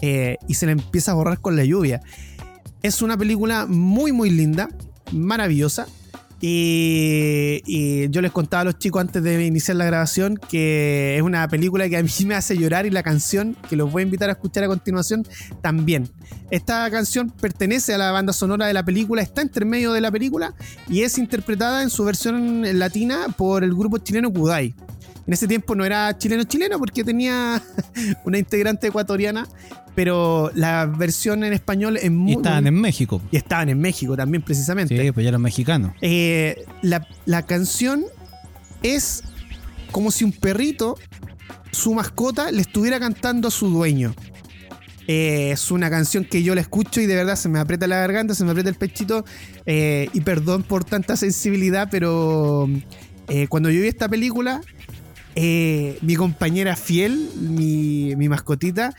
[0.00, 2.00] eh, y se le empieza a borrar con la lluvia.
[2.82, 4.68] Es una película muy, muy linda,
[5.12, 5.86] maravillosa.
[6.46, 11.48] Y, yo les contaba a los chicos antes de iniciar la grabación que es una
[11.48, 14.28] película que a mí me hace llorar y la canción, que los voy a invitar
[14.28, 15.26] a escuchar a continuación,
[15.62, 16.10] también.
[16.50, 20.10] Esta canción pertenece a la banda sonora de la película, está entre medio de la
[20.10, 20.54] película
[20.88, 24.74] y es interpretada en su versión latina por el grupo chileno Kudai.
[25.26, 27.62] En ese tiempo no era chileno-chileno porque tenía
[28.24, 29.48] una integrante ecuatoriana,
[29.94, 32.32] pero la versión en español es muy...
[32.32, 33.22] Y estaban en México.
[33.30, 35.00] y estaban en México también precisamente.
[35.00, 35.92] Sí, pues ya eran mexicanos.
[36.02, 38.04] Eh, la, la canción
[38.82, 39.22] es
[39.90, 40.96] como si un perrito
[41.74, 44.14] su mascota le estuviera cantando a su dueño.
[45.06, 47.96] Eh, es una canción que yo la escucho y de verdad se me aprieta la
[47.96, 49.24] garganta, se me aprieta el pechito.
[49.66, 52.68] Eh, y perdón por tanta sensibilidad, pero
[53.28, 54.62] eh, cuando yo vi esta película,
[55.36, 58.94] mi compañera fiel, mi, mascotita,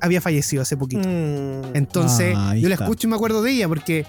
[0.00, 1.08] había fallecido hace poquito.
[1.08, 1.74] Mm.
[1.74, 4.06] Entonces, ah, yo la escucho y me acuerdo de ella porque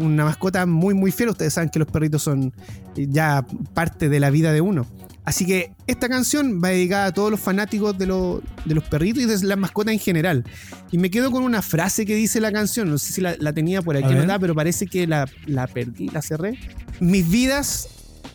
[0.00, 1.30] una mascota muy, muy fiel.
[1.30, 2.52] Ustedes saben que los perritos son
[2.96, 4.86] ya parte de la vida de uno.
[5.24, 9.46] Así que esta canción va dedicada a todos los fanáticos de, los perritos y de
[9.46, 10.42] las mascotas en general.
[10.90, 13.82] Y me quedo con una frase que dice la canción, no sé si la, tenía
[13.82, 14.38] por aquí, ¿verdad?
[14.40, 15.26] Pero parece que la,
[15.74, 16.58] perdí, la cerré.
[17.00, 17.88] Mis vidas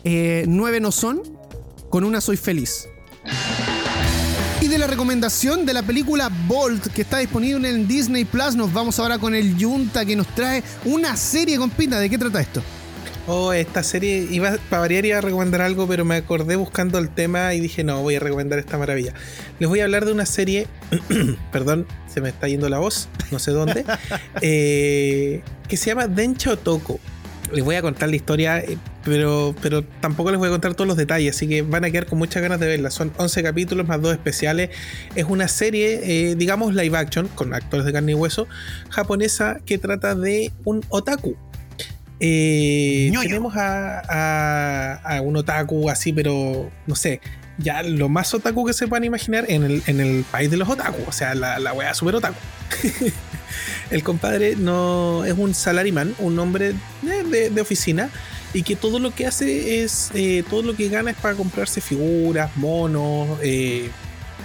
[0.04, 1.20] eh, nueve no son,
[1.94, 2.88] con una soy feliz.
[4.60, 8.72] Y de la recomendación de la película Bolt, que está disponible en Disney Plus, nos
[8.72, 12.00] vamos ahora con el Junta que nos trae una serie con pinta.
[12.00, 12.64] ¿De qué trata esto?
[13.28, 17.10] Oh, esta serie, iba para variar iba a recomendar algo, pero me acordé buscando el
[17.10, 19.14] tema y dije, no, voy a recomendar esta maravilla.
[19.60, 20.66] Les voy a hablar de una serie,
[21.52, 23.84] perdón, se me está yendo la voz, no sé dónde,
[24.40, 26.98] eh, que se llama Dencho Toko.
[27.54, 30.88] Les voy a contar la historia, eh, pero, pero tampoco les voy a contar todos
[30.88, 32.90] los detalles, así que van a quedar con muchas ganas de verla.
[32.90, 34.70] Son 11 capítulos más dos especiales.
[35.14, 36.00] Es una serie,
[36.30, 38.46] eh, digamos, live action, con actores de carne y hueso,
[38.90, 41.36] japonesa, que trata de un otaku
[42.20, 47.20] eh, tenemos a, un otaku así, pero no sé,
[47.58, 51.12] ya lo más otaku que se puedan imaginar en el, país de los otaku, o
[51.12, 52.36] sea, la, la wea super otaku.
[53.90, 58.10] el compadre no es un salaryman, un hombre de, oficina,
[58.52, 61.80] y que todo lo que hace es, eh, todo lo que gana es para comprarse
[61.80, 63.90] figuras, monos, eh,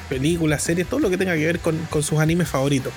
[0.08, 2.94] películas, series, todo lo que tenga que ver con sus animes favoritos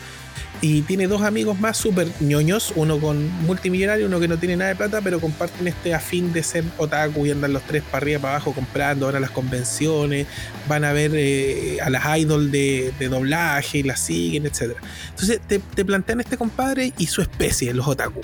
[0.62, 4.70] y tiene dos amigos más súper ñoños, uno con multimillonario, uno que no tiene nada
[4.70, 8.20] de plata, pero comparten este afín de ser otaku y andan los tres para arriba,
[8.20, 10.28] para abajo comprando, ahora las convenciones,
[10.68, 14.76] van a ver eh, a las idols de, doblaje y las siguen, etc.
[15.10, 18.20] Entonces te, plantean este compadre y su especie, los otaku.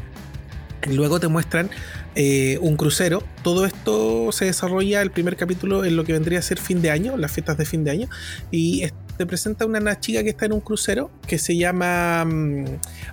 [0.87, 1.71] Luego te muestran
[2.15, 3.25] eh, un crucero.
[3.43, 6.93] Todo esto se desarrolla el primer capítulo en lo que vendría a ser fin de
[6.93, 8.09] año, las fiestas de fin de año.
[8.53, 8.85] Y
[9.19, 12.65] te presenta una chica que está en un crucero que se llama um,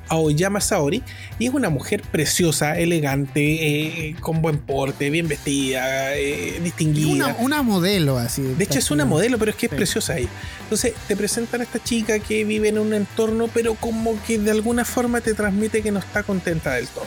[0.07, 1.03] Aoyama Saori
[1.39, 7.35] y es una mujer preciosa, elegante, eh, con buen porte, bien vestida, eh, distinguida.
[7.39, 8.43] Una, modelo así.
[8.43, 10.29] De hecho es una modelo, pero es que es preciosa ahí.
[10.61, 14.51] Entonces te presentan a esta chica que vive en un entorno, pero como que de
[14.51, 17.05] alguna forma te transmite que no está contenta del todo.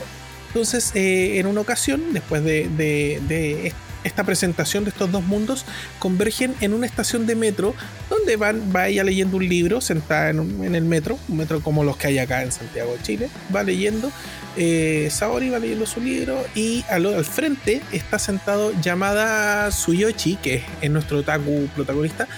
[0.48, 3.72] Entonces, eh, en una ocasión, después de, de, de,
[4.04, 5.64] esta presentación de estos dos mundos
[5.98, 7.74] convergen en una estación de metro
[8.08, 11.96] donde van, va ella leyendo un libro sentada en, el metro, un metro como los
[11.96, 14.10] que hay acá en Santiago de Chile, va leyendo,
[14.56, 20.90] eh, Saori va leyendo su libro y al, frente está sentado llamada Suyoshi, que es
[20.90, 22.28] nuestro otaku protagonista,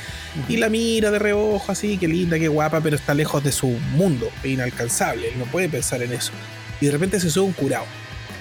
[0.49, 3.69] y la mira de reojo así, qué linda, qué guapa, pero está lejos de su
[3.69, 6.33] mundo, inalcanzable, no puede pensar en eso.
[6.81, 7.85] Y de repente se sube un curado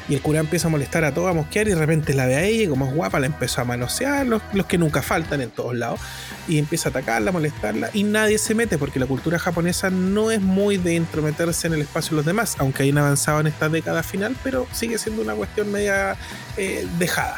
[0.09, 2.35] y el cura empieza a molestar a todos, a mosquear, y de repente la ve
[2.35, 5.75] a ella, como es guapa, la empezó a manosear, los, que nunca faltan en todos
[5.75, 5.99] lados,
[6.47, 10.31] y empieza a atacarla, a molestarla, y nadie se mete, porque la cultura japonesa no
[10.31, 13.69] es muy de intrometerse en el espacio de los demás, aunque hayan avanzado en esta
[13.69, 16.17] década final, pero sigue siendo una cuestión media
[16.57, 17.37] eh, dejada.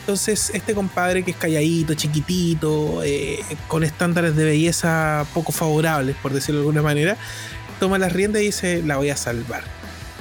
[0.00, 6.32] Entonces, este compadre que es calladito, chiquitito, eh, con estándares de belleza poco favorables, por
[6.32, 7.16] decirlo de alguna manera,
[7.78, 9.77] toma las riendas y dice, la voy a salvar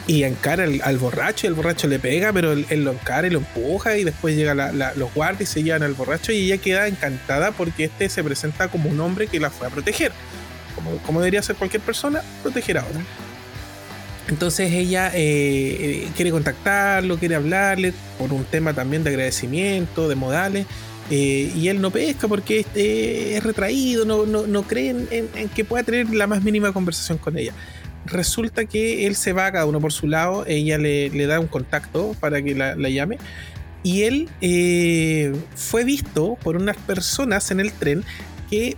[0.07, 3.39] y encara al, borracho y el borracho le pega, pero él, lo encara y lo
[3.39, 4.57] empuja y después llegan
[4.95, 8.69] los guardias y se llevan al borracho y ella queda encantada porque este se presenta
[8.69, 10.13] como un hombre que la fue a proteger.
[11.05, 13.01] Como, debería ser cualquier persona, proteger a otra.
[14.29, 15.17] Entonces ella eh,
[16.05, 20.65] eh, quiere contactarlo, quiere hablarle por un tema también de agradecimiento, de modales.
[21.09, 26.13] Eh, y él no pesca porque es retraído, no, no, cree en, que pueda tener
[26.13, 27.53] la más mínima conversación con ella
[28.07, 32.15] resulta que él se va cada uno por su lado, ella le, da un contacto
[32.19, 33.17] para que la, llame.
[33.83, 38.03] Y él eh, fue visto por unas personas en el tren
[38.49, 38.75] que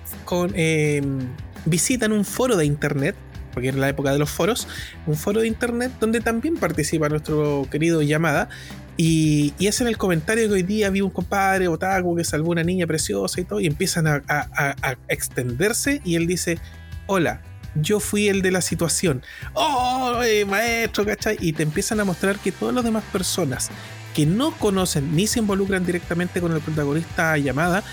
[0.54, 1.20] em,
[1.66, 3.16] visitan un foro de internet,
[3.54, 4.68] porque era la época de los foros,
[5.08, 8.50] un foro de internet donde también participa nuestro querido llamada.
[8.98, 12.64] Y, y hacen el comentario que hoy día vi un compadre otaku que salvó una
[12.64, 16.02] niña preciosa y todo, y empiezan a, a extenderse.
[16.04, 16.60] Y él dice:
[17.08, 17.42] Hola,
[17.76, 19.24] yo fui el de la situación.
[19.54, 21.38] ¡Oh, eh, maestro, ¿cachai?
[21.40, 23.70] Y te empiezan a mostrar que todas las demás personas
[24.14, 27.84] que no conocen ni se involucran directamente con el protagonista llamada,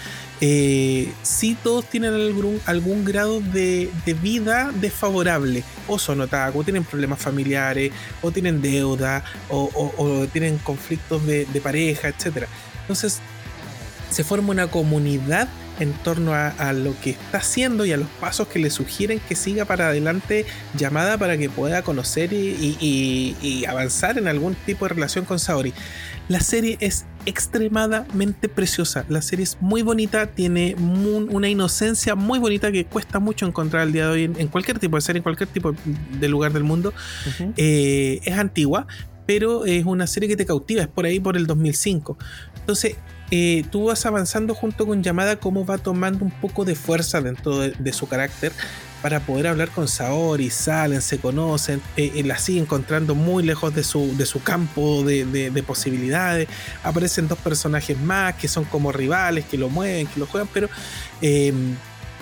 [0.40, 2.12] eh, sí todos tienen
[2.66, 3.90] algún, grado de,
[4.22, 5.62] vida desfavorable.
[5.88, 7.92] O son otaku, tienen problemas familiares,
[8.22, 12.46] o tienen deuda, o, tienen conflictos de, de pareja, etc.
[12.82, 13.20] Entonces,
[14.10, 15.48] se forma una comunidad
[15.80, 19.34] en torno a, lo que está haciendo y a los pasos que le sugieren que
[19.34, 20.46] siga para adelante
[20.76, 25.72] llamada para que pueda conocer y, avanzar en algún tipo de relación con Saori.
[26.28, 29.04] La serie es extremadamente preciosa.
[29.08, 33.92] La serie es muy bonita, tiene una inocencia muy bonita que cuesta mucho encontrar al
[33.92, 35.72] día de hoy en, cualquier tipo de serie, en cualquier tipo
[36.18, 36.92] de lugar del mundo.
[37.56, 38.86] Eh, es antigua,
[39.26, 42.16] pero es una serie que te cautiva, es por ahí por el 2005.
[42.60, 42.96] Entonces,
[43.30, 47.58] eh, tú vas avanzando junto con Yamada cómo va tomando un poco de fuerza dentro
[47.58, 48.52] de, su carácter
[49.02, 53.84] para poder hablar con Saori, salen, se conocen, eh, la sigue encontrando muy lejos de
[53.84, 56.48] su, de su campo de, posibilidades,
[56.82, 60.68] aparecen dos personajes más que son como rivales, que lo mueven, que lo juegan, pero
[61.20, 61.52] eh,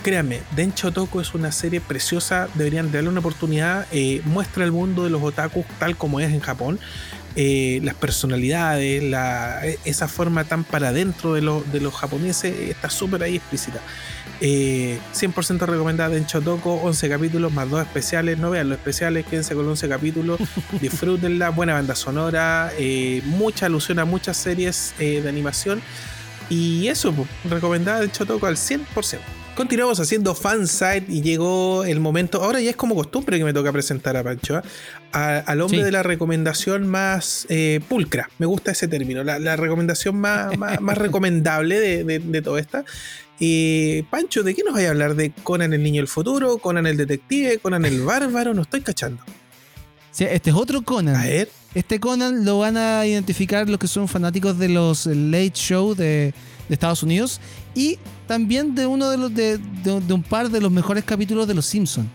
[0.03, 3.87] créanme, Dencho Toko es una serie preciosa, deberían darle una oportunidad,
[4.25, 6.79] muestra el mundo de los otakus tal como es en Japón,
[7.37, 9.03] eh, las personalidades,
[9.85, 11.41] esa forma tan para adentro de,
[11.73, 13.81] de los japoneses está súper ahí explícita.
[14.41, 18.39] 100% eh, recomendada en Chotoko, 11 capítulos más dos especiales.
[18.39, 20.41] No vean los especiales, quédense con 11 capítulos,
[20.81, 25.83] disfrútenla, buena banda sonora, eh, mucha alusión a muchas series de animación.
[26.49, 29.19] Y eso, pues, recomendada en Chotoko al 100%.
[29.55, 32.43] Continuamos haciendo fansite y llegó el momento.
[32.43, 34.61] Ahora ya es como costumbre que me toca presentar a Pancho,
[35.13, 35.45] ¿ah?
[35.47, 38.29] al hombre de la recomendación más eh, pulcra.
[38.39, 42.85] Me gusta ese término, la, recomendación más, más, recomendable de, de, toda esta.
[43.39, 45.15] Y Pancho, ¿de qué nos vais a hablar?
[45.15, 46.59] ¿De Conan el niño del futuro?
[46.59, 47.59] ¿Conan el detective?
[47.59, 48.55] ¿Conan el bárbaro?
[48.55, 49.23] No estoy cachando.
[50.11, 51.15] Sí, este es otro Conan.
[51.15, 51.49] A ver.
[51.75, 56.35] Este Conan lo van a identificar los que son fanáticos de los late show de,
[56.69, 57.41] de Estados Unidos
[57.75, 59.61] y también de uno de los de,
[60.13, 62.09] un par de los mejores capítulos de Los Simpsons.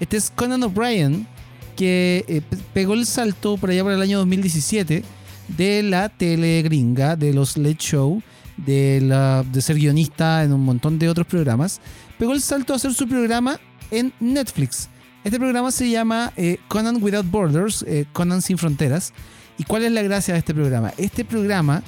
[0.00, 1.26] Este es Conan O'Brien,
[1.76, 2.42] que eh,
[2.72, 5.02] pegó el salto por allá por el año 2017
[5.48, 8.22] de la tele gringa, de los Late Show,
[8.56, 11.80] de, la, de ser guionista en un montón de otros programas.
[12.18, 13.60] Pegó el salto a hacer su programa
[13.90, 14.88] en Netflix.
[15.24, 19.12] Este programa se llama eh, Conan Without Borders, eh, Conan sin Fronteras.
[19.58, 20.92] ¿Y cuál es la gracia de este programa?
[20.98, 21.82] Este programa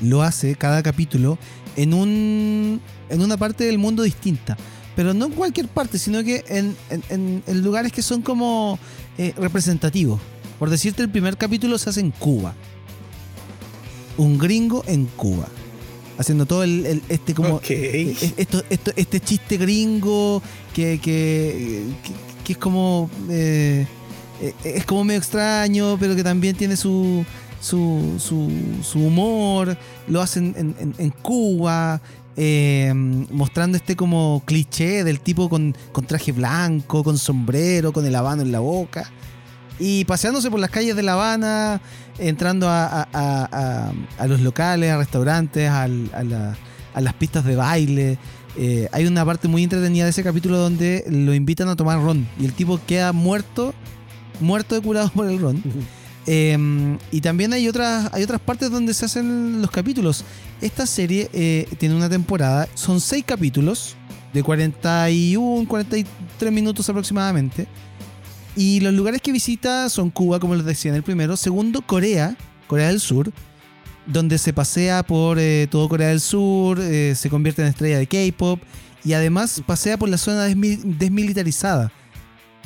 [0.00, 1.38] lo hace cada capítulo
[1.76, 4.56] en, un, en una parte del mundo distinta.
[4.96, 6.76] Pero no en cualquier parte, sino que en,
[7.08, 8.78] en, lugares que son como
[9.16, 10.20] eh, representativos.
[10.58, 12.54] Por decirte, el primer capítulo se hace en Cuba.
[14.16, 15.46] Un gringo en Cuba.
[16.18, 20.42] Haciendo todo el, este como eh, esto, esto, este chiste gringo
[20.74, 21.84] que, que,
[22.42, 23.86] que, es como eh,
[24.64, 27.24] es como medio extraño, pero que también tiene su,
[27.60, 28.14] su,
[28.82, 29.76] su, humor,
[30.06, 32.00] lo hacen en, Cuba,
[32.36, 35.74] eh, mostrando este como cliché del tipo con,
[36.06, 39.10] traje blanco, con sombrero, con el habano en la boca.
[39.80, 41.80] Y paseándose por las calles de La Habana,
[42.18, 43.92] entrando a,
[44.26, 48.18] los locales, a restaurantes, a, las pistas de baile.
[48.56, 52.26] Eh, hay una parte muy entretenida de ese capítulo donde lo invitan a tomar ron
[52.40, 53.72] y el tipo queda muerto,
[54.40, 55.62] muerto de curado por el ron.
[56.30, 60.24] Em, y también hay otras, hay otras partes donde se hacen los capítulos.
[60.60, 63.96] Esta serie eh, tiene una temporada, son seis capítulos
[64.34, 67.66] de 41, 43 minutos aproximadamente.
[68.54, 71.34] Y los lugares que visita son Cuba, como les decía en el primero.
[71.34, 72.36] Segundo, Corea,
[72.66, 73.32] Corea del Sur,
[74.04, 78.06] donde se pasea por eh, todo Corea del Sur, eh, se convierte en estrella de
[78.06, 78.60] K-pop
[79.02, 81.90] y además pasea por la zona desmilitarizada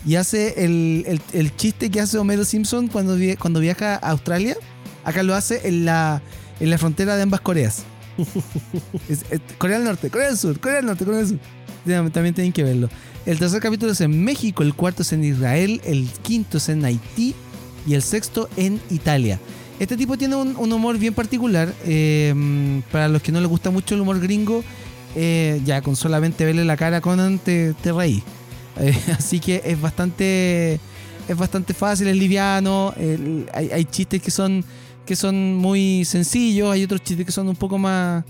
[0.05, 4.57] y hace el, el, chiste que hace Homero Simpson cuando, cuando viaja a Australia.
[5.05, 6.23] Acá lo hace en la,
[6.61, 7.85] en la frontera de ambas Coreas.
[9.59, 12.11] Corea del Norte, Corea del Sur, Corea del Norte, Corea del Sur.
[12.12, 12.89] También tienen que verlo.
[13.27, 16.85] El tercer capítulo es en México, el cuarto es en Israel, el quinto es en
[16.85, 17.35] Haití
[17.87, 19.39] y el sexto en Italia.
[19.79, 21.73] Este tipo tiene un, humor bien particular.
[21.85, 24.62] Eh, para los que no les gusta mucho el humor gringo,
[25.15, 28.23] eh, ya con solamente verle la cara a Conan te, te reí.
[28.78, 30.81] Eh, así que es bastante
[31.28, 32.94] es bastante fácil, es liviano.
[33.53, 34.65] hay, chistes que son
[35.07, 38.24] que son muy sencillos, hay otros chistes que son un poco más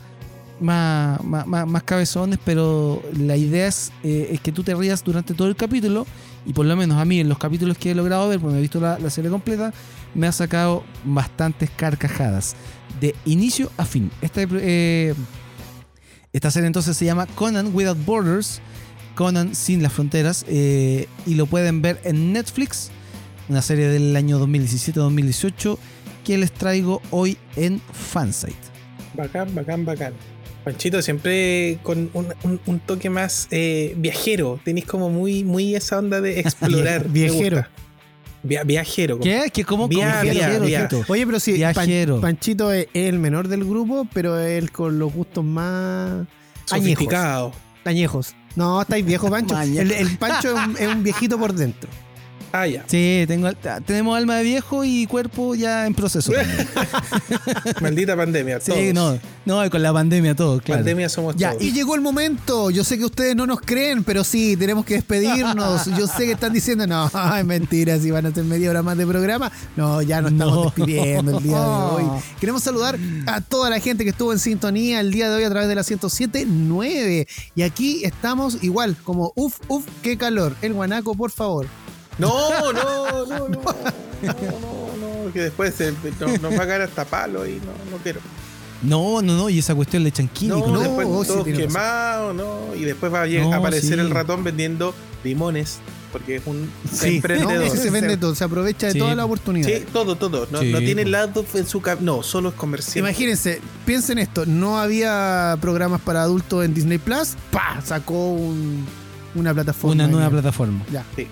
[0.62, 3.68] más, más, cabezones, pero la idea
[4.02, 6.06] eh, es, que tú te rías durante todo el capítulo
[6.46, 8.60] y por lo menos a mí en los capítulos que he logrado ver, porque he
[8.60, 9.72] visto la, serie completa,
[10.14, 12.54] me ha sacado bastantes carcajadas
[13.00, 14.10] de inicio a fin.
[14.20, 15.14] Esta, eh,
[16.32, 18.60] esta serie entonces se llama Conan Without Borders
[19.14, 22.90] Conan sin las fronteras eh, y lo pueden ver en Netflix,
[23.48, 25.78] una serie del año 2017-2018
[26.24, 28.54] que les traigo hoy en Fansite.
[29.14, 30.14] Bacán, bacán, bacán.
[30.64, 34.60] Panchito, siempre con un, toque más eh, viajero.
[34.64, 37.08] Tenéis como muy, muy esa onda de explorar.
[37.08, 37.66] viajero.
[38.42, 39.18] viajero.
[39.18, 39.50] ¿Qué?
[39.52, 40.64] ¿Qué cómo, viajero,
[41.08, 41.60] Oye, pero sí,
[42.20, 46.26] Panchito es el menor del grupo, pero él con los gustos más
[46.64, 47.52] Sofisticado.
[47.84, 48.36] Añejos.
[48.56, 49.60] No, estáis viejos, Pancho.
[49.60, 51.88] El Pancho es un, es un viejito por dentro.
[52.52, 52.84] Ah, ya.
[52.86, 53.48] Sí, tengo,
[53.86, 56.32] tenemos alma de viejo y cuerpo ya en proceso.
[57.80, 58.60] Maldita pandemia.
[58.60, 58.94] sí, todos.
[59.46, 60.80] no, no, con la pandemia todo, claro.
[60.80, 61.62] Pandemia somos Ya, todos.
[61.62, 62.70] y llegó el momento.
[62.70, 65.86] Yo sé que ustedes no nos creen, pero sí, tenemos que despedirnos.
[65.98, 68.96] Yo sé que están diciendo, no, es mentira, si van a hacer media hora más
[68.98, 69.50] de programa.
[69.76, 70.62] No, ya nos estamos No.
[70.64, 72.04] despidiendo el día de hoy.
[72.38, 75.50] Queremos saludar a toda la gente que estuvo en sintonía el día de hoy a
[75.50, 77.26] través de la 107.9.
[77.54, 80.54] Y aquí estamos igual, como uf, uf, qué calor.
[80.62, 81.66] El guanaco, por favor.
[82.28, 86.82] No, no, no, no, no, no, no, que después se- no- nos va a caer
[86.82, 88.20] hasta palo y no, no quiero.
[88.82, 90.72] No, no, no, y esa cuestión le echan No, químicos.
[90.72, 91.52] no, después oh, sí, razón.
[91.52, 94.00] quemados, no, y después va a No, aparecer sí.
[94.00, 94.92] el ratón vendiendo
[95.22, 95.78] limones,
[96.10, 97.64] porque es un Sí, emprendedor.
[97.64, 99.68] no, se vende todo, se aprovecha de toda la oportunidad.
[99.68, 100.48] Sí, todo, todo.
[100.50, 101.80] No, no tiene lado en su.
[102.00, 103.04] No, solo es comercial.
[103.04, 107.80] Imagínense, piensen esto, no había programas para adultos en Disney Plus, ¡pa!
[107.84, 108.84] sacó un-
[109.36, 109.94] una plataforma.
[109.94, 110.32] Una nueva ahí.
[110.32, 110.84] plataforma.
[110.92, 111.04] Ya.
[111.14, 111.28] Sí.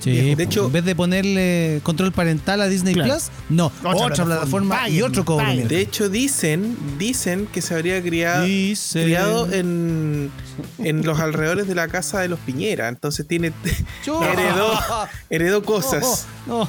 [0.00, 0.36] Sí, Viejo.
[0.36, 3.14] De hecho- en vez de ponerle control parental a Disney Claro.
[3.14, 3.90] Plus, no, otra,
[4.24, 4.26] plataforma.
[4.26, 5.46] plataforma, y otro cobro.
[5.46, 8.44] De hecho, dicen, dicen que se habría criado,
[8.92, 10.30] criado en,
[10.78, 12.88] en los alrededores de la casa de los Piñera.
[12.88, 13.52] Entonces tiene
[14.06, 14.72] Yo- heredó,
[15.30, 16.26] heredó cosas.
[16.46, 16.68] No, no,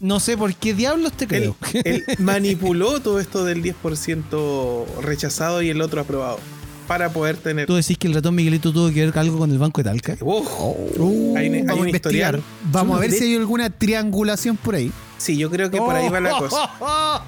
[0.00, 1.82] no sé por qué diablos te Él, creo.
[1.84, 6.38] él manipuló todo esto del 10% rechazado y el otro aprobado
[6.92, 7.66] para poder tener.
[7.66, 10.16] Tú decís que el ratón Miguelito tuvo que ver algo con el Banco de Talca.
[10.20, 11.94] Uh, Hay un- hay vamos a investigar.
[12.36, 12.42] historial.
[12.70, 14.92] Vamos a ver De- si hay alguna triangulación por ahí.
[15.18, 16.70] sí, yo creo que por ahí va la cosa.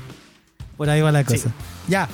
[0.76, 1.52] Por ahí va la cosa.
[1.88, 2.08] Ya.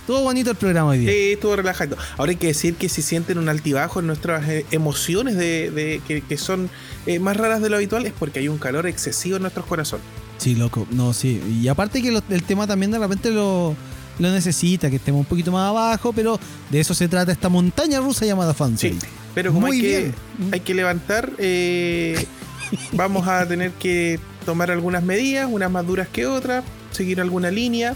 [0.00, 1.10] Estuvo bonito el programa hoy día.
[1.10, 1.96] Sí, estuvo relajado.
[2.16, 6.00] Ahora hay que decir que si sienten un altibajo en nuestras eh, emociones de, de-
[6.06, 6.70] que, que son
[7.06, 10.06] eh, más raras de lo habitual es porque hay un calor excesivo en nuestros corazones.
[10.38, 10.86] Sí, loco.
[10.92, 11.42] No, sí.
[11.60, 13.74] Y aparte que lo- el tema también de repente lo,
[14.18, 16.38] lo necesita, que estemos un poquito más abajo, pero
[16.70, 19.00] de eso se trata esta montaña rusa llamada fansite.
[19.00, 20.14] Sí, pero como Muy hay que, bien.
[20.52, 22.26] hay que levantar, eh,
[22.92, 27.94] vamos a tener que tomar algunas medidas, unas más duras que otras, seguir alguna línea.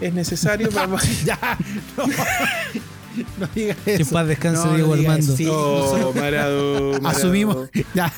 [0.00, 0.68] Es necesario.
[0.74, 1.38] vamos- ya,
[1.96, 2.06] no,
[3.38, 4.10] no digas Que eso.
[4.12, 5.36] paz descanse No, Diego no Armando.
[5.36, 7.10] sí, Oh, nosotros Maradona, Maradona.
[7.10, 8.12] asumimos, ya.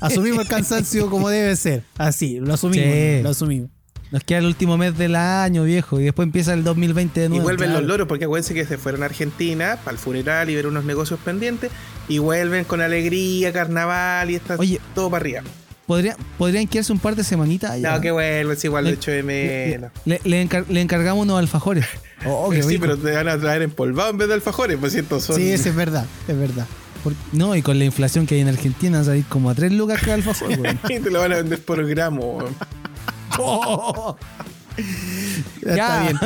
[0.00, 1.82] asumimos el cansancio como debe ser.
[1.96, 2.84] Así, lo asumimos.
[2.94, 3.22] Sí.
[3.22, 3.70] Lo asumimos.
[4.10, 7.28] Nos queda el último mes del año, viejo, y después empieza el 2020 de Y
[7.28, 7.44] nuevo.
[7.44, 7.80] vuelven claro.
[7.82, 10.84] los loros, porque acuérdense que se fueron a Argentina para el funeral y ver unos
[10.84, 11.70] negocios pendientes.
[12.08, 14.80] Y vuelven con alegría, carnaval y está Oye.
[14.96, 15.42] todo para arriba.
[15.86, 17.94] Podría- podrían quedarse un par de semanitas allá.
[17.94, 19.90] No, que vuelven, es igual Le- de hecho de menos.
[20.04, 21.86] Le, le encar- le encargamos unos alfajores.
[22.26, 22.82] Oh, qué sí, rico.
[22.82, 25.36] pero te van a traer empolvado en vez de alfajores, pues cierto son.
[25.36, 26.66] Sí, eso es verdad, es verdad.
[27.32, 29.72] No, y con la inflación que hay en Argentina, va a salir como a 3
[29.72, 30.50] lucas cada alfajor.
[30.90, 32.40] Y te lo van a vender por gramo.
[33.38, 34.16] Weón.
[35.62, 36.18] Ya está bien.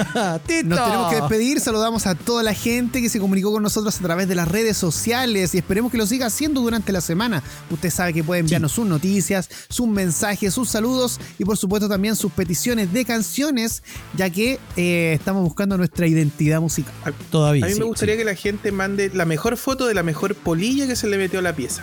[0.46, 0.68] Tito.
[0.68, 1.60] Nos tenemos que despedir.
[1.60, 4.76] Saludamos a toda la gente que se comunicó con nosotros a través de las redes
[4.76, 7.42] sociales y esperemos que lo siga haciendo durante la semana.
[7.70, 12.16] Usted sabe que puede enviarnos sus noticias, sus mensajes, sus saludos y por supuesto también
[12.16, 13.82] sus peticiones de canciones,
[14.16, 16.94] ya que eh, estamos buscando nuestra identidad musical.
[17.30, 17.64] Todavía.
[17.64, 20.34] A mí sí, me gustaría que la gente mande la mejor foto de la mejor
[20.34, 21.82] polilla que se le metió a la pieza.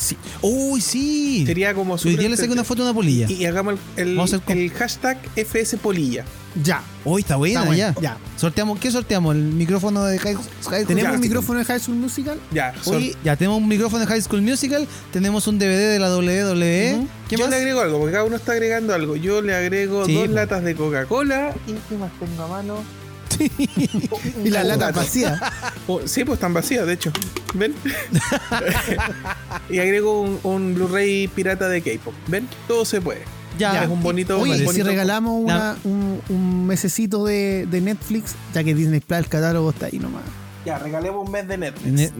[0.00, 0.16] Sí.
[0.42, 1.44] Uy, sí.
[1.46, 3.26] Sería como Hoy día le saqué una foto a una polilla.
[3.28, 6.24] Y, y hagamos el, el- el hashtag FS Polilla.
[6.64, 6.82] Ya.
[7.04, 7.94] Uy, está buena Está ya.
[8.00, 8.18] ya.
[8.36, 9.36] Sorteamos, ¿qué sorteamos?
[9.36, 10.34] ¿El micrófono de High,
[10.68, 11.14] High- ¿Tenemos Ya.
[11.16, 12.40] un micrófono de High School Musical?
[12.50, 16.08] Ya, Hoy ya tenemos un micrófono de High School Musical, tenemos un DVD de la
[16.16, 17.06] WWE.
[17.28, 17.50] ¿Qué yo más?
[17.50, 19.14] le agrego algo, porque cada uno está agregando algo.
[19.14, 21.54] Yo le agrego Sí, dos latas de Coca-Cola.
[21.68, 22.82] ¿Y qué más tengo a mano?
[24.44, 25.40] Y las latas vacías.
[25.86, 27.12] Oh, sí, pues están vacías, de hecho.
[27.54, 27.74] ¿Ven?
[29.70, 32.14] y agrego un, un Blu-ray pirata de K-pop.
[32.28, 32.48] ¿Ven?
[32.68, 33.22] Todo se puede.
[33.58, 34.38] Ya, es un bonito.
[34.40, 39.00] Oye, un si regalamos La- una- un, un mesecito de, de Netflix, ya que Disney
[39.00, 40.22] Plus, el catálogo está ahí nomás.
[40.64, 42.12] Ya, regalemos un mes de Netflix.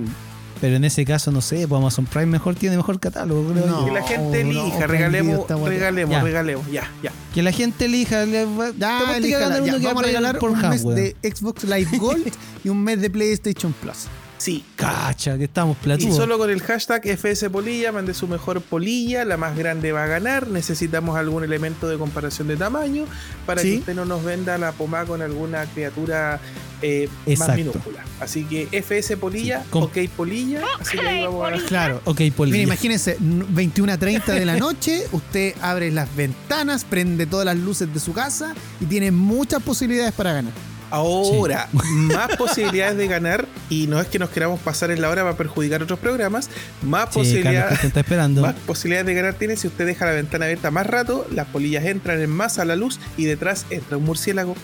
[0.60, 3.80] Pero en ese caso, no sé, pues Amazon Prime mejor tiene mejor catálogo, creo No.
[3.80, 3.86] yo.
[3.86, 6.22] Que la gente elija, regalemos, regalemos, Ya.
[6.22, 6.70] regalemos.
[6.70, 7.12] Ya, ya.
[7.34, 8.26] Que la gente elija.
[8.26, 9.62] Le va, Ya, elíjala, ya.
[9.62, 12.30] uno que va vamos a regalar por un mes de Xbox Live Gold
[12.64, 14.06] y un mes de PlayStation Plus.
[14.40, 14.64] Sí.
[14.76, 16.16] Cacha, que estamos Y platudos.
[16.16, 20.06] solo con el hashtag FS Polilla, mande su mejor polilla, la más grande va a
[20.06, 20.48] ganar.
[20.48, 23.04] Necesitamos algún elemento de comparación de tamaño
[23.44, 23.72] para Sí.
[23.72, 26.40] que usted no nos venda la pomada con alguna criatura
[26.82, 28.02] eh, más minúscula.
[28.20, 30.62] Así que FS Polilla, Sí, con- OK Polilla.
[30.80, 32.00] Así que ahí vamos a Claro.
[32.06, 32.52] Ok, Poli.
[32.52, 37.58] Mira, imagínense, 21 a 30 de la noche, usted abre las ventanas, prende todas las
[37.58, 40.54] luces de su casa y tiene muchas posibilidades para ganar.
[40.90, 45.22] Ahora, más posibilidades de ganar, y no es que nos queramos pasar en la hora
[45.22, 46.50] para perjudicar otros programas,
[46.82, 47.80] más Sí, posibilidades.
[47.80, 48.42] te está esperando.
[48.42, 51.84] Más posibilidades de ganar tiene si usted deja la ventana abierta más rato, las polillas
[51.84, 54.54] entran en masa a la luz y detrás entra un murciélago.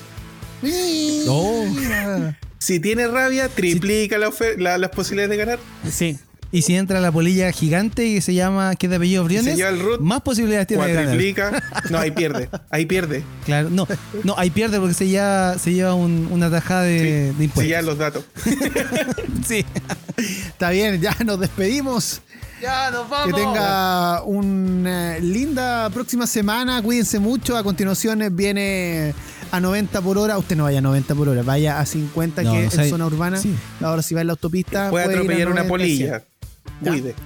[1.28, 1.64] Oh.
[2.58, 5.58] Si tiene rabia, triplica la- las posibilidades de ganar.
[5.88, 6.18] Sí.
[6.56, 9.56] Y si entra la polilla gigante que se llama, que es de apellido Briones, se
[9.58, 11.62] lleva el root, más posibilidades tiene de ganar.
[11.90, 12.48] No, ahí pierde.
[12.70, 13.22] Ahí pierde.
[13.44, 13.86] Claro, no,
[14.24, 17.66] no, ahí pierde porque se lleva, se lleva un- una tajada de, impuestos.
[17.66, 18.24] ya los datos.
[19.46, 19.64] Sí.
[20.16, 22.22] Está bien, ya nos despedimos.
[22.62, 26.80] Ya, nos Que tenga una linda próxima semana.
[26.82, 27.56] Cuídense mucho.
[27.56, 29.14] A continuación eh, viene
[29.52, 30.38] a 90 por hora.
[30.38, 32.88] Usted no vaya a 90 por hora, vaya a 50, No, que no es en
[32.90, 33.36] zona urbana.
[33.36, 33.54] Sí.
[33.80, 36.22] Ahora, si va en la autopista, Puede ir a atropellar una 90, polilla.
[36.80, 37.14] Cuide.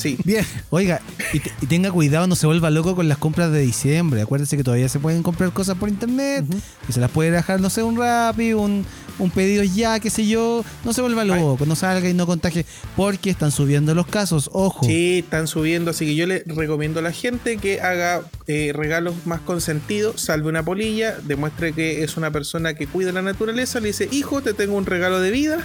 [0.00, 0.18] Sí.
[0.24, 0.44] Bien.
[0.70, 1.00] Oiga,
[1.32, 4.20] y, te- y tenga cuidado, no se vuelva loco con las compras de diciembre.
[4.22, 6.44] Acuérdese que todavía se pueden comprar cosas por internet.
[6.88, 8.84] Y se las puede dejar, no sé, un Rappi, un,
[9.20, 10.64] un pedido ya, qué sé yo.
[10.84, 12.66] No se vuelva loco, no salga y no contagie.
[12.96, 14.50] Porque están subiendo los casos.
[14.52, 14.84] Ojo.
[14.84, 19.14] Sí, están subiendo, así que yo le recomiendo a la gente que haga eh, regalos
[19.26, 23.88] más consentidos, salve una polilla, demuestre que es una persona que cuida la naturaleza, le
[23.88, 25.58] dice, hijo, te tengo un regalo de vida,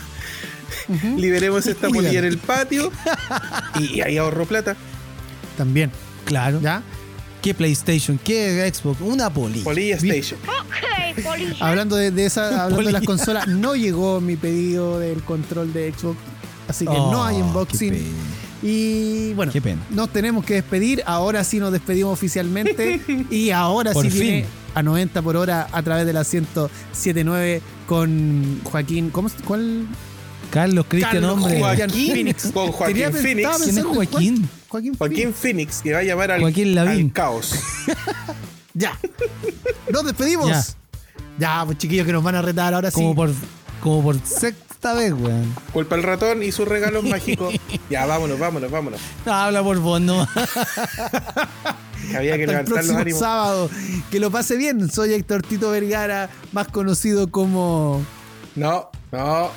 [1.17, 2.91] liberemos esta polilla en el patio
[3.79, 4.75] y ahí ahorro plata.
[5.57, 5.91] También.
[6.25, 6.59] Claro.
[6.61, 6.83] ¿Ya?
[7.41, 8.19] ¿Qué PlayStation?
[8.23, 8.99] ¿Qué Xbox?
[9.01, 9.63] Una polilla.
[9.63, 10.39] Polilla Station.
[10.47, 11.55] Ok, polilla.
[11.59, 15.93] Hablando de, de esa, hablando de las consolas, no llegó mi pedido del control de
[15.97, 16.17] Xbox.
[16.67, 17.97] Así que Oh, no hay qué unboxing.
[18.63, 19.81] Y bueno, Qué pena.
[19.91, 21.03] nos tenemos que despedir.
[21.05, 22.99] Ahora sí nos despedimos oficialmente.
[23.29, 24.21] y ahora Por sí fin.
[24.21, 29.09] viene a 90 por hora a través de la 1079 con Joaquín.
[29.11, 29.85] ¿Cómo, ¿Cuál?
[30.49, 31.59] Carlos Cristian, hombre.
[31.59, 32.13] Joaquín.
[32.13, 32.51] Phoenix.
[32.53, 33.49] Con Joaquín Phoenix.
[33.63, 34.49] ¿Quién es Joaquín?
[34.69, 35.35] Joaquín, Joaquín Phoenix.
[35.39, 37.07] Phoenix, que va a llamar al, Joaquín Lavín.
[37.07, 37.53] al caos.
[38.73, 38.95] Ya.
[39.91, 40.47] Nos despedimos.
[40.49, 40.63] Ya.
[41.39, 41.65] Ya.
[41.65, 43.15] pues chiquillos que nos van a retar ahora Como sí.
[43.15, 43.31] por,
[43.81, 45.51] como por sexta vez, weón.
[45.73, 47.55] Culpa al ratón y sus regalos mágicos.
[47.89, 49.01] Ya, vámonos, vámonos, vámonos.
[49.25, 50.27] No, habla por vos, no.
[52.15, 53.19] Había que Hasta el levantar los próximo ánimos.
[53.19, 53.69] sábado.
[54.11, 54.91] Que lo pase bien.
[54.91, 58.03] Soy Héctor Tito Vergara, más conocido como.
[58.55, 59.49] No, no.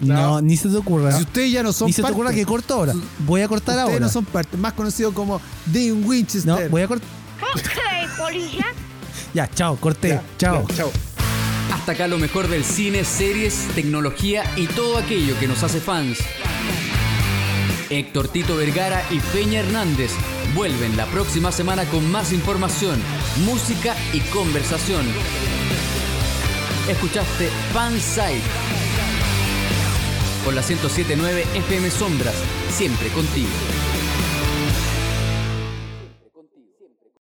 [0.00, 0.40] No, No.
[0.42, 1.12] ni se te ocurra.
[1.12, 2.92] Si ustedes ya no son ni se te parte, ocurra que corto ahora.
[3.20, 4.06] Voy a cortar ustedes ahora.
[4.06, 6.68] no son parte, más conocido como Dean No, Winchester.
[6.68, 7.08] voy a cortar.
[9.34, 10.08] Ya, chao, corté.
[10.08, 10.66] Ya, chao.
[10.68, 10.92] ya, chao.
[11.72, 16.18] Hasta acá lo mejor del cine, series, tecnología y todo aquello que nos hace fans.
[17.90, 20.10] Héctor Tito Vergara y Peña Hernández
[20.54, 22.98] vuelven la próxima semana con más información,
[23.44, 25.04] música y conversación.
[26.88, 28.42] Escuchaste Fansite
[30.46, 32.36] por la 1079 FM Sombras,
[32.70, 33.95] siempre contigo.